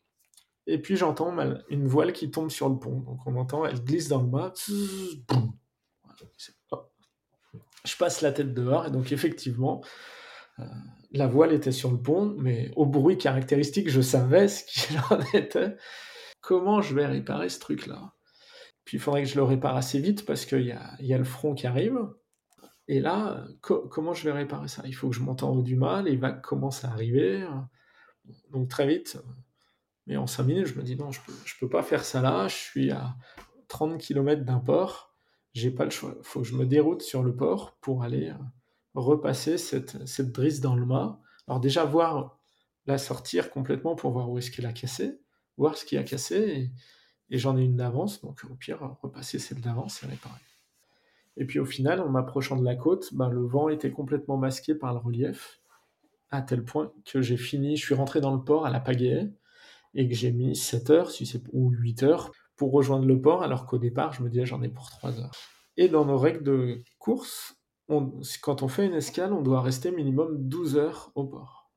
et 0.67 0.79
puis 0.81 0.97
j'entends 0.97 1.37
une 1.69 1.87
voile 1.87 2.13
qui 2.13 2.31
tombe 2.31 2.51
sur 2.51 2.69
le 2.69 2.79
pont, 2.79 3.01
donc 3.01 3.27
on 3.27 3.37
entend, 3.37 3.65
elle 3.67 3.83
glisse 3.83 4.09
dans 4.09 4.23
le 4.23 4.29
mât, 4.29 4.53
je 7.85 7.97
passe 7.99 8.23
la 8.23 8.33
tête 8.33 8.55
dehors, 8.55 8.87
et 8.87 8.91
donc 8.91 9.13
effectivement, 9.13 9.83
euh, 10.59 10.65
la 11.13 11.27
voile 11.27 11.53
était 11.53 11.73
sur 11.73 11.91
le 11.91 12.01
pont, 12.01 12.35
mais 12.39 12.71
au 12.77 12.87
bruit 12.87 13.19
caractéristique, 13.19 13.89
je 13.89 14.01
savais 14.01 14.49
ce 14.49 14.65
qu'il 14.65 14.99
en 15.11 15.21
était. 15.33 15.77
Comment 16.41 16.83
je 16.83 16.95
vais 16.95 17.07
réparer 17.07 17.49
ce 17.49 17.61
truc-là? 17.61 18.15
Puis 18.85 18.99
il 18.99 19.01
faudrait 19.01 19.23
que 19.23 19.29
je 19.29 19.37
le 19.37 19.43
répare 19.43 19.77
assez 19.77 19.99
vite 19.99 20.27
parce 20.27 20.45
qu'il 20.45 20.67
y 20.67 20.73
a, 21.15 21.19
le 21.19 21.25
front 21.25 21.55
qui 21.55 21.67
arrive. 21.67 21.99
Et 22.89 23.01
là, 23.01 23.47
comment 23.61 24.13
je 24.13 24.25
vais 24.25 24.33
réparer 24.33 24.69
ça? 24.69 24.83
Il 24.87 24.95
faut 24.95 25.09
que 25.09 25.17
je 25.17 25.21
monte 25.21 25.43
en 25.43 25.51
haut 25.51 25.63
du 25.63 25.77
mât, 25.77 26.03
les 26.03 26.17
vagues 26.17 26.43
commencent 26.43 26.85
à 26.85 26.91
arriver. 26.91 27.47
Donc 28.51 28.69
très 28.69 28.87
vite, 28.87 29.19
mais 30.07 30.17
en 30.17 30.27
5 30.27 30.45
minutes, 30.45 30.67
je 30.67 30.75
me 30.75 30.83
dis 30.83 30.97
non, 30.97 31.11
je 31.11 31.21
peux, 31.27 31.33
peux 31.61 31.69
pas 31.69 31.83
faire 31.83 32.05
ça 32.05 32.21
là, 32.21 32.49
je 32.49 32.55
suis 32.55 32.91
à 32.91 33.17
30 33.69 33.99
km 33.99 34.45
d'un 34.45 34.59
port, 34.59 35.15
j'ai 35.53 35.71
pas 35.71 35.85
le 35.85 35.91
choix. 35.91 36.15
Il 36.19 36.25
faut 36.25 36.41
que 36.41 36.47
je 36.47 36.55
me 36.55 36.67
déroute 36.67 37.03
sur 37.03 37.23
le 37.23 37.35
port 37.35 37.77
pour 37.81 38.03
aller 38.03 38.31
euh, 38.31 38.35
repasser 38.95 39.59
cette, 39.59 40.07
cette 40.07 40.33
drisse 40.33 40.61
dans 40.61 40.75
le 40.75 40.87
mât. 40.87 41.21
Alors 41.47 41.61
déjà 41.61 41.85
voir 41.85 42.39
la 42.87 42.99
sortir 42.99 43.51
complètement 43.51 43.95
pour 43.95 44.13
voir 44.13 44.31
où 44.31 44.39
est-ce 44.39 44.51
qu'elle 44.51 44.67
a 44.67 44.73
cassé 44.73 45.21
voir 45.57 45.77
ce 45.77 45.85
qui 45.85 45.97
a 45.97 46.03
cassé, 46.03 46.71
et, 47.31 47.39
j'en 47.39 47.57
ai 47.57 47.63
une 47.63 47.77
d'avance, 47.77 48.21
donc 48.21 48.43
au 48.51 48.55
pire, 48.55 48.97
repasser 49.03 49.39
celle 49.39 49.61
d'avance 49.61 50.03
et 50.03 50.07
réparer. 50.07 50.41
Et 51.37 51.45
puis 51.45 51.59
au 51.59 51.65
final, 51.65 52.01
en 52.01 52.09
m'approchant 52.09 52.57
de 52.57 52.65
la 52.65 52.77
côte, 52.77 53.13
ben, 53.15 53.29
le 53.29 53.45
vent 53.45 53.69
était 53.69 53.91
complètement 53.91 54.37
masqué 54.37 54.75
par 54.75 54.93
le 54.93 55.01
relief, 55.01 55.61
à 56.31 56.43
tel 56.43 56.65
point 56.65 56.93
que 57.05 57.23
j'ai 57.23 57.37
fini, 57.37 57.77
je 57.77 57.85
suis 57.85 57.95
rentré 57.95 58.21
dans 58.21 58.35
le 58.35 58.43
port 58.43 58.67
à 58.67 58.71
la 58.71 58.81
pagaie, 58.81 59.33
et 59.95 60.09
que 60.09 60.15
j'ai 60.15 60.33
mis 60.33 60.57
7 60.57 60.91
heures, 60.91 61.11
ou 61.53 61.71
8 61.71 62.03
heures, 62.03 62.33
pour 62.57 62.73
rejoindre 62.73 63.07
le 63.07 63.21
port, 63.21 63.43
alors 63.43 63.67
qu'au 63.67 63.79
départ, 63.79 64.13
je 64.13 64.23
me 64.23 64.29
disais 64.29 64.47
j'en 64.47 64.63
ai 64.63 64.69
pour 64.69 64.91
3 64.91 65.21
heures. 65.21 65.33
Et 65.77 65.89
dans 65.89 66.05
nos 66.05 66.19
règles 66.19 66.43
de 66.43 66.83
course, 66.99 67.57
quand 67.89 68.63
on 68.63 68.69
fait 68.69 68.87
une 68.87 68.95
escale, 68.95 69.33
on 69.33 69.43
doit 69.43 69.61
rester 69.61 69.91
minimum 69.91 70.49
12 70.49 70.77
heures 70.77 71.11
au 71.15 71.25
port. 71.25 71.71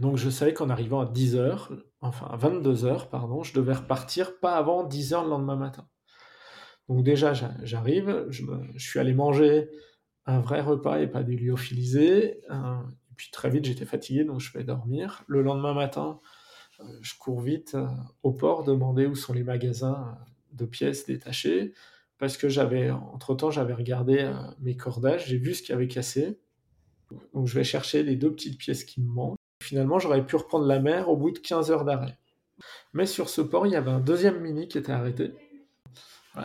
Donc 0.00 0.16
je 0.16 0.30
savais 0.30 0.54
qu'en 0.54 0.70
arrivant 0.70 1.00
à 1.00 1.04
10h, 1.04 1.68
enfin 2.00 2.26
à 2.26 2.36
22h, 2.36 3.10
pardon, 3.10 3.42
je 3.42 3.52
devais 3.52 3.74
repartir 3.74 4.38
pas 4.40 4.54
avant 4.56 4.88
10h 4.88 5.24
le 5.24 5.28
lendemain 5.28 5.56
matin. 5.56 5.86
Donc 6.88 7.04
déjà, 7.04 7.32
j'arrive, 7.62 8.26
je, 8.30 8.44
suis 8.76 8.98
allé 8.98 9.14
manger 9.14 9.68
un 10.26 10.40
vrai 10.40 10.60
repas 10.60 11.00
et 11.00 11.06
pas 11.06 11.22
du 11.22 11.36
lyophilisé. 11.36 12.40
et 12.50 13.14
puis 13.16 13.30
très 13.30 13.50
vite, 13.50 13.64
j'étais 13.64 13.84
fatigué, 13.86 14.24
donc 14.24 14.40
je 14.40 14.52
vais 14.56 14.64
dormir. 14.64 15.24
Le 15.26 15.42
lendemain 15.42 15.74
matin, 15.74 16.18
euh, 16.82 16.84
je 17.00 17.14
cours 17.18 17.40
vite 17.40 17.74
euh, 17.74 17.86
au 18.22 18.32
port 18.32 18.64
demander 18.64 19.06
où 19.06 19.14
sont 19.14 19.32
les 19.32 19.42
magasins 19.42 20.18
de 20.52 20.64
pièces 20.66 21.06
détachées, 21.06 21.72
parce 22.18 22.36
que 22.36 22.48
j'avais, 22.48 22.90
entre-temps, 22.90 23.50
j'avais 23.50 23.74
regardé 23.74 24.18
euh, 24.18 24.34
mes 24.60 24.76
cordages, 24.76 25.26
j'ai 25.28 25.38
vu 25.38 25.54
ce 25.54 25.62
qui 25.62 25.72
avait 25.72 25.88
cassé. 25.88 26.38
Donc 27.34 27.46
je 27.46 27.54
vais 27.54 27.64
chercher 27.64 28.02
les 28.02 28.16
deux 28.16 28.32
petites 28.32 28.58
pièces 28.58 28.84
qui 28.84 29.02
me 29.02 29.08
manquent. 29.08 29.36
Finalement, 29.62 29.98
j'aurais 29.98 30.24
pu 30.24 30.36
reprendre 30.36 30.66
la 30.66 30.80
mer 30.80 31.08
au 31.08 31.16
bout 31.16 31.30
de 31.30 31.38
15 31.38 31.70
heures 31.70 31.84
d'arrêt. 31.84 32.18
Mais 32.92 33.06
sur 33.06 33.28
ce 33.28 33.40
port, 33.40 33.66
il 33.66 33.72
y 33.72 33.76
avait 33.76 33.90
un 33.90 34.00
deuxième 34.00 34.40
mini 34.40 34.68
qui 34.68 34.78
était 34.78 34.92
arrêté. 34.92 35.32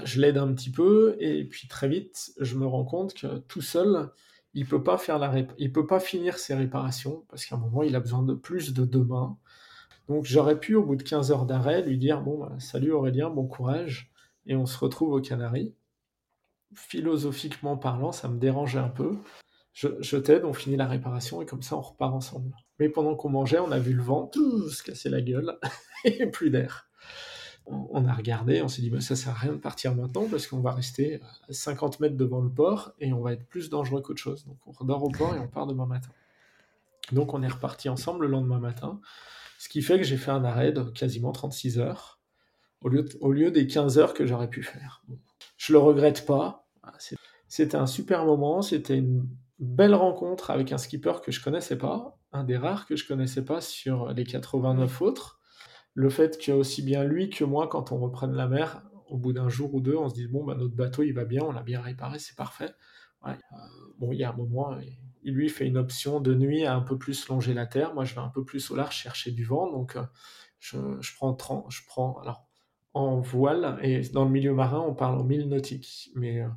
Je 0.03 0.21
l'aide 0.21 0.37
un 0.37 0.53
petit 0.53 0.71
peu 0.71 1.15
et 1.19 1.45
puis 1.45 1.67
très 1.67 1.87
vite, 1.87 2.33
je 2.39 2.55
me 2.55 2.65
rends 2.65 2.85
compte 2.85 3.13
que 3.13 3.37
tout 3.39 3.61
seul, 3.61 4.09
il 4.53 4.65
peut 4.67 4.83
pas 4.83 4.97
faire 4.97 5.19
la 5.19 5.33
il 5.57 5.71
peut 5.71 5.87
pas 5.87 5.99
finir 5.99 6.37
ses 6.37 6.55
réparations 6.55 7.25
parce 7.29 7.45
qu'à 7.45 7.55
un 7.55 7.59
moment, 7.59 7.83
il 7.83 7.95
a 7.95 7.99
besoin 7.99 8.23
de 8.23 8.33
plus 8.33 8.73
de 8.73 8.85
deux 8.85 9.03
mains. 9.03 9.37
Donc 10.09 10.25
j'aurais 10.25 10.59
pu 10.59 10.75
au 10.75 10.83
bout 10.83 10.95
de 10.95 11.03
15 11.03 11.31
heures 11.31 11.45
d'arrêt 11.45 11.83
lui 11.83 11.97
dire 11.97 12.21
bon 12.21 12.39
bah, 12.39 12.55
salut 12.59 12.91
Aurélien, 12.91 13.29
bon 13.29 13.47
courage 13.47 14.11
et 14.45 14.55
on 14.55 14.65
se 14.65 14.77
retrouve 14.77 15.13
aux 15.13 15.21
Canaries. 15.21 15.73
Philosophiquement 16.73 17.77
parlant, 17.77 18.11
ça 18.11 18.27
me 18.27 18.39
dérangeait 18.39 18.79
un 18.79 18.89
peu. 18.89 19.17
Je, 19.73 20.17
t'aide, 20.17 20.43
on 20.43 20.53
finit 20.53 20.75
la 20.75 20.87
réparation 20.87 21.41
et 21.41 21.45
comme 21.45 21.61
ça 21.61 21.77
on 21.77 21.81
repart 21.81 22.13
ensemble. 22.13 22.51
Mais 22.79 22.89
pendant 22.89 23.15
qu'on 23.15 23.29
mangeait, 23.29 23.59
on 23.59 23.71
a 23.71 23.79
vu 23.79 23.93
le 23.93 24.01
vent 24.01 24.25
tout 24.25 24.69
se 24.69 24.81
casser 24.81 25.09
la 25.09 25.21
gueule 25.21 25.59
et 26.03 26.25
plus 26.27 26.49
d'air. 26.49 26.86
On 27.69 28.05
a 28.05 28.13
regardé, 28.13 28.61
on 28.61 28.69
s'est 28.69 28.81
dit, 28.81 28.89
bah, 28.89 29.01
ça 29.01 29.15
sert 29.15 29.33
à 29.33 29.35
rien 29.35 29.51
de 29.51 29.57
partir 29.57 29.93
maintenant 29.93 30.27
parce 30.29 30.47
qu'on 30.47 30.61
va 30.61 30.71
rester 30.71 31.19
à 31.49 31.53
50 31.53 31.99
mètres 31.99 32.15
devant 32.15 32.39
le 32.39 32.49
port 32.49 32.93
et 32.99 33.11
on 33.11 33.21
va 33.21 33.33
être 33.33 33.45
plus 33.45 33.69
dangereux 33.69 34.01
qu'autre 34.01 34.21
chose. 34.21 34.45
Donc 34.45 34.57
on 34.65 34.71
redort 34.71 35.03
au 35.03 35.09
port 35.09 35.35
et 35.35 35.39
on 35.39 35.47
part 35.47 35.67
demain 35.67 35.85
matin. 35.85 36.11
Donc 37.11 37.33
on 37.33 37.43
est 37.43 37.47
reparti 37.47 37.89
ensemble 37.89 38.25
le 38.25 38.31
lendemain 38.31 38.59
matin, 38.59 38.99
ce 39.59 39.69
qui 39.69 39.81
fait 39.81 39.97
que 39.97 40.03
j'ai 40.03 40.17
fait 40.17 40.31
un 40.31 40.43
arrêt 40.43 40.71
de 40.71 40.83
quasiment 40.83 41.31
36 41.31 41.79
heures 41.79 42.19
au 42.81 42.89
lieu, 42.89 43.05
au 43.21 43.31
lieu 43.31 43.51
des 43.51 43.67
15 43.67 43.97
heures 43.97 44.13
que 44.13 44.25
j'aurais 44.25 44.49
pu 44.49 44.63
faire. 44.63 45.03
Je 45.57 45.73
le 45.73 45.79
regrette 45.79 46.25
pas. 46.25 46.67
C'était 47.47 47.77
un 47.77 47.87
super 47.87 48.25
moment, 48.25 48.61
c'était 48.61 48.97
une 48.97 49.27
belle 49.59 49.95
rencontre 49.95 50.51
avec 50.51 50.71
un 50.71 50.77
skipper 50.77 51.13
que 51.23 51.31
je 51.31 51.43
connaissais 51.43 51.77
pas, 51.77 52.17
un 52.31 52.43
des 52.43 52.57
rares 52.57 52.85
que 52.85 52.95
je 52.95 53.07
connaissais 53.07 53.43
pas 53.43 53.61
sur 53.61 54.13
les 54.13 54.23
89 54.23 55.01
autres. 55.01 55.36
Le 55.97 56.09
fait 56.09 56.37
que 56.37 56.51
aussi 56.51 56.83
bien 56.83 57.03
lui 57.03 57.31
que 57.31 57.43
moi, 57.43 57.67
quand 57.67 57.91
on 57.91 57.97
reprenne 57.97 58.33
la 58.33 58.47
mer, 58.47 58.83
au 59.09 59.17
bout 59.17 59.33
d'un 59.33 59.49
jour 59.49 59.73
ou 59.73 59.81
deux, 59.81 59.95
on 59.95 60.07
se 60.07 60.13
dit 60.13 60.27
bon 60.27 60.43
bah 60.43 60.53
notre 60.53 60.75
bateau 60.75 61.01
il 61.01 61.11
va 61.11 61.25
bien, 61.25 61.41
on 61.41 61.51
l'a 61.51 61.63
bien 61.63 61.81
réparé, 61.81 62.19
c'est 62.19 62.35
parfait. 62.35 62.69
Euh, 63.25 63.33
bon, 63.97 64.11
il 64.11 64.19
y 64.19 64.23
a 64.23 64.29
un 64.29 64.35
moment, 64.35 64.77
il 65.23 65.33
lui 65.33 65.49
fait 65.49 65.65
une 65.65 65.75
option 65.75 66.19
de 66.19 66.35
nuit 66.35 66.65
à 66.65 66.75
un 66.75 66.81
peu 66.81 66.99
plus 66.99 67.27
longer 67.29 67.55
la 67.55 67.65
terre. 67.65 67.95
Moi, 67.95 68.05
je 68.05 68.13
vais 68.13 68.21
un 68.21 68.29
peu 68.29 68.45
plus 68.45 68.69
au 68.69 68.75
large 68.75 68.95
chercher 68.95 69.31
du 69.31 69.43
vent, 69.43 69.71
donc 69.71 69.95
euh, 69.95 70.03
je, 70.59 71.15
prends, 71.15 71.65
je 71.67 71.81
prends 71.87 72.19
alors 72.19 72.45
en 72.93 73.19
voile 73.19 73.79
et 73.81 74.01
dans 74.09 74.23
le 74.23 74.29
milieu 74.29 74.53
marin, 74.53 74.81
on 74.81 74.93
parle 74.93 75.19
en 75.19 75.23
mille 75.23 75.49
nautiques, 75.49 76.11
mais 76.13 76.41
euh, 76.41 76.49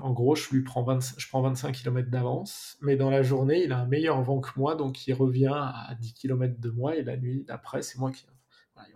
en 0.00 0.12
gros, 0.12 0.34
je 0.34 0.50
lui 0.50 0.62
prends, 0.62 0.84
je 1.00 1.28
prends 1.28 1.42
25 1.42 1.72
km 1.72 2.10
d'avance, 2.10 2.76
mais 2.80 2.96
dans 2.96 3.10
la 3.10 3.22
journée, 3.22 3.64
il 3.64 3.72
a 3.72 3.78
un 3.78 3.86
meilleur 3.86 4.20
vent 4.22 4.40
que 4.40 4.50
moi, 4.56 4.74
donc 4.74 5.06
il 5.06 5.14
revient 5.14 5.52
à 5.54 5.94
10 6.00 6.14
km 6.14 6.60
de 6.60 6.70
moi, 6.70 6.96
et 6.96 7.02
la 7.02 7.16
nuit 7.16 7.44
d'après, 7.44 7.82
c'est 7.82 7.98
moi 7.98 8.10
qui. 8.10 8.26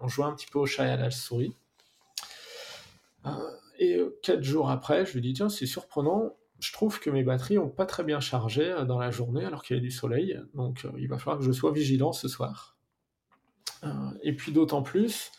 on 0.01 0.09
joue 0.09 0.25
un 0.25 0.35
petit 0.35 0.47
peu 0.47 0.59
au 0.59 0.67
chat 0.67 0.87
et 0.87 0.91
à 0.91 0.97
la 0.97 1.11
souris. 1.11 1.55
Euh, 3.27 3.31
et 3.79 3.97
euh, 3.97 4.19
quatre 4.23 4.43
jours 4.43 4.71
après, 4.71 5.07
je 5.07 5.15
lui 5.15 5.21
dis 5.21 5.33
tiens, 5.33 5.49
c'est 5.49 5.67
surprenant, 5.67 6.37
je 6.59 6.73
trouve 6.73 7.01
que 7.01 7.11
mes 7.11 7.23
batteries 7.23 7.57
n'ont 7.57 7.69
pas 7.69 7.87
très 7.87 8.05
bien 8.05 8.21
chargé 8.21 8.71
euh, 8.71 8.85
dans 8.85 8.99
la 8.99 9.11
journée 9.11 9.45
alors 9.45 9.63
qu'il 9.63 9.77
y 9.77 9.79
a 9.79 9.83
du 9.83 9.91
soleil, 9.91 10.41
donc 10.55 10.87
il 10.99 11.09
va 11.09 11.19
falloir 11.19 11.39
que 11.39 11.45
je 11.45 11.53
sois 11.53 11.73
vigilant 11.73 12.13
ce 12.13 12.29
soir. 12.29 12.77
et 14.23 14.35
puis 14.35 14.53
d'autant 14.53 14.83
plus 14.83 15.33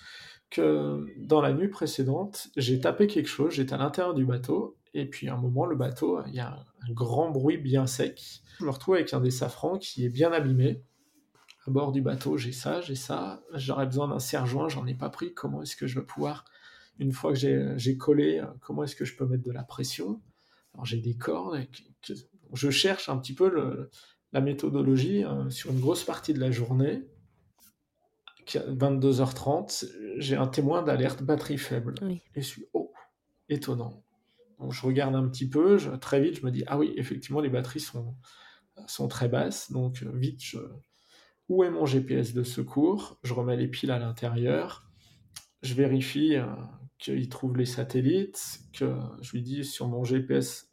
que 0.49 1.05
dans 1.17 1.41
la 1.41 1.53
nuit 1.53 1.69
précédente, 1.69 2.49
j'ai 2.57 2.79
tapé 2.79 3.07
quelque 3.07 3.29
chose, 3.29 3.53
j'étais 3.53 3.73
à 3.73 3.77
l'intérieur 3.77 4.13
du 4.13 4.25
bateau, 4.25 4.77
Et 4.93 5.05
puis 5.09 5.29
à 5.29 5.35
un 5.35 5.37
moment, 5.37 5.65
le 5.65 5.75
bateau, 5.75 6.21
il 6.27 6.35
y 6.35 6.39
a 6.39 6.65
un 6.87 6.91
grand 6.91 7.31
bruit 7.31 7.57
bien 7.57 7.87
sec. 7.87 8.41
Je 8.59 8.65
me 8.65 8.69
retrouve 8.69 8.95
avec 8.95 9.13
un 9.13 9.21
des 9.21 9.31
safrans 9.31 9.77
qui 9.77 10.05
est 10.05 10.09
bien 10.09 10.31
abîmé. 10.31 10.83
À 11.67 11.71
bord 11.71 11.91
du 11.91 12.01
bateau, 12.01 12.37
j'ai 12.37 12.51
ça, 12.51 12.81
j'ai 12.81 12.95
ça. 12.95 13.43
J'aurais 13.53 13.85
besoin 13.85 14.07
d'un 14.07 14.19
serre-joint, 14.19 14.67
j'en 14.67 14.85
ai 14.87 14.95
pas 14.95 15.09
pris. 15.09 15.33
Comment 15.33 15.61
est-ce 15.61 15.75
que 15.75 15.87
je 15.87 15.99
vais 15.99 16.05
pouvoir, 16.05 16.43
une 16.99 17.11
fois 17.11 17.33
que 17.33 17.77
j'ai 17.77 17.97
collé, 17.97 18.43
comment 18.61 18.83
est-ce 18.83 18.95
que 18.95 19.05
je 19.05 19.15
peux 19.15 19.25
mettre 19.25 19.43
de 19.43 19.51
la 19.51 19.63
pression? 19.63 20.21
Alors 20.73 20.85
j'ai 20.85 20.97
des 20.97 21.15
cordes. 21.15 21.65
Je 22.53 22.69
cherche 22.69 23.09
un 23.09 23.17
petit 23.17 23.33
peu 23.33 23.49
le, 23.49 23.89
la 24.33 24.41
méthodologie 24.41 25.23
euh, 25.23 25.49
sur 25.49 25.71
une 25.71 25.79
grosse 25.79 26.03
partie 26.03 26.33
de 26.33 26.39
la 26.39 26.51
journée. 26.51 27.03
22h30, 28.47 29.85
j'ai 30.17 30.35
un 30.35 30.47
témoin 30.47 30.81
d'alerte 30.81 31.23
batterie 31.23 31.57
faible. 31.57 31.95
Et 32.35 32.41
je 32.41 32.47
suis, 32.47 32.65
oh, 32.73 32.91
étonnant. 33.49 34.03
Je 34.69 34.85
regarde 34.85 35.15
un 35.15 35.27
petit 35.27 35.49
peu, 35.49 35.77
très 35.99 36.21
vite, 36.21 36.39
je 36.39 36.45
me 36.45 36.51
dis, 36.51 36.63
ah 36.67 36.77
oui, 36.77 36.93
effectivement, 36.97 37.39
les 37.39 37.49
batteries 37.49 37.79
sont, 37.79 38.15
sont 38.87 39.07
très 39.07 39.27
basses. 39.27 39.71
Donc 39.71 40.03
vite, 40.03 40.41
je, 40.43 40.59
où 41.51 41.65
est 41.65 41.69
mon 41.69 41.85
GPS 41.85 42.33
de 42.33 42.43
secours? 42.43 43.19
Je 43.23 43.33
remets 43.33 43.57
les 43.57 43.67
piles 43.67 43.91
à 43.91 43.99
l'intérieur. 43.99 44.89
Je 45.61 45.73
vérifie 45.73 46.37
euh, 46.37 46.45
qu'il 46.97 47.27
trouve 47.27 47.57
les 47.57 47.65
satellites, 47.65 48.61
que 48.73 48.95
je 49.21 49.31
lui 49.33 49.41
dis 49.41 49.65
sur 49.65 49.89
mon 49.89 50.05
GPS 50.05 50.69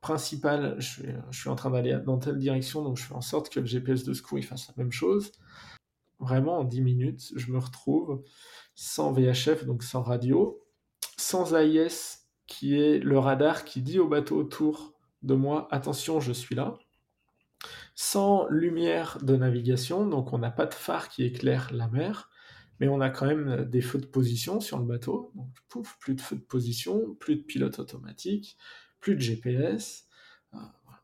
principal, 0.00 0.76
je 0.78 1.02
suis, 1.32 1.48
en 1.50 1.54
train 1.54 1.70
d'aller 1.70 1.98
dans 2.04 2.18
telle 2.18 2.38
direction, 2.38 2.82
donc 2.82 2.96
je 2.96 3.02
fais 3.02 3.14
en 3.14 3.20
sorte 3.20 3.50
que 3.50 3.60
le 3.60 3.66
GPS 3.66 4.04
de 4.04 4.14
secours 4.14 4.38
il 4.38 4.44
fasse 4.44 4.68
la 4.68 4.74
même 4.82 4.92
chose. 4.92 5.32
Vraiment, 6.18 6.60
en 6.60 6.64
10 6.64 6.80
minutes, 6.80 7.32
je 7.36 7.52
me 7.52 7.58
retrouve 7.58 8.24
sans 8.74 9.12
VHF, 9.12 9.66
donc 9.66 9.82
sans 9.82 10.02
radio, 10.02 10.64
sans 11.18 11.54
AIS, 11.54 12.17
qui 12.48 12.80
est 12.80 12.98
le 12.98 13.18
radar 13.18 13.64
qui 13.64 13.82
dit 13.82 14.00
au 14.00 14.08
bateau 14.08 14.36
autour 14.36 14.94
de 15.22 15.34
moi, 15.34 15.68
attention, 15.70 16.18
je 16.18 16.32
suis 16.32 16.56
là, 16.56 16.78
sans 17.94 18.48
lumière 18.48 19.18
de 19.22 19.36
navigation, 19.36 20.06
donc 20.06 20.32
on 20.32 20.38
n'a 20.38 20.50
pas 20.50 20.66
de 20.66 20.74
phare 20.74 21.08
qui 21.08 21.24
éclaire 21.24 21.68
la 21.72 21.88
mer, 21.88 22.30
mais 22.80 22.88
on 22.88 23.00
a 23.00 23.10
quand 23.10 23.26
même 23.26 23.64
des 23.64 23.82
feux 23.82 23.98
de 23.98 24.06
position 24.06 24.60
sur 24.60 24.78
le 24.78 24.84
bateau, 24.84 25.30
donc 25.34 25.50
pouf, 25.68 25.98
plus 26.00 26.14
de 26.14 26.20
feux 26.20 26.36
de 26.36 26.40
position, 26.40 27.14
plus 27.20 27.36
de 27.36 27.42
pilote 27.42 27.78
automatique, 27.78 28.56
plus 29.00 29.14
de 29.14 29.20
GPS. 29.20 30.06
Euh, 30.54 30.58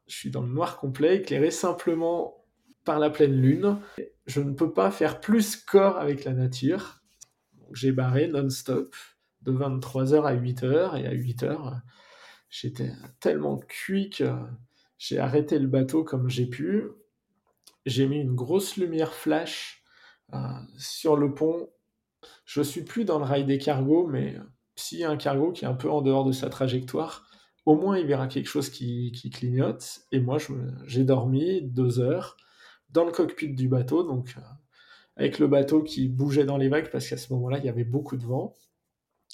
je 0.07 0.15
suis 0.15 0.31
dans 0.31 0.43
le 0.43 0.49
noir 0.49 0.79
complet, 0.79 1.17
éclairé 1.17 1.51
simplement 1.51 2.45
par 2.85 2.99
la 2.99 3.11
pleine 3.11 3.41
lune. 3.41 3.79
Je 4.27 4.41
ne 4.41 4.53
peux 4.53 4.73
pas 4.73 4.91
faire 4.91 5.21
plus 5.21 5.57
corps 5.57 5.99
avec 5.99 6.25
la 6.25 6.33
nature. 6.33 7.03
J'ai 7.73 7.93
barré 7.93 8.29
non-stop 8.29 8.95
de 9.45 9.53
23h 9.53 10.25
à 10.25 10.35
8h 10.35 11.01
et 11.01 11.07
à 11.07 11.15
8h, 11.15 11.81
j'étais 12.51 12.93
tellement 13.21 13.59
cuit 13.59 14.11
que 14.11 14.33
j'ai 14.99 15.19
arrêté 15.19 15.59
le 15.59 15.67
bateau 15.67 16.05
comme 16.05 16.29
j'ai 16.29 16.47
pu. 16.47 16.85
J'ai 17.87 18.07
mis 18.07 18.21
une 18.21 18.35
grosse 18.35 18.77
lumière 18.77 19.13
flash 19.13 19.83
euh, 20.33 20.39
sur 20.79 21.17
le 21.17 21.35
pont. 21.35 21.71
Je 22.47 22.63
suis 22.63 22.83
plus 22.83 23.05
dans 23.05 23.19
le 23.19 23.25
rail 23.25 23.45
des 23.45 23.59
cargos, 23.59 24.07
mais 24.07 24.37
s'il 24.77 24.99
y 24.99 25.05
a 25.05 25.11
un 25.11 25.17
cargo 25.17 25.53
qui 25.53 25.65
est 25.65 25.69
un 25.69 25.75
peu 25.75 25.91
en 25.91 26.01
dehors 26.01 26.25
de 26.25 26.33
sa 26.33 26.49
trajectoire, 26.49 27.27
au 27.67 27.77
moins 27.77 27.99
il 27.99 28.07
verra 28.07 28.29
quelque 28.29 28.49
chose 28.49 28.71
qui, 28.71 29.13
clignote. 29.33 30.01
Et 30.13 30.21
moi, 30.21 30.39
j'ai 30.87 31.05
dormi 31.05 31.63
deux 31.63 32.01
heures 32.01 32.37
dans 32.91 33.05
le 33.05 33.13
cockpit 33.13 33.55
du 33.55 33.69
bateau, 33.69 34.05
donc 34.05 34.35
euh, 34.39 34.41
avec 35.17 35.39
le 35.39 35.47
bateau 35.47 35.83
qui 35.83 36.09
bougeait 36.09 36.45
dans 36.45 36.57
les 36.57 36.69
vagues 36.69 36.91
parce 36.91 37.09
qu'à 37.09 37.17
ce 37.17 37.33
moment-là, 37.35 37.59
il 37.59 37.65
y 37.65 37.69
avait 37.69 37.85
beaucoup 37.85 38.17
de 38.17 38.25
vent. 38.25 38.57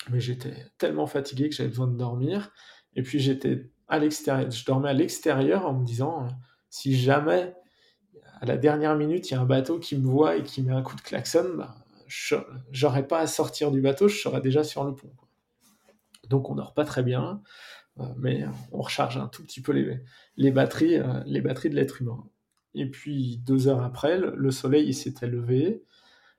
Mais 0.09 0.21
j'étais 0.21 0.67
tellement 0.79 1.07
fatigué 1.07 1.49
que 1.49 1.55
j'avais 1.55 1.69
besoin 1.69 1.89
de 1.89 1.97
dormir. 1.97 2.53
Et 2.95 3.03
puis 3.03 3.19
j'étais 3.19 3.71
à 3.89 3.99
l'extérieur, 3.99 4.51
je 4.51 4.65
dormais 4.65 4.89
à 4.89 4.93
l'extérieur 4.93 5.67
en 5.67 5.75
me 5.75 5.85
disant 5.85 6.25
euh, 6.25 6.29
si 6.71 6.97
jamais 6.97 7.55
à 8.41 8.47
la 8.47 8.57
dernière 8.57 8.97
minute 8.97 9.31
il 9.31 9.35
y 9.35 9.37
a 9.37 9.41
un 9.41 9.47
bateau 9.47 9.79
qui 9.79 9.97
me 9.97 10.07
voit 10.07 10.37
et 10.37 10.43
qui 10.43 10.63
met 10.63 10.73
un 10.73 10.83
coup 10.83 10.97
de 10.97 11.01
klaxon, 11.03 11.55
bah, 11.57 11.75
j'aurais 12.71 13.07
pas 13.07 13.21
à 13.21 13.27
sortir 13.27 13.71
du 13.71 13.81
bateau, 13.81 14.09
je 14.09 14.19
serais 14.19 14.41
déjà 14.41 14.65
sur 14.65 14.85
le 14.85 14.95
pont. 14.95 15.13
Donc 16.29 16.49
on 16.49 16.55
dort 16.55 16.75
pas 16.75 16.85
très 16.85 17.03
bien. 17.03 17.43
Euh, 17.99 18.05
mais 18.17 18.45
on 18.73 18.81
recharge 18.81 19.17
un 19.17 19.27
tout 19.27 19.43
petit 19.43 19.61
peu 19.61 19.73
les, 20.37 20.51
batteries, 20.53 20.97
euh, 20.97 21.23
les 21.27 21.41
batteries 21.41 21.71
de 21.71 21.75
l'être 21.75 22.01
humain. 22.01 22.25
Et 22.75 22.89
puis 22.89 23.39
deux 23.39 23.69
heures 23.69 23.83
après, 23.83 24.17
le 24.19 24.51
soleil 24.51 24.95
s'était 24.95 25.27
levé 25.27 25.83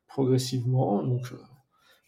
progressivement. 0.08 1.04
Donc 1.04 1.34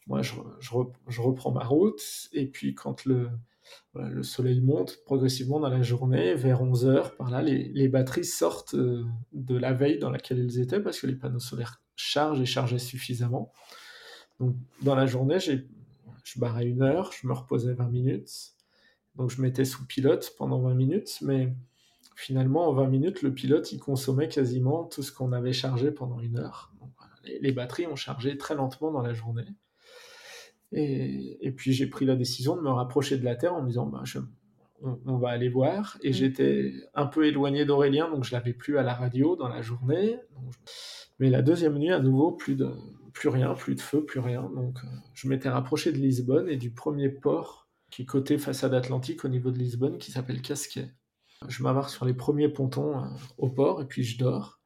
moi, 0.07 0.21
je, 0.21 1.21
reprends 1.21 1.51
ma 1.51 1.63
route. 1.63 2.01
Et 2.33 2.47
puis 2.47 2.75
quand 2.75 3.05
le, 3.05 3.29
le 3.95 4.23
soleil 4.23 4.61
monte 4.61 5.03
progressivement 5.05 5.59
dans 5.59 5.69
la 5.69 5.81
journée, 5.81 6.35
vers 6.35 6.61
11 6.61 6.85
heures, 6.85 7.15
par 7.15 7.29
là, 7.29 7.41
les, 7.41 7.87
batteries 7.87 8.25
sortent 8.25 8.75
de 8.75 9.57
la 9.57 9.73
veille 9.73 9.99
dans 9.99 10.09
laquelle 10.09 10.39
elles 10.39 10.59
étaient 10.59 10.81
parce 10.81 10.99
que 10.99 11.07
les 11.07 11.15
panneaux 11.15 11.39
solaires 11.39 11.81
chargent 11.95 12.41
et 12.41 12.45
chargeaient 12.45 12.79
suffisamment. 12.79 13.51
Donc 14.39 14.55
dans 14.81 14.95
la 14.95 15.05
journée, 15.05 15.39
je 15.39 16.39
barrais 16.39 16.65
une 16.65 16.81
heure, 16.81 17.11
je 17.11 17.27
me 17.27 17.33
reposais 17.33 17.73
20 17.73 17.89
minutes. 17.89 18.53
Donc 19.15 19.29
je 19.29 19.41
mettais 19.41 19.65
sous 19.65 19.85
pilote 19.85 20.33
pendant 20.37 20.59
20 20.59 20.73
minutes, 20.73 21.19
mais 21.21 21.53
finalement 22.15 22.67
en 22.67 22.73
20 22.73 22.87
minutes, 22.87 23.21
le 23.21 23.33
pilote 23.33 23.71
il 23.71 23.79
consommait 23.79 24.27
quasiment 24.27 24.85
tout 24.85 25.03
ce 25.03 25.11
qu'on 25.11 25.31
avait 25.31 25.53
chargé 25.53 25.91
pendant 25.91 26.19
une 26.19 26.39
heure. 26.39 26.73
les, 27.23 27.51
batteries 27.51 27.87
ont 27.87 27.95
chargé 27.95 28.37
très 28.37 28.55
lentement 28.55 28.91
dans 28.91 29.01
la 29.01 29.13
journée. 29.13 29.45
Et, 30.73 31.53
puis 31.55 31.71
j'ai 31.73 31.87
pris 31.87 32.05
la 32.05 32.15
décision 32.15 32.55
de 32.55 32.61
me 32.61 32.69
rapprocher 32.69 33.17
de 33.17 33.25
la 33.25 33.35
Terre 33.35 33.53
en 33.53 33.61
me 33.61 33.67
disant 33.67 33.85
bah, 33.85 34.03
on, 34.81 35.17
va 35.17 35.29
aller 35.29 35.49
voir. 35.49 35.97
Et 36.01 36.09
mm. 36.09 36.13
j'étais 36.13 36.73
un 36.93 37.05
peu 37.05 37.25
éloigné 37.25 37.65
d'Aurélien, 37.65 38.09
donc 38.09 38.23
je 38.23 38.31
l'avais 38.31 38.53
plus 38.53 38.77
à 38.77 38.83
la 38.83 38.93
radio 38.93 39.35
dans 39.35 39.47
la 39.47 39.61
journée. 39.61 40.17
Mais 41.19 41.29
la 41.29 41.41
deuxième 41.41 41.77
nuit, 41.77 41.91
à 41.91 41.99
nouveau, 41.99 42.31
plus, 42.31 42.55
de, 42.55 42.69
plus 43.13 43.29
rien, 43.29 43.53
plus 43.53 43.75
de 43.75 43.81
feu, 43.81 44.03
plus 44.03 44.19
rien. 44.19 44.49
Donc 44.55 44.77
euh, 44.83 44.87
je 45.13 45.27
m'étais 45.27 45.49
rapproché 45.49 45.91
de 45.91 45.97
Lisbonne 45.97 46.49
et 46.49 46.57
du 46.57 46.71
premier 46.71 47.09
port 47.09 47.69
qui 47.91 48.01
est 48.01 48.05
côté 48.05 48.39
façade 48.39 48.73
atlantique 48.73 49.23
au 49.23 49.27
niveau 49.27 49.51
de 49.51 49.59
Lisbonne, 49.59 49.99
qui 49.99 50.11
s'appelle 50.11 50.41
Casquet. 50.41 50.91
Je 51.47 51.61
m'amarre 51.61 51.89
sur 51.89 52.05
les 52.05 52.13
premiers 52.13 52.49
pontons 52.49 52.97
euh, 52.97 53.07
au 53.37 53.49
port 53.49 53.81
et 53.81 53.85
puis 53.85 54.03
je 54.03 54.17
dors. 54.17 54.59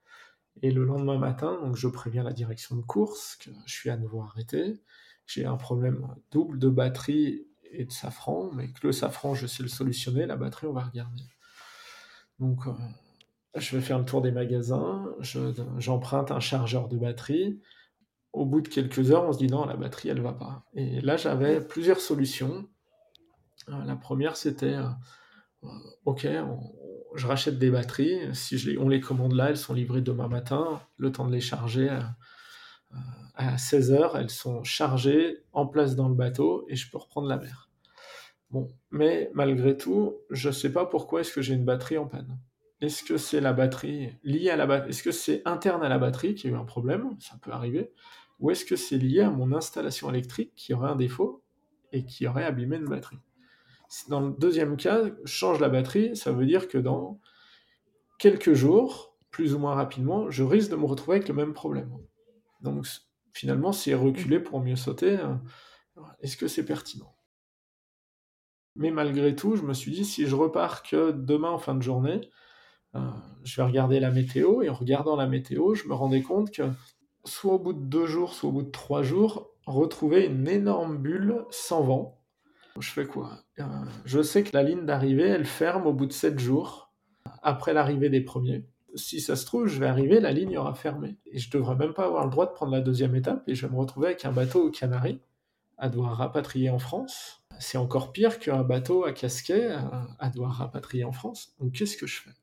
Et 0.63 0.71
le 0.71 0.85
lendemain 0.85 1.19
matin, 1.19 1.59
donc 1.61 1.75
je 1.75 1.87
préviens 1.87 2.23
la 2.23 2.33
direction 2.33 2.75
de 2.75 2.81
course 2.81 3.35
que 3.35 3.51
je 3.65 3.73
suis 3.73 3.89
à 3.89 3.97
nouveau 3.97 4.21
arrêté. 4.21 4.81
J'ai 5.27 5.45
un 5.45 5.57
problème 5.57 6.07
double 6.31 6.57
de 6.57 6.69
batterie 6.69 7.45
et 7.71 7.83
de 7.85 7.91
safran, 7.91 8.49
mais 8.53 8.71
que 8.71 8.87
le 8.87 8.93
safran, 8.93 9.35
je 9.35 9.45
sais 9.45 9.61
le 9.61 9.69
solutionner, 9.69 10.25
la 10.25 10.37
batterie, 10.37 10.67
on 10.67 10.73
va 10.73 10.83
regarder. 10.83 11.23
Donc, 12.39 12.65
euh, 12.65 12.71
je 13.55 13.75
vais 13.75 13.81
faire 13.81 13.99
le 13.99 14.05
tour 14.05 14.21
des 14.21 14.31
magasins, 14.31 15.05
j'emprunte 15.77 16.31
un 16.31 16.39
chargeur 16.39 16.87
de 16.87 16.97
batterie. 16.97 17.59
Au 18.31 18.45
bout 18.45 18.61
de 18.61 18.69
quelques 18.69 19.11
heures, 19.11 19.27
on 19.27 19.33
se 19.33 19.37
dit 19.37 19.47
non, 19.47 19.65
la 19.65 19.75
batterie, 19.75 20.09
elle 20.09 20.21
va 20.21 20.33
pas. 20.33 20.65
Et 20.73 21.01
là, 21.01 21.17
j'avais 21.17 21.59
plusieurs 21.59 21.99
solutions. 21.99 22.67
Euh, 23.67 23.83
la 23.83 23.97
première, 23.97 24.37
c'était 24.37 24.75
euh, 24.75 25.67
OK, 26.05 26.25
je 27.15 27.27
rachète 27.27 27.59
des 27.59 27.69
batteries. 27.69 28.33
Si 28.33 28.57
je 28.57 28.71
les, 28.71 28.77
on 28.77 28.87
les 28.87 29.01
commande 29.01 29.33
là, 29.33 29.49
elles 29.49 29.57
sont 29.57 29.73
livrées 29.73 30.01
demain 30.01 30.29
matin. 30.29 30.81
Le 30.97 31.11
temps 31.11 31.27
de 31.27 31.33
les 31.33 31.41
charger 31.41 31.89
à 33.37 33.57
16 33.57 33.91
heures, 33.91 34.17
elles 34.17 34.31
sont 34.31 34.63
chargées 34.63 35.43
en 35.53 35.67
place 35.67 35.95
dans 35.95 36.09
le 36.09 36.15
bateau 36.15 36.65
et 36.67 36.75
je 36.75 36.89
peux 36.89 36.97
reprendre 36.97 37.27
la 37.27 37.37
mer. 37.37 37.69
Bon, 38.49 38.67
mais 38.91 39.29
malgré 39.33 39.77
tout, 39.77 40.15
je 40.31 40.47
ne 40.47 40.53
sais 40.53 40.71
pas 40.71 40.85
pourquoi 40.85 41.21
est-ce 41.21 41.33
que 41.33 41.41
j'ai 41.41 41.53
une 41.53 41.65
batterie 41.65 41.97
en 41.97 42.07
panne. 42.07 42.39
Est-ce 42.81 43.03
que 43.03 43.17
c'est 43.17 43.39
la 43.39 43.53
batterie 43.53 44.09
liée 44.23 44.49
à 44.49 44.55
la 44.55 44.65
batterie 44.65 44.89
Est-ce 44.89 45.03
que 45.03 45.11
c'est 45.11 45.41
interne 45.45 45.83
à 45.83 45.89
la 45.89 45.99
batterie 45.99 46.33
qui 46.33 46.47
a 46.47 46.51
eu 46.51 46.55
un 46.55 46.65
problème 46.65 47.15
Ça 47.19 47.37
peut 47.41 47.51
arriver. 47.51 47.91
Ou 48.39 48.51
est-ce 48.51 48.65
que 48.65 48.75
c'est 48.75 48.97
lié 48.97 49.21
à 49.21 49.29
mon 49.29 49.51
installation 49.51 50.09
électrique 50.09 50.53
qui 50.55 50.73
aurait 50.73 50.89
un 50.89 50.95
défaut 50.95 51.43
et 51.91 52.05
qui 52.05 52.27
aurait 52.27 52.45
abîmé 52.45 52.77
une 52.77 52.89
batterie? 52.89 53.19
Dans 54.09 54.19
le 54.19 54.33
deuxième 54.37 54.77
cas, 54.77 55.05
change 55.25 55.59
la 55.59 55.69
batterie, 55.69 56.15
ça 56.15 56.31
veut 56.31 56.45
dire 56.45 56.67
que 56.67 56.77
dans 56.77 57.19
quelques 58.17 58.53
jours, 58.53 59.15
plus 59.31 59.53
ou 59.53 59.59
moins 59.59 59.75
rapidement, 59.75 60.29
je 60.29 60.43
risque 60.43 60.71
de 60.71 60.75
me 60.75 60.85
retrouver 60.85 61.17
avec 61.17 61.27
le 61.27 61.35
même 61.35 61.53
problème. 61.53 61.91
Donc 62.61 62.85
finalement, 63.37 63.71
c'est 63.71 63.93
reculer 63.93 64.39
pour 64.39 64.59
mieux 64.61 64.75
sauter. 64.75 65.17
Euh, 65.19 65.35
est-ce 66.21 66.37
que 66.37 66.47
c'est 66.47 66.65
pertinent? 66.65 67.15
Mais 68.75 68.91
malgré 68.91 69.35
tout, 69.35 69.55
je 69.55 69.63
me 69.63 69.73
suis 69.73 69.91
dit, 69.91 70.05
si 70.05 70.27
je 70.27 70.35
repars 70.35 70.83
que 70.83 71.11
demain 71.11 71.49
en 71.49 71.59
fin 71.59 71.75
de 71.75 71.81
journée, 71.81 72.29
euh, 72.95 73.09
je 73.43 73.55
vais 73.55 73.67
regarder 73.67 73.99
la 73.99 74.11
météo, 74.11 74.61
et 74.61 74.69
en 74.69 74.73
regardant 74.73 75.15
la 75.15 75.27
météo, 75.27 75.73
je 75.73 75.87
me 75.87 75.93
rendais 75.93 76.21
compte 76.21 76.51
que 76.51 76.63
soit 77.25 77.53
au 77.53 77.59
bout 77.59 77.73
de 77.73 77.83
deux 77.83 78.05
jours, 78.05 78.33
soit 78.33 78.49
au 78.49 78.53
bout 78.53 78.63
de 78.63 78.71
trois 78.71 79.03
jours, 79.03 79.51
retrouver 79.65 80.25
une 80.25 80.47
énorme 80.47 80.97
bulle 80.97 81.45
sans 81.49 81.81
vent, 81.81 82.17
je 82.79 82.91
fais 82.91 83.05
quoi? 83.05 83.43
Euh, 83.59 83.63
Je 84.05 84.21
sais 84.21 84.43
que 84.43 84.51
la 84.53 84.63
ligne 84.63 84.85
d'arrivée, 84.85 85.27
elle 85.27 85.45
ferme 85.45 85.87
au 85.87 85.93
bout 85.93 86.05
de 86.05 86.13
7 86.13 86.39
jours, 86.39 86.93
après 87.41 87.73
l'arrivée 87.73 88.09
des 88.09 88.21
premiers. 88.21 88.65
Si 88.97 89.21
ça 89.21 89.35
se 89.35 89.45
trouve, 89.45 89.67
je 89.67 89.79
vais 89.79 89.87
arriver, 89.87 90.19
la 90.19 90.31
ligne 90.31 90.57
aura 90.57 90.73
fermé. 90.73 91.17
Et 91.25 91.39
je 91.39 91.49
devrais 91.49 91.75
même 91.75 91.93
pas 91.93 92.05
avoir 92.05 92.25
le 92.25 92.31
droit 92.31 92.45
de 92.45 92.51
prendre 92.51 92.71
la 92.71 92.81
deuxième 92.81 93.15
étape, 93.15 93.47
et 93.47 93.55
je 93.55 93.65
vais 93.65 93.71
me 93.71 93.77
retrouver 93.77 94.07
avec 94.07 94.25
un 94.25 94.31
bateau 94.31 94.67
aux 94.67 94.71
Canaries, 94.71 95.21
à 95.77 95.89
devoir 95.89 96.17
rapatrier 96.17 96.69
en 96.69 96.79
France. 96.79 97.43
C'est 97.59 97.77
encore 97.77 98.11
pire 98.11 98.39
qu'un 98.39 98.63
bateau 98.63 99.05
à 99.05 99.13
casquet 99.13 99.75
à, 100.19 100.29
devoir 100.29 100.53
rapatrier 100.53 101.03
en 101.03 101.11
France. 101.11 101.53
Donc 101.59 101.73
qu'est-ce 101.73 101.97
que 101.97 102.07
je 102.07 102.21
fais? 102.21 102.33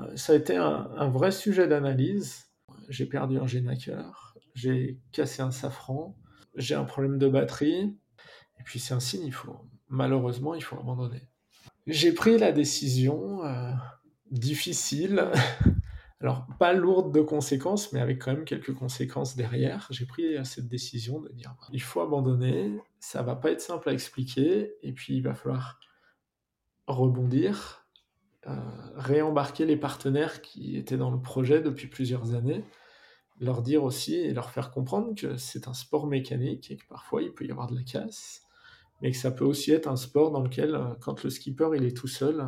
Euh, 0.00 0.16
Ça 0.16 0.32
a 0.32 0.36
été 0.36 0.56
un, 0.56 1.08
vrai 1.08 1.30
sujet 1.30 1.66
d'analyse. 1.66 2.46
J'ai 2.88 3.06
perdu 3.06 3.38
un 3.38 3.46
génaqueur, 3.46 4.34
j'ai 4.54 4.98
cassé 5.12 5.42
un 5.42 5.50
safran, 5.50 6.16
j'ai 6.56 6.74
un 6.74 6.84
problème 6.84 7.18
de 7.18 7.28
batterie, 7.28 7.94
et 8.58 8.62
puis 8.64 8.78
c'est 8.78 8.94
un 8.94 9.00
signe, 9.00 9.24
il 9.26 9.32
faut 9.32 9.56
malheureusement 9.88 10.54
il 10.54 10.62
faut 10.62 10.76
abandonner. 10.76 11.28
J'ai 11.86 12.12
pris 12.12 12.38
la 12.38 12.50
décision 12.50 13.44
euh, 13.44 13.72
difficile 14.30 15.30
alors 16.22 16.46
pas 16.60 16.72
lourde 16.72 17.12
de 17.12 17.20
conséquences, 17.20 17.92
mais 17.92 18.00
avec 18.00 18.22
quand 18.22 18.32
même 18.32 18.44
quelques 18.44 18.72
conséquences 18.72 19.34
derrière, 19.34 19.88
j'ai 19.90 20.06
pris 20.06 20.36
cette 20.44 20.68
décision 20.68 21.20
de 21.20 21.28
dire 21.30 21.54
il 21.72 21.82
faut 21.82 22.00
abandonner, 22.00 22.78
ça 23.00 23.22
va 23.22 23.34
pas 23.34 23.50
être 23.50 23.60
simple 23.60 23.88
à 23.88 23.92
expliquer, 23.92 24.72
et 24.82 24.92
puis 24.92 25.16
il 25.16 25.22
va 25.22 25.34
falloir 25.34 25.80
rebondir, 26.86 27.88
euh, 28.46 28.54
réembarquer 28.94 29.66
les 29.66 29.76
partenaires 29.76 30.42
qui 30.42 30.76
étaient 30.76 30.96
dans 30.96 31.10
le 31.10 31.20
projet 31.20 31.60
depuis 31.60 31.88
plusieurs 31.88 32.34
années, 32.34 32.64
leur 33.40 33.60
dire 33.60 33.82
aussi 33.82 34.14
et 34.14 34.32
leur 34.32 34.50
faire 34.50 34.70
comprendre 34.70 35.16
que 35.16 35.36
c'est 35.36 35.66
un 35.66 35.74
sport 35.74 36.06
mécanique 36.06 36.70
et 36.70 36.76
que 36.76 36.86
parfois 36.86 37.22
il 37.22 37.32
peut 37.32 37.44
y 37.44 37.50
avoir 37.50 37.66
de 37.66 37.74
la 37.74 37.82
casse, 37.82 38.42
mais 39.00 39.10
que 39.10 39.16
ça 39.16 39.32
peut 39.32 39.44
aussi 39.44 39.72
être 39.72 39.88
un 39.88 39.96
sport 39.96 40.30
dans 40.30 40.42
lequel, 40.42 40.76
euh, 40.76 40.94
quand 41.00 41.24
le 41.24 41.30
skipper 41.30 41.70
il 41.74 41.84
est 41.84 41.96
tout 41.96 42.06
seul, 42.06 42.46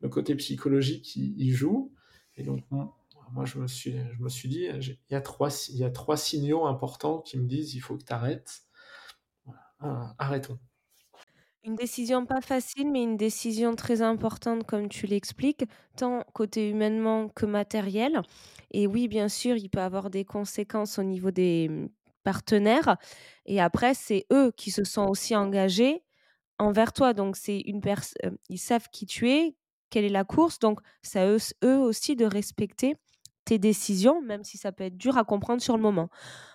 le 0.00 0.08
côté 0.08 0.34
psychologique 0.34 1.14
il 1.14 1.52
joue 1.52 1.92
et 2.36 2.42
donc, 2.42 2.64
moi, 2.70 3.44
je 3.44 3.58
me 3.58 3.66
suis, 3.66 3.92
je 3.92 4.22
me 4.22 4.28
suis 4.28 4.48
dit, 4.48 4.66
il 4.66 4.98
y, 5.10 5.14
a 5.14 5.20
trois, 5.20 5.50
il 5.70 5.76
y 5.76 5.84
a 5.84 5.90
trois 5.90 6.16
signaux 6.16 6.66
importants 6.66 7.20
qui 7.20 7.38
me 7.38 7.46
disent, 7.46 7.74
il 7.74 7.80
faut 7.80 7.96
que 7.96 8.04
tu 8.04 8.12
arrêtes. 8.12 8.62
Ah, 9.80 10.14
arrêtons. 10.18 10.58
Une 11.64 11.74
décision 11.74 12.24
pas 12.26 12.40
facile, 12.40 12.92
mais 12.92 13.02
une 13.02 13.16
décision 13.16 13.74
très 13.74 14.00
importante, 14.00 14.64
comme 14.64 14.88
tu 14.88 15.06
l'expliques, 15.06 15.64
tant 15.96 16.22
côté 16.32 16.70
humainement 16.70 17.28
que 17.28 17.44
matériel. 17.44 18.22
Et 18.70 18.86
oui, 18.86 19.08
bien 19.08 19.28
sûr, 19.28 19.56
il 19.56 19.68
peut 19.68 19.80
avoir 19.80 20.08
des 20.10 20.24
conséquences 20.24 20.98
au 20.98 21.02
niveau 21.02 21.32
des 21.32 21.68
mmh, 21.68 21.88
partenaires. 22.22 22.96
Et 23.46 23.60
après, 23.60 23.94
c'est 23.94 24.26
eux 24.32 24.52
qui 24.56 24.70
se 24.70 24.84
sont 24.84 25.06
aussi 25.08 25.34
engagés 25.34 26.04
envers 26.58 26.92
toi. 26.92 27.14
Donc, 27.14 27.36
c'est 27.36 27.58
une 27.58 27.80
personne, 27.80 28.14
euh, 28.24 28.36
ils 28.48 28.58
savent 28.58 28.88
qui 28.92 29.06
tu 29.06 29.28
es, 29.30 29.56
quelle 29.90 30.04
est 30.04 30.10
la 30.10 30.24
course. 30.24 30.58
Donc, 30.58 30.80
c'est 31.02 31.26
eux, 31.64 31.78
aussi 31.78 32.16
de 32.16 32.24
respecter 32.24 32.96
tes 33.44 33.58
décisions, 33.58 34.20
même 34.22 34.44
si 34.44 34.58
ça 34.58 34.72
peut 34.72 34.84
être 34.84 34.96
dur 34.96 35.16
à 35.18 35.24
comprendre 35.24 35.62
sur 35.62 35.76
le 35.76 35.82
moment. 35.82 36.08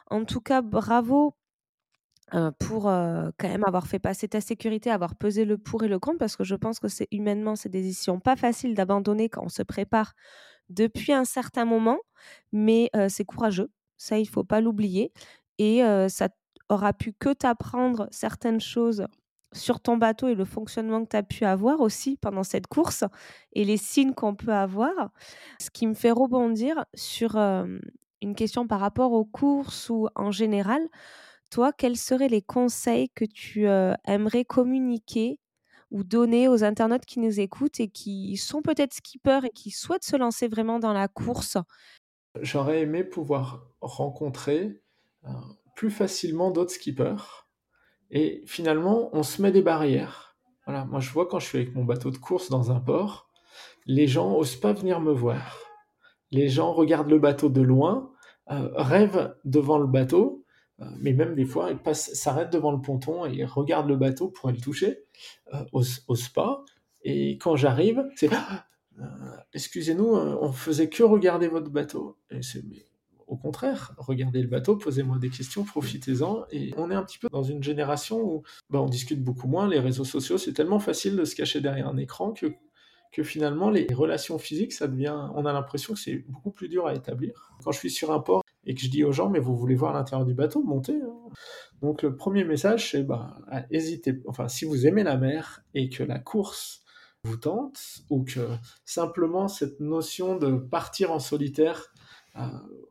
En 0.10 0.26
tout 0.26 0.42
cas, 0.42 0.62
bravo 0.62 1.36
pour 2.60 2.84
quand 2.84 3.34
même 3.44 3.66
avoir 3.66 3.88
fait 3.88 4.00
passer 4.00 4.28
ta 4.30 4.40
sécurité, 4.40 4.90
avoir 4.90 5.16
pesé 5.16 5.44
le 5.46 5.58
pour 5.58 5.84
et 5.84 5.90
le 5.90 6.00
contre, 6.00 6.18
parce 6.18 6.38
que 6.38 6.46
je 6.46 6.56
pense 6.56 6.80
que 6.80 6.88
c'est 6.88 7.10
humainement, 7.12 7.58
c'est 7.58 7.70
des 7.70 7.82
décisions 7.82 8.20
pas 8.22 8.38
faciles 8.38 8.74
d'abandonner 8.74 9.28
quand 9.28 9.44
on 9.44 9.50
se 9.50 9.64
prépare 9.64 10.14
depuis 10.70 11.12
un 11.12 11.26
certain 11.26 11.66
moment, 11.66 12.00
mais 12.54 12.90
c'est 13.10 13.26
courageux, 13.26 13.70
ça 13.98 14.18
il 14.18 14.28
faut 14.30 14.46
pas 14.46 14.62
l'oublier, 14.62 15.12
et 15.58 15.82
ça 16.08 16.30
aura 16.70 16.94
pu 16.94 17.12
que 17.14 17.34
t'apprendre 17.34 18.08
certaines 18.12 18.62
choses 18.62 19.06
sur 19.54 19.80
ton 19.82 19.98
bateau 19.98 20.28
et 20.28 20.36
le 20.36 20.46
fonctionnement 20.46 21.04
que 21.04 21.10
tu 21.10 21.18
as 21.18 21.24
pu 21.24 21.46
avoir 21.46 21.82
aussi 21.82 22.18
pendant 22.18 22.44
cette 22.44 22.68
course 22.68 23.04
et 23.54 23.66
les 23.66 23.78
signes 23.78 24.14
qu'on 24.14 24.36
peut 24.36 24.54
avoir. 24.54 25.12
Ce 25.60 25.70
qui 25.70 25.88
me 25.88 25.94
fait 25.94 26.12
rebondir 26.12 26.86
sur 26.94 27.36
une 27.38 28.36
question 28.36 28.68
par 28.68 28.80
rapport 28.80 29.14
aux 29.14 29.26
courses 29.26 29.90
ou 29.90 30.08
en 30.16 30.32
général. 30.32 30.82
Toi, 31.52 31.74
quels 31.74 31.98
seraient 31.98 32.30
les 32.30 32.42
conseils 32.42 33.10
que 33.10 33.26
tu 33.26 33.66
aimerais 34.06 34.46
communiquer 34.46 35.40
ou 35.92 36.04
donner 36.04 36.48
aux 36.48 36.64
internautes 36.64 37.06
qui 37.06 37.20
nous 37.20 37.40
écoutent 37.40 37.80
et 37.82 37.90
qui 37.90 38.38
sont 38.38 38.62
peut-être 38.62 38.94
skippers 38.94 39.46
et 39.46 39.52
qui 39.52 39.72
souhaitent 39.72 40.06
se 40.06 40.16
lancer 40.16 40.48
vraiment 40.48 40.80
dans 40.80 40.94
la 40.94 41.08
course? 41.10 41.58
J'aurais 42.42 42.82
aimé 42.82 43.06
pouvoir 43.06 43.70
rencontrer 43.80 44.84
plus 45.76 45.92
facilement 45.92 46.52
d'autres 46.52 46.72
skippers 46.74 47.48
et 48.12 48.44
finalement, 48.46 49.10
on 49.14 49.24
se 49.24 49.42
met 49.42 49.52
des 49.52 49.62
barrières. 49.62 50.36
Voilà, 50.66 50.86
moi 50.86 51.00
je 51.00 51.10
vois 51.10 51.28
quand 51.28 51.40
je 51.40 51.48
suis 51.48 51.58
avec 51.58 51.74
mon 51.76 51.84
bateau 51.84 52.12
de 52.12 52.18
course 52.18 52.50
dans 52.50 52.72
un 52.72 52.80
port, 52.80 53.30
les 53.86 54.08
gens 54.08 54.36
osent 54.36 54.56
pas 54.56 54.74
venir 54.74 55.00
me 55.00 55.12
voir. 55.12 55.58
Les 56.32 56.50
gens 56.50 56.72
regardent 56.72 57.10
le 57.10 57.20
bateau 57.20 57.50
de 57.50 57.62
loin, 57.62 58.12
euh, 58.52 58.70
rêvent 58.76 59.36
devant 59.44 59.80
le 59.80 59.88
bateau, 59.88 60.46
euh, 60.82 60.86
mais 61.00 61.14
même 61.14 61.36
des 61.36 61.46
fois, 61.46 61.72
ils 61.72 61.96
s'arrêtent 61.96 62.52
devant 62.52 62.72
le 62.72 62.82
ponton 62.82 63.26
et 63.26 63.46
regardent 63.46 63.90
le 63.90 63.98
bateau 63.98 64.30
pour 64.30 64.50
aller 64.50 64.58
le 64.58 64.64
toucher, 64.64 65.00
euh, 65.54 65.64
osent, 65.74 66.30
pas. 66.30 66.64
Et 67.04 67.38
quand 67.38 67.56
j'arrive, 67.56 68.06
c'est 68.16 68.32
euh, 68.32 69.06
excusez-nous, 69.54 70.14
on 70.14 70.52
faisait 70.52 70.90
que 70.90 71.04
regarder 71.04 71.48
votre 71.48 71.70
bateau. 71.70 72.18
Et 72.30 72.42
c'est 72.42 72.64
au 73.32 73.38
contraire, 73.38 73.94
regardez 73.98 74.42
le 74.42 74.50
bateau, 74.50 74.76
posez-moi 74.76 75.18
des 75.18 75.30
questions, 75.30 75.64
profitez-en. 75.64 76.44
Et 76.52 76.74
on 76.76 76.92
est 76.92 76.96
un 76.96 77.04
petit 77.04 77.18
peu 77.18 77.30
dans 77.32 77.44
une 77.44 77.64
génération 77.64 78.20
où 78.22 78.44
bah, 78.70 78.82
on 78.82 78.88
discute 78.88 79.24
beaucoup 79.24 79.48
moins. 79.48 79.70
Les 79.70 79.80
réseaux 79.80 80.04
sociaux, 80.04 80.38
c'est 80.38 80.52
tellement 80.52 80.80
facile 80.80 81.16
de 81.16 81.24
se 81.24 81.34
cacher 81.34 81.62
derrière 81.62 81.88
un 81.88 81.96
écran 81.96 82.34
que, 82.34 83.24
finalement, 83.24 83.70
les 83.70 83.88
relations 83.94 84.38
physiques, 84.38 84.74
ça 84.74 84.86
devient. 84.86 85.30
On 85.34 85.46
a 85.46 85.54
l'impression 85.54 85.94
que 85.94 86.00
c'est 86.02 86.26
beaucoup 86.28 86.52
plus 86.52 86.68
dur 86.68 86.88
à 86.88 86.94
établir. 86.94 87.54
Quand 87.64 87.72
je 87.72 87.80
suis 87.80 87.90
sur 87.90 88.12
un 88.12 88.20
port 88.20 88.44
et 88.66 88.76
que 88.76 88.82
je 88.82 88.90
dis 88.90 89.06
aux 89.06 89.14
gens, 89.14 89.30
mais 89.30 89.40
vous 89.40 89.56
voulez 89.56 89.76
voir 89.76 89.94
l'intérieur 89.94 90.28
du 90.28 90.34
bateau, 90.34 90.62
montez. 90.62 91.02
Hein. 91.02 91.30
Donc 91.82 92.02
le 92.02 92.18
premier 92.18 92.44
message, 92.44 92.92
c'est 92.92 93.04
bah, 93.04 93.38
hésitez. 93.72 94.22
Enfin, 94.28 94.50
si 94.50 94.66
vous 94.66 94.88
aimez 94.88 95.04
la 95.04 95.16
mer 95.16 95.64
et 95.74 95.88
que 95.88 96.04
la 96.04 96.20
course 96.20 96.84
vous 97.24 97.38
tente, 97.38 97.80
ou 98.10 98.26
que 98.26 98.46
simplement 98.84 99.48
cette 99.48 99.80
notion 99.80 100.36
de 100.36 100.58
partir 100.58 101.14
en 101.14 101.20
solitaire 101.20 101.94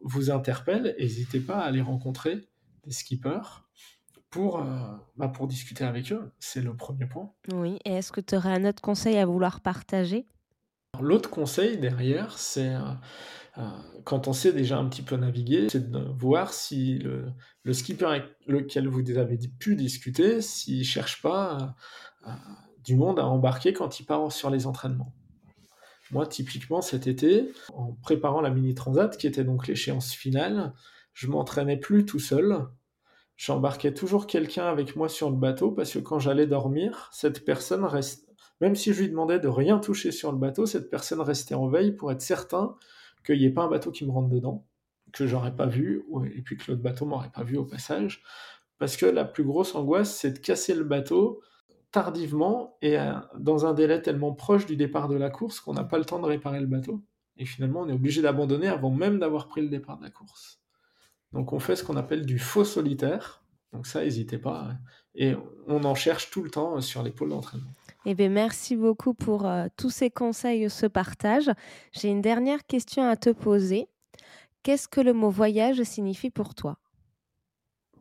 vous 0.02 0.30
interpelle, 0.30 0.94
n'hésitez 0.98 1.40
pas 1.40 1.58
à 1.58 1.64
aller 1.64 1.80
rencontrer 1.80 2.48
des 2.84 2.92
skippers 2.92 3.64
pour, 4.30 4.60
euh, 4.60 4.64
bah 5.16 5.28
pour 5.28 5.46
discuter 5.46 5.84
avec 5.84 6.12
eux. 6.12 6.32
C'est 6.38 6.62
le 6.62 6.74
premier 6.74 7.06
point. 7.06 7.32
Oui, 7.52 7.78
et 7.84 7.94
est-ce 7.94 8.12
que 8.12 8.20
tu 8.20 8.36
aurais 8.36 8.52
un 8.52 8.64
autre 8.64 8.80
conseil 8.80 9.16
à 9.18 9.26
vouloir 9.26 9.60
partager? 9.60 10.26
L'autre 11.00 11.30
conseil 11.30 11.78
derrière, 11.78 12.38
c'est 12.38 12.74
euh, 12.74 13.62
quand 14.04 14.28
on 14.28 14.32
sait 14.32 14.52
déjà 14.52 14.78
un 14.78 14.88
petit 14.88 15.02
peu 15.02 15.16
naviguer, 15.16 15.68
c'est 15.70 15.90
de 15.90 15.98
voir 15.98 16.52
si 16.52 16.98
le, 16.98 17.32
le, 17.62 17.72
skipper 17.72 18.06
avec 18.06 18.24
lequel 18.46 18.88
vous 18.88 19.02
avez 19.16 19.38
pu 19.58 19.76
discuter, 19.76 20.40
s'il 20.40 20.84
cherche 20.84 21.22
pas 21.22 21.76
du 22.84 22.96
monde 22.96 23.18
à 23.18 23.26
embarquer 23.26 23.72
quand 23.72 24.00
il 24.00 24.04
part 24.04 24.30
sur 24.32 24.50
les 24.50 24.66
entraînements. 24.66 25.14
Moi, 26.10 26.26
typiquement, 26.26 26.80
cet 26.80 27.06
été, 27.06 27.52
en 27.72 27.92
préparant 28.02 28.40
la 28.40 28.50
mini 28.50 28.74
transat, 28.74 29.16
qui 29.16 29.26
était 29.26 29.44
donc 29.44 29.66
l'échéance 29.66 30.12
finale, 30.12 30.72
je 31.12 31.28
m'entraînais 31.28 31.76
plus 31.76 32.04
tout 32.04 32.18
seul. 32.18 32.66
J'embarquais 33.36 33.94
toujours 33.94 34.26
quelqu'un 34.26 34.66
avec 34.66 34.96
moi 34.96 35.08
sur 35.08 35.30
le 35.30 35.36
bateau 35.36 35.70
parce 35.70 35.92
que 35.92 35.98
quand 35.98 36.18
j'allais 36.18 36.46
dormir, 36.46 37.08
cette 37.12 37.44
personne 37.44 37.84
reste, 37.84 38.28
même 38.60 38.74
si 38.74 38.92
je 38.92 39.00
lui 39.00 39.08
demandais 39.08 39.38
de 39.38 39.48
rien 39.48 39.78
toucher 39.78 40.12
sur 40.12 40.30
le 40.32 40.38
bateau, 40.38 40.66
cette 40.66 40.90
personne 40.90 41.20
restait 41.20 41.54
en 41.54 41.68
veille 41.68 41.92
pour 41.92 42.12
être 42.12 42.20
certain 42.20 42.76
qu'il 43.24 43.38
n'y 43.38 43.46
ait 43.46 43.50
pas 43.50 43.62
un 43.62 43.68
bateau 43.68 43.90
qui 43.90 44.04
me 44.04 44.10
rentre 44.10 44.28
dedans, 44.28 44.66
que 45.12 45.26
j'aurais 45.26 45.54
pas 45.54 45.66
vu, 45.66 46.04
et 46.34 46.42
puis 46.42 46.56
que 46.56 46.70
l'autre 46.70 46.82
bateau 46.82 47.06
m'aurait 47.06 47.30
pas 47.30 47.44
vu 47.44 47.56
au 47.56 47.64
passage. 47.64 48.22
Parce 48.78 48.96
que 48.96 49.06
la 49.06 49.24
plus 49.24 49.44
grosse 49.44 49.74
angoisse, 49.74 50.14
c'est 50.14 50.32
de 50.32 50.38
casser 50.38 50.74
le 50.74 50.84
bateau 50.84 51.42
tardivement 51.92 52.76
et 52.82 52.98
euh, 52.98 53.14
dans 53.38 53.66
un 53.66 53.74
délai 53.74 54.00
tellement 54.02 54.32
proche 54.32 54.66
du 54.66 54.76
départ 54.76 55.08
de 55.08 55.16
la 55.16 55.30
course 55.30 55.60
qu'on 55.60 55.74
n'a 55.74 55.84
pas 55.84 55.98
le 55.98 56.04
temps 56.04 56.20
de 56.20 56.26
réparer 56.26 56.60
le 56.60 56.66
bateau. 56.66 57.02
Et 57.36 57.44
finalement, 57.44 57.80
on 57.80 57.88
est 57.88 57.92
obligé 57.92 58.22
d'abandonner 58.22 58.68
avant 58.68 58.90
même 58.90 59.18
d'avoir 59.18 59.48
pris 59.48 59.62
le 59.62 59.68
départ 59.68 59.98
de 59.98 60.04
la 60.04 60.10
course. 60.10 60.60
Donc 61.32 61.52
on 61.52 61.58
fait 61.58 61.76
ce 61.76 61.84
qu'on 61.84 61.96
appelle 61.96 62.26
du 62.26 62.38
faux 62.38 62.64
solitaire. 62.64 63.42
Donc 63.72 63.86
ça, 63.86 64.02
n'hésitez 64.02 64.38
pas. 64.38 64.68
Hein. 64.70 64.78
Et 65.14 65.34
on 65.66 65.84
en 65.84 65.94
cherche 65.94 66.30
tout 66.30 66.42
le 66.42 66.50
temps 66.50 66.76
euh, 66.76 66.80
sur 66.80 67.02
les 67.02 67.10
pôles 67.10 67.30
d'entraînement. 67.30 67.70
Eh 68.06 68.14
bien, 68.14 68.28
merci 68.28 68.76
beaucoup 68.76 69.14
pour 69.14 69.46
euh, 69.46 69.66
tous 69.76 69.90
ces 69.90 70.10
conseils, 70.10 70.70
ce 70.70 70.86
partage. 70.86 71.50
J'ai 71.92 72.08
une 72.08 72.22
dernière 72.22 72.66
question 72.66 73.06
à 73.06 73.16
te 73.16 73.30
poser. 73.30 73.88
Qu'est-ce 74.62 74.88
que 74.88 75.00
le 75.00 75.12
mot 75.12 75.30
voyage 75.30 75.82
signifie 75.82 76.30
pour 76.30 76.54
toi? 76.54 76.78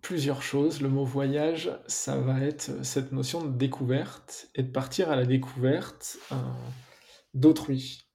Plusieurs 0.01 0.41
choses. 0.41 0.81
Le 0.81 0.89
mot 0.89 1.05
voyage, 1.05 1.71
ça 1.87 2.17
va 2.17 2.41
être 2.41 2.83
cette 2.83 3.11
notion 3.11 3.43
de 3.43 3.57
découverte 3.57 4.49
et 4.55 4.63
de 4.63 4.71
partir 4.71 5.09
à 5.09 5.15
la 5.15 5.25
découverte 5.25 6.17
euh, 6.31 6.35
d'autrui 7.33 8.05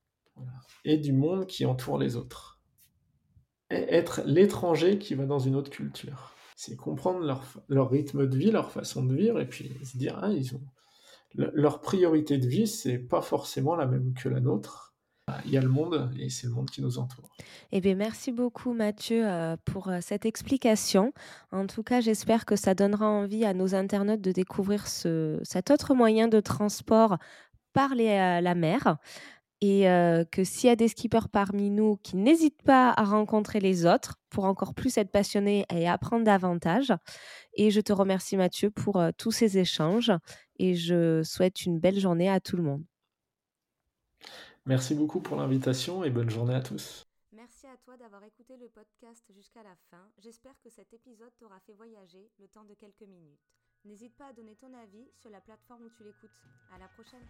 et 0.84 0.98
du 0.98 1.12
monde 1.12 1.46
qui 1.46 1.66
entoure 1.66 1.98
les 1.98 2.16
autres. 2.16 2.60
Et 3.70 3.76
être 3.94 4.22
l'étranger 4.26 4.98
qui 4.98 5.14
va 5.14 5.26
dans 5.26 5.38
une 5.38 5.56
autre 5.56 5.70
culture. 5.70 6.34
C'est 6.56 6.76
comprendre 6.76 7.20
leur, 7.68 7.90
rythme 7.90 8.26
de 8.28 8.36
vie, 8.36 8.50
leur 8.50 8.70
façon 8.70 9.04
de 9.04 9.14
vivre 9.14 9.40
et 9.40 9.48
puis 9.48 9.72
se 9.84 9.96
dire, 9.96 10.18
ah, 10.22 10.30
ils 10.30 10.54
ont 10.54 10.62
leur 11.34 11.80
priorité 11.80 12.38
de 12.38 12.46
vie, 12.46 12.68
c'est 12.68 12.98
pas 12.98 13.20
forcément 13.20 13.74
la 13.74 13.86
même 13.86 14.14
que 14.14 14.28
la 14.28 14.40
nôtre. 14.40 14.83
Il 15.44 15.52
y 15.52 15.56
a 15.56 15.60
le 15.60 15.68
monde 15.68 16.10
et 16.18 16.28
c'est 16.28 16.46
le 16.46 16.52
monde 16.52 16.70
qui 16.70 16.82
nous 16.82 16.98
entoure. 16.98 17.30
Eh 17.72 17.80
bien, 17.80 17.94
merci 17.94 18.32
beaucoup 18.32 18.72
Mathieu 18.72 19.26
euh, 19.26 19.56
pour 19.64 19.88
euh, 19.88 19.98
cette 20.00 20.26
explication. 20.26 21.12
En 21.52 21.66
tout 21.66 21.82
cas, 21.82 22.00
j'espère 22.00 22.44
que 22.44 22.56
ça 22.56 22.74
donnera 22.74 23.08
envie 23.08 23.44
à 23.44 23.54
nos 23.54 23.74
internautes 23.74 24.20
de 24.20 24.32
découvrir 24.32 24.86
ce, 24.86 25.38
cet 25.42 25.70
autre 25.70 25.94
moyen 25.94 26.28
de 26.28 26.40
transport 26.40 27.16
par 27.72 27.94
les, 27.94 28.40
la 28.40 28.54
mer 28.54 28.98
et 29.60 29.88
euh, 29.88 30.24
que 30.30 30.44
s'il 30.44 30.68
y 30.68 30.72
a 30.72 30.76
des 30.76 30.88
skippers 30.88 31.28
parmi 31.32 31.70
nous 31.70 31.96
qui 31.96 32.16
n'hésitent 32.16 32.62
pas 32.62 32.92
à 32.96 33.04
rencontrer 33.04 33.60
les 33.60 33.86
autres 33.86 34.16
pour 34.28 34.44
encore 34.44 34.74
plus 34.74 34.96
être 34.98 35.10
passionnés 35.10 35.64
et 35.72 35.88
apprendre 35.88 36.24
davantage. 36.24 36.92
Et 37.54 37.70
je 37.70 37.80
te 37.80 37.92
remercie 37.92 38.36
Mathieu 38.36 38.70
pour 38.70 39.02
tous 39.16 39.32
ces 39.32 39.58
échanges 39.58 40.12
et 40.58 40.74
je 40.74 41.22
souhaite 41.24 41.64
une 41.64 41.80
belle 41.80 41.98
journée 41.98 42.28
à 42.28 42.40
tout 42.40 42.56
le 42.56 42.62
monde. 42.62 42.84
Merci 44.66 44.94
beaucoup 44.94 45.20
pour 45.20 45.36
l'invitation 45.36 46.04
et 46.04 46.10
bonne 46.10 46.30
journée 46.30 46.54
à 46.54 46.62
tous. 46.62 47.04
Merci 47.32 47.66
à 47.66 47.76
toi 47.84 47.98
d'avoir 47.98 48.24
écouté 48.24 48.56
le 48.56 48.68
podcast 48.68 49.22
jusqu'à 49.34 49.62
la 49.62 49.74
fin. 49.90 50.08
J'espère 50.18 50.58
que 50.62 50.70
cet 50.70 50.94
épisode 50.94 51.32
t'aura 51.38 51.60
fait 51.66 51.74
voyager 51.74 52.30
le 52.38 52.48
temps 52.48 52.64
de 52.64 52.72
quelques 52.72 53.02
minutes. 53.02 53.44
N'hésite 53.84 54.16
pas 54.16 54.28
à 54.28 54.32
donner 54.32 54.56
ton 54.56 54.72
avis 54.72 55.06
sur 55.20 55.28
la 55.28 55.42
plateforme 55.42 55.84
où 55.84 55.90
tu 55.90 56.02
l'écoutes. 56.02 56.30
À 56.74 56.78
la 56.78 56.88
prochaine. 56.88 57.26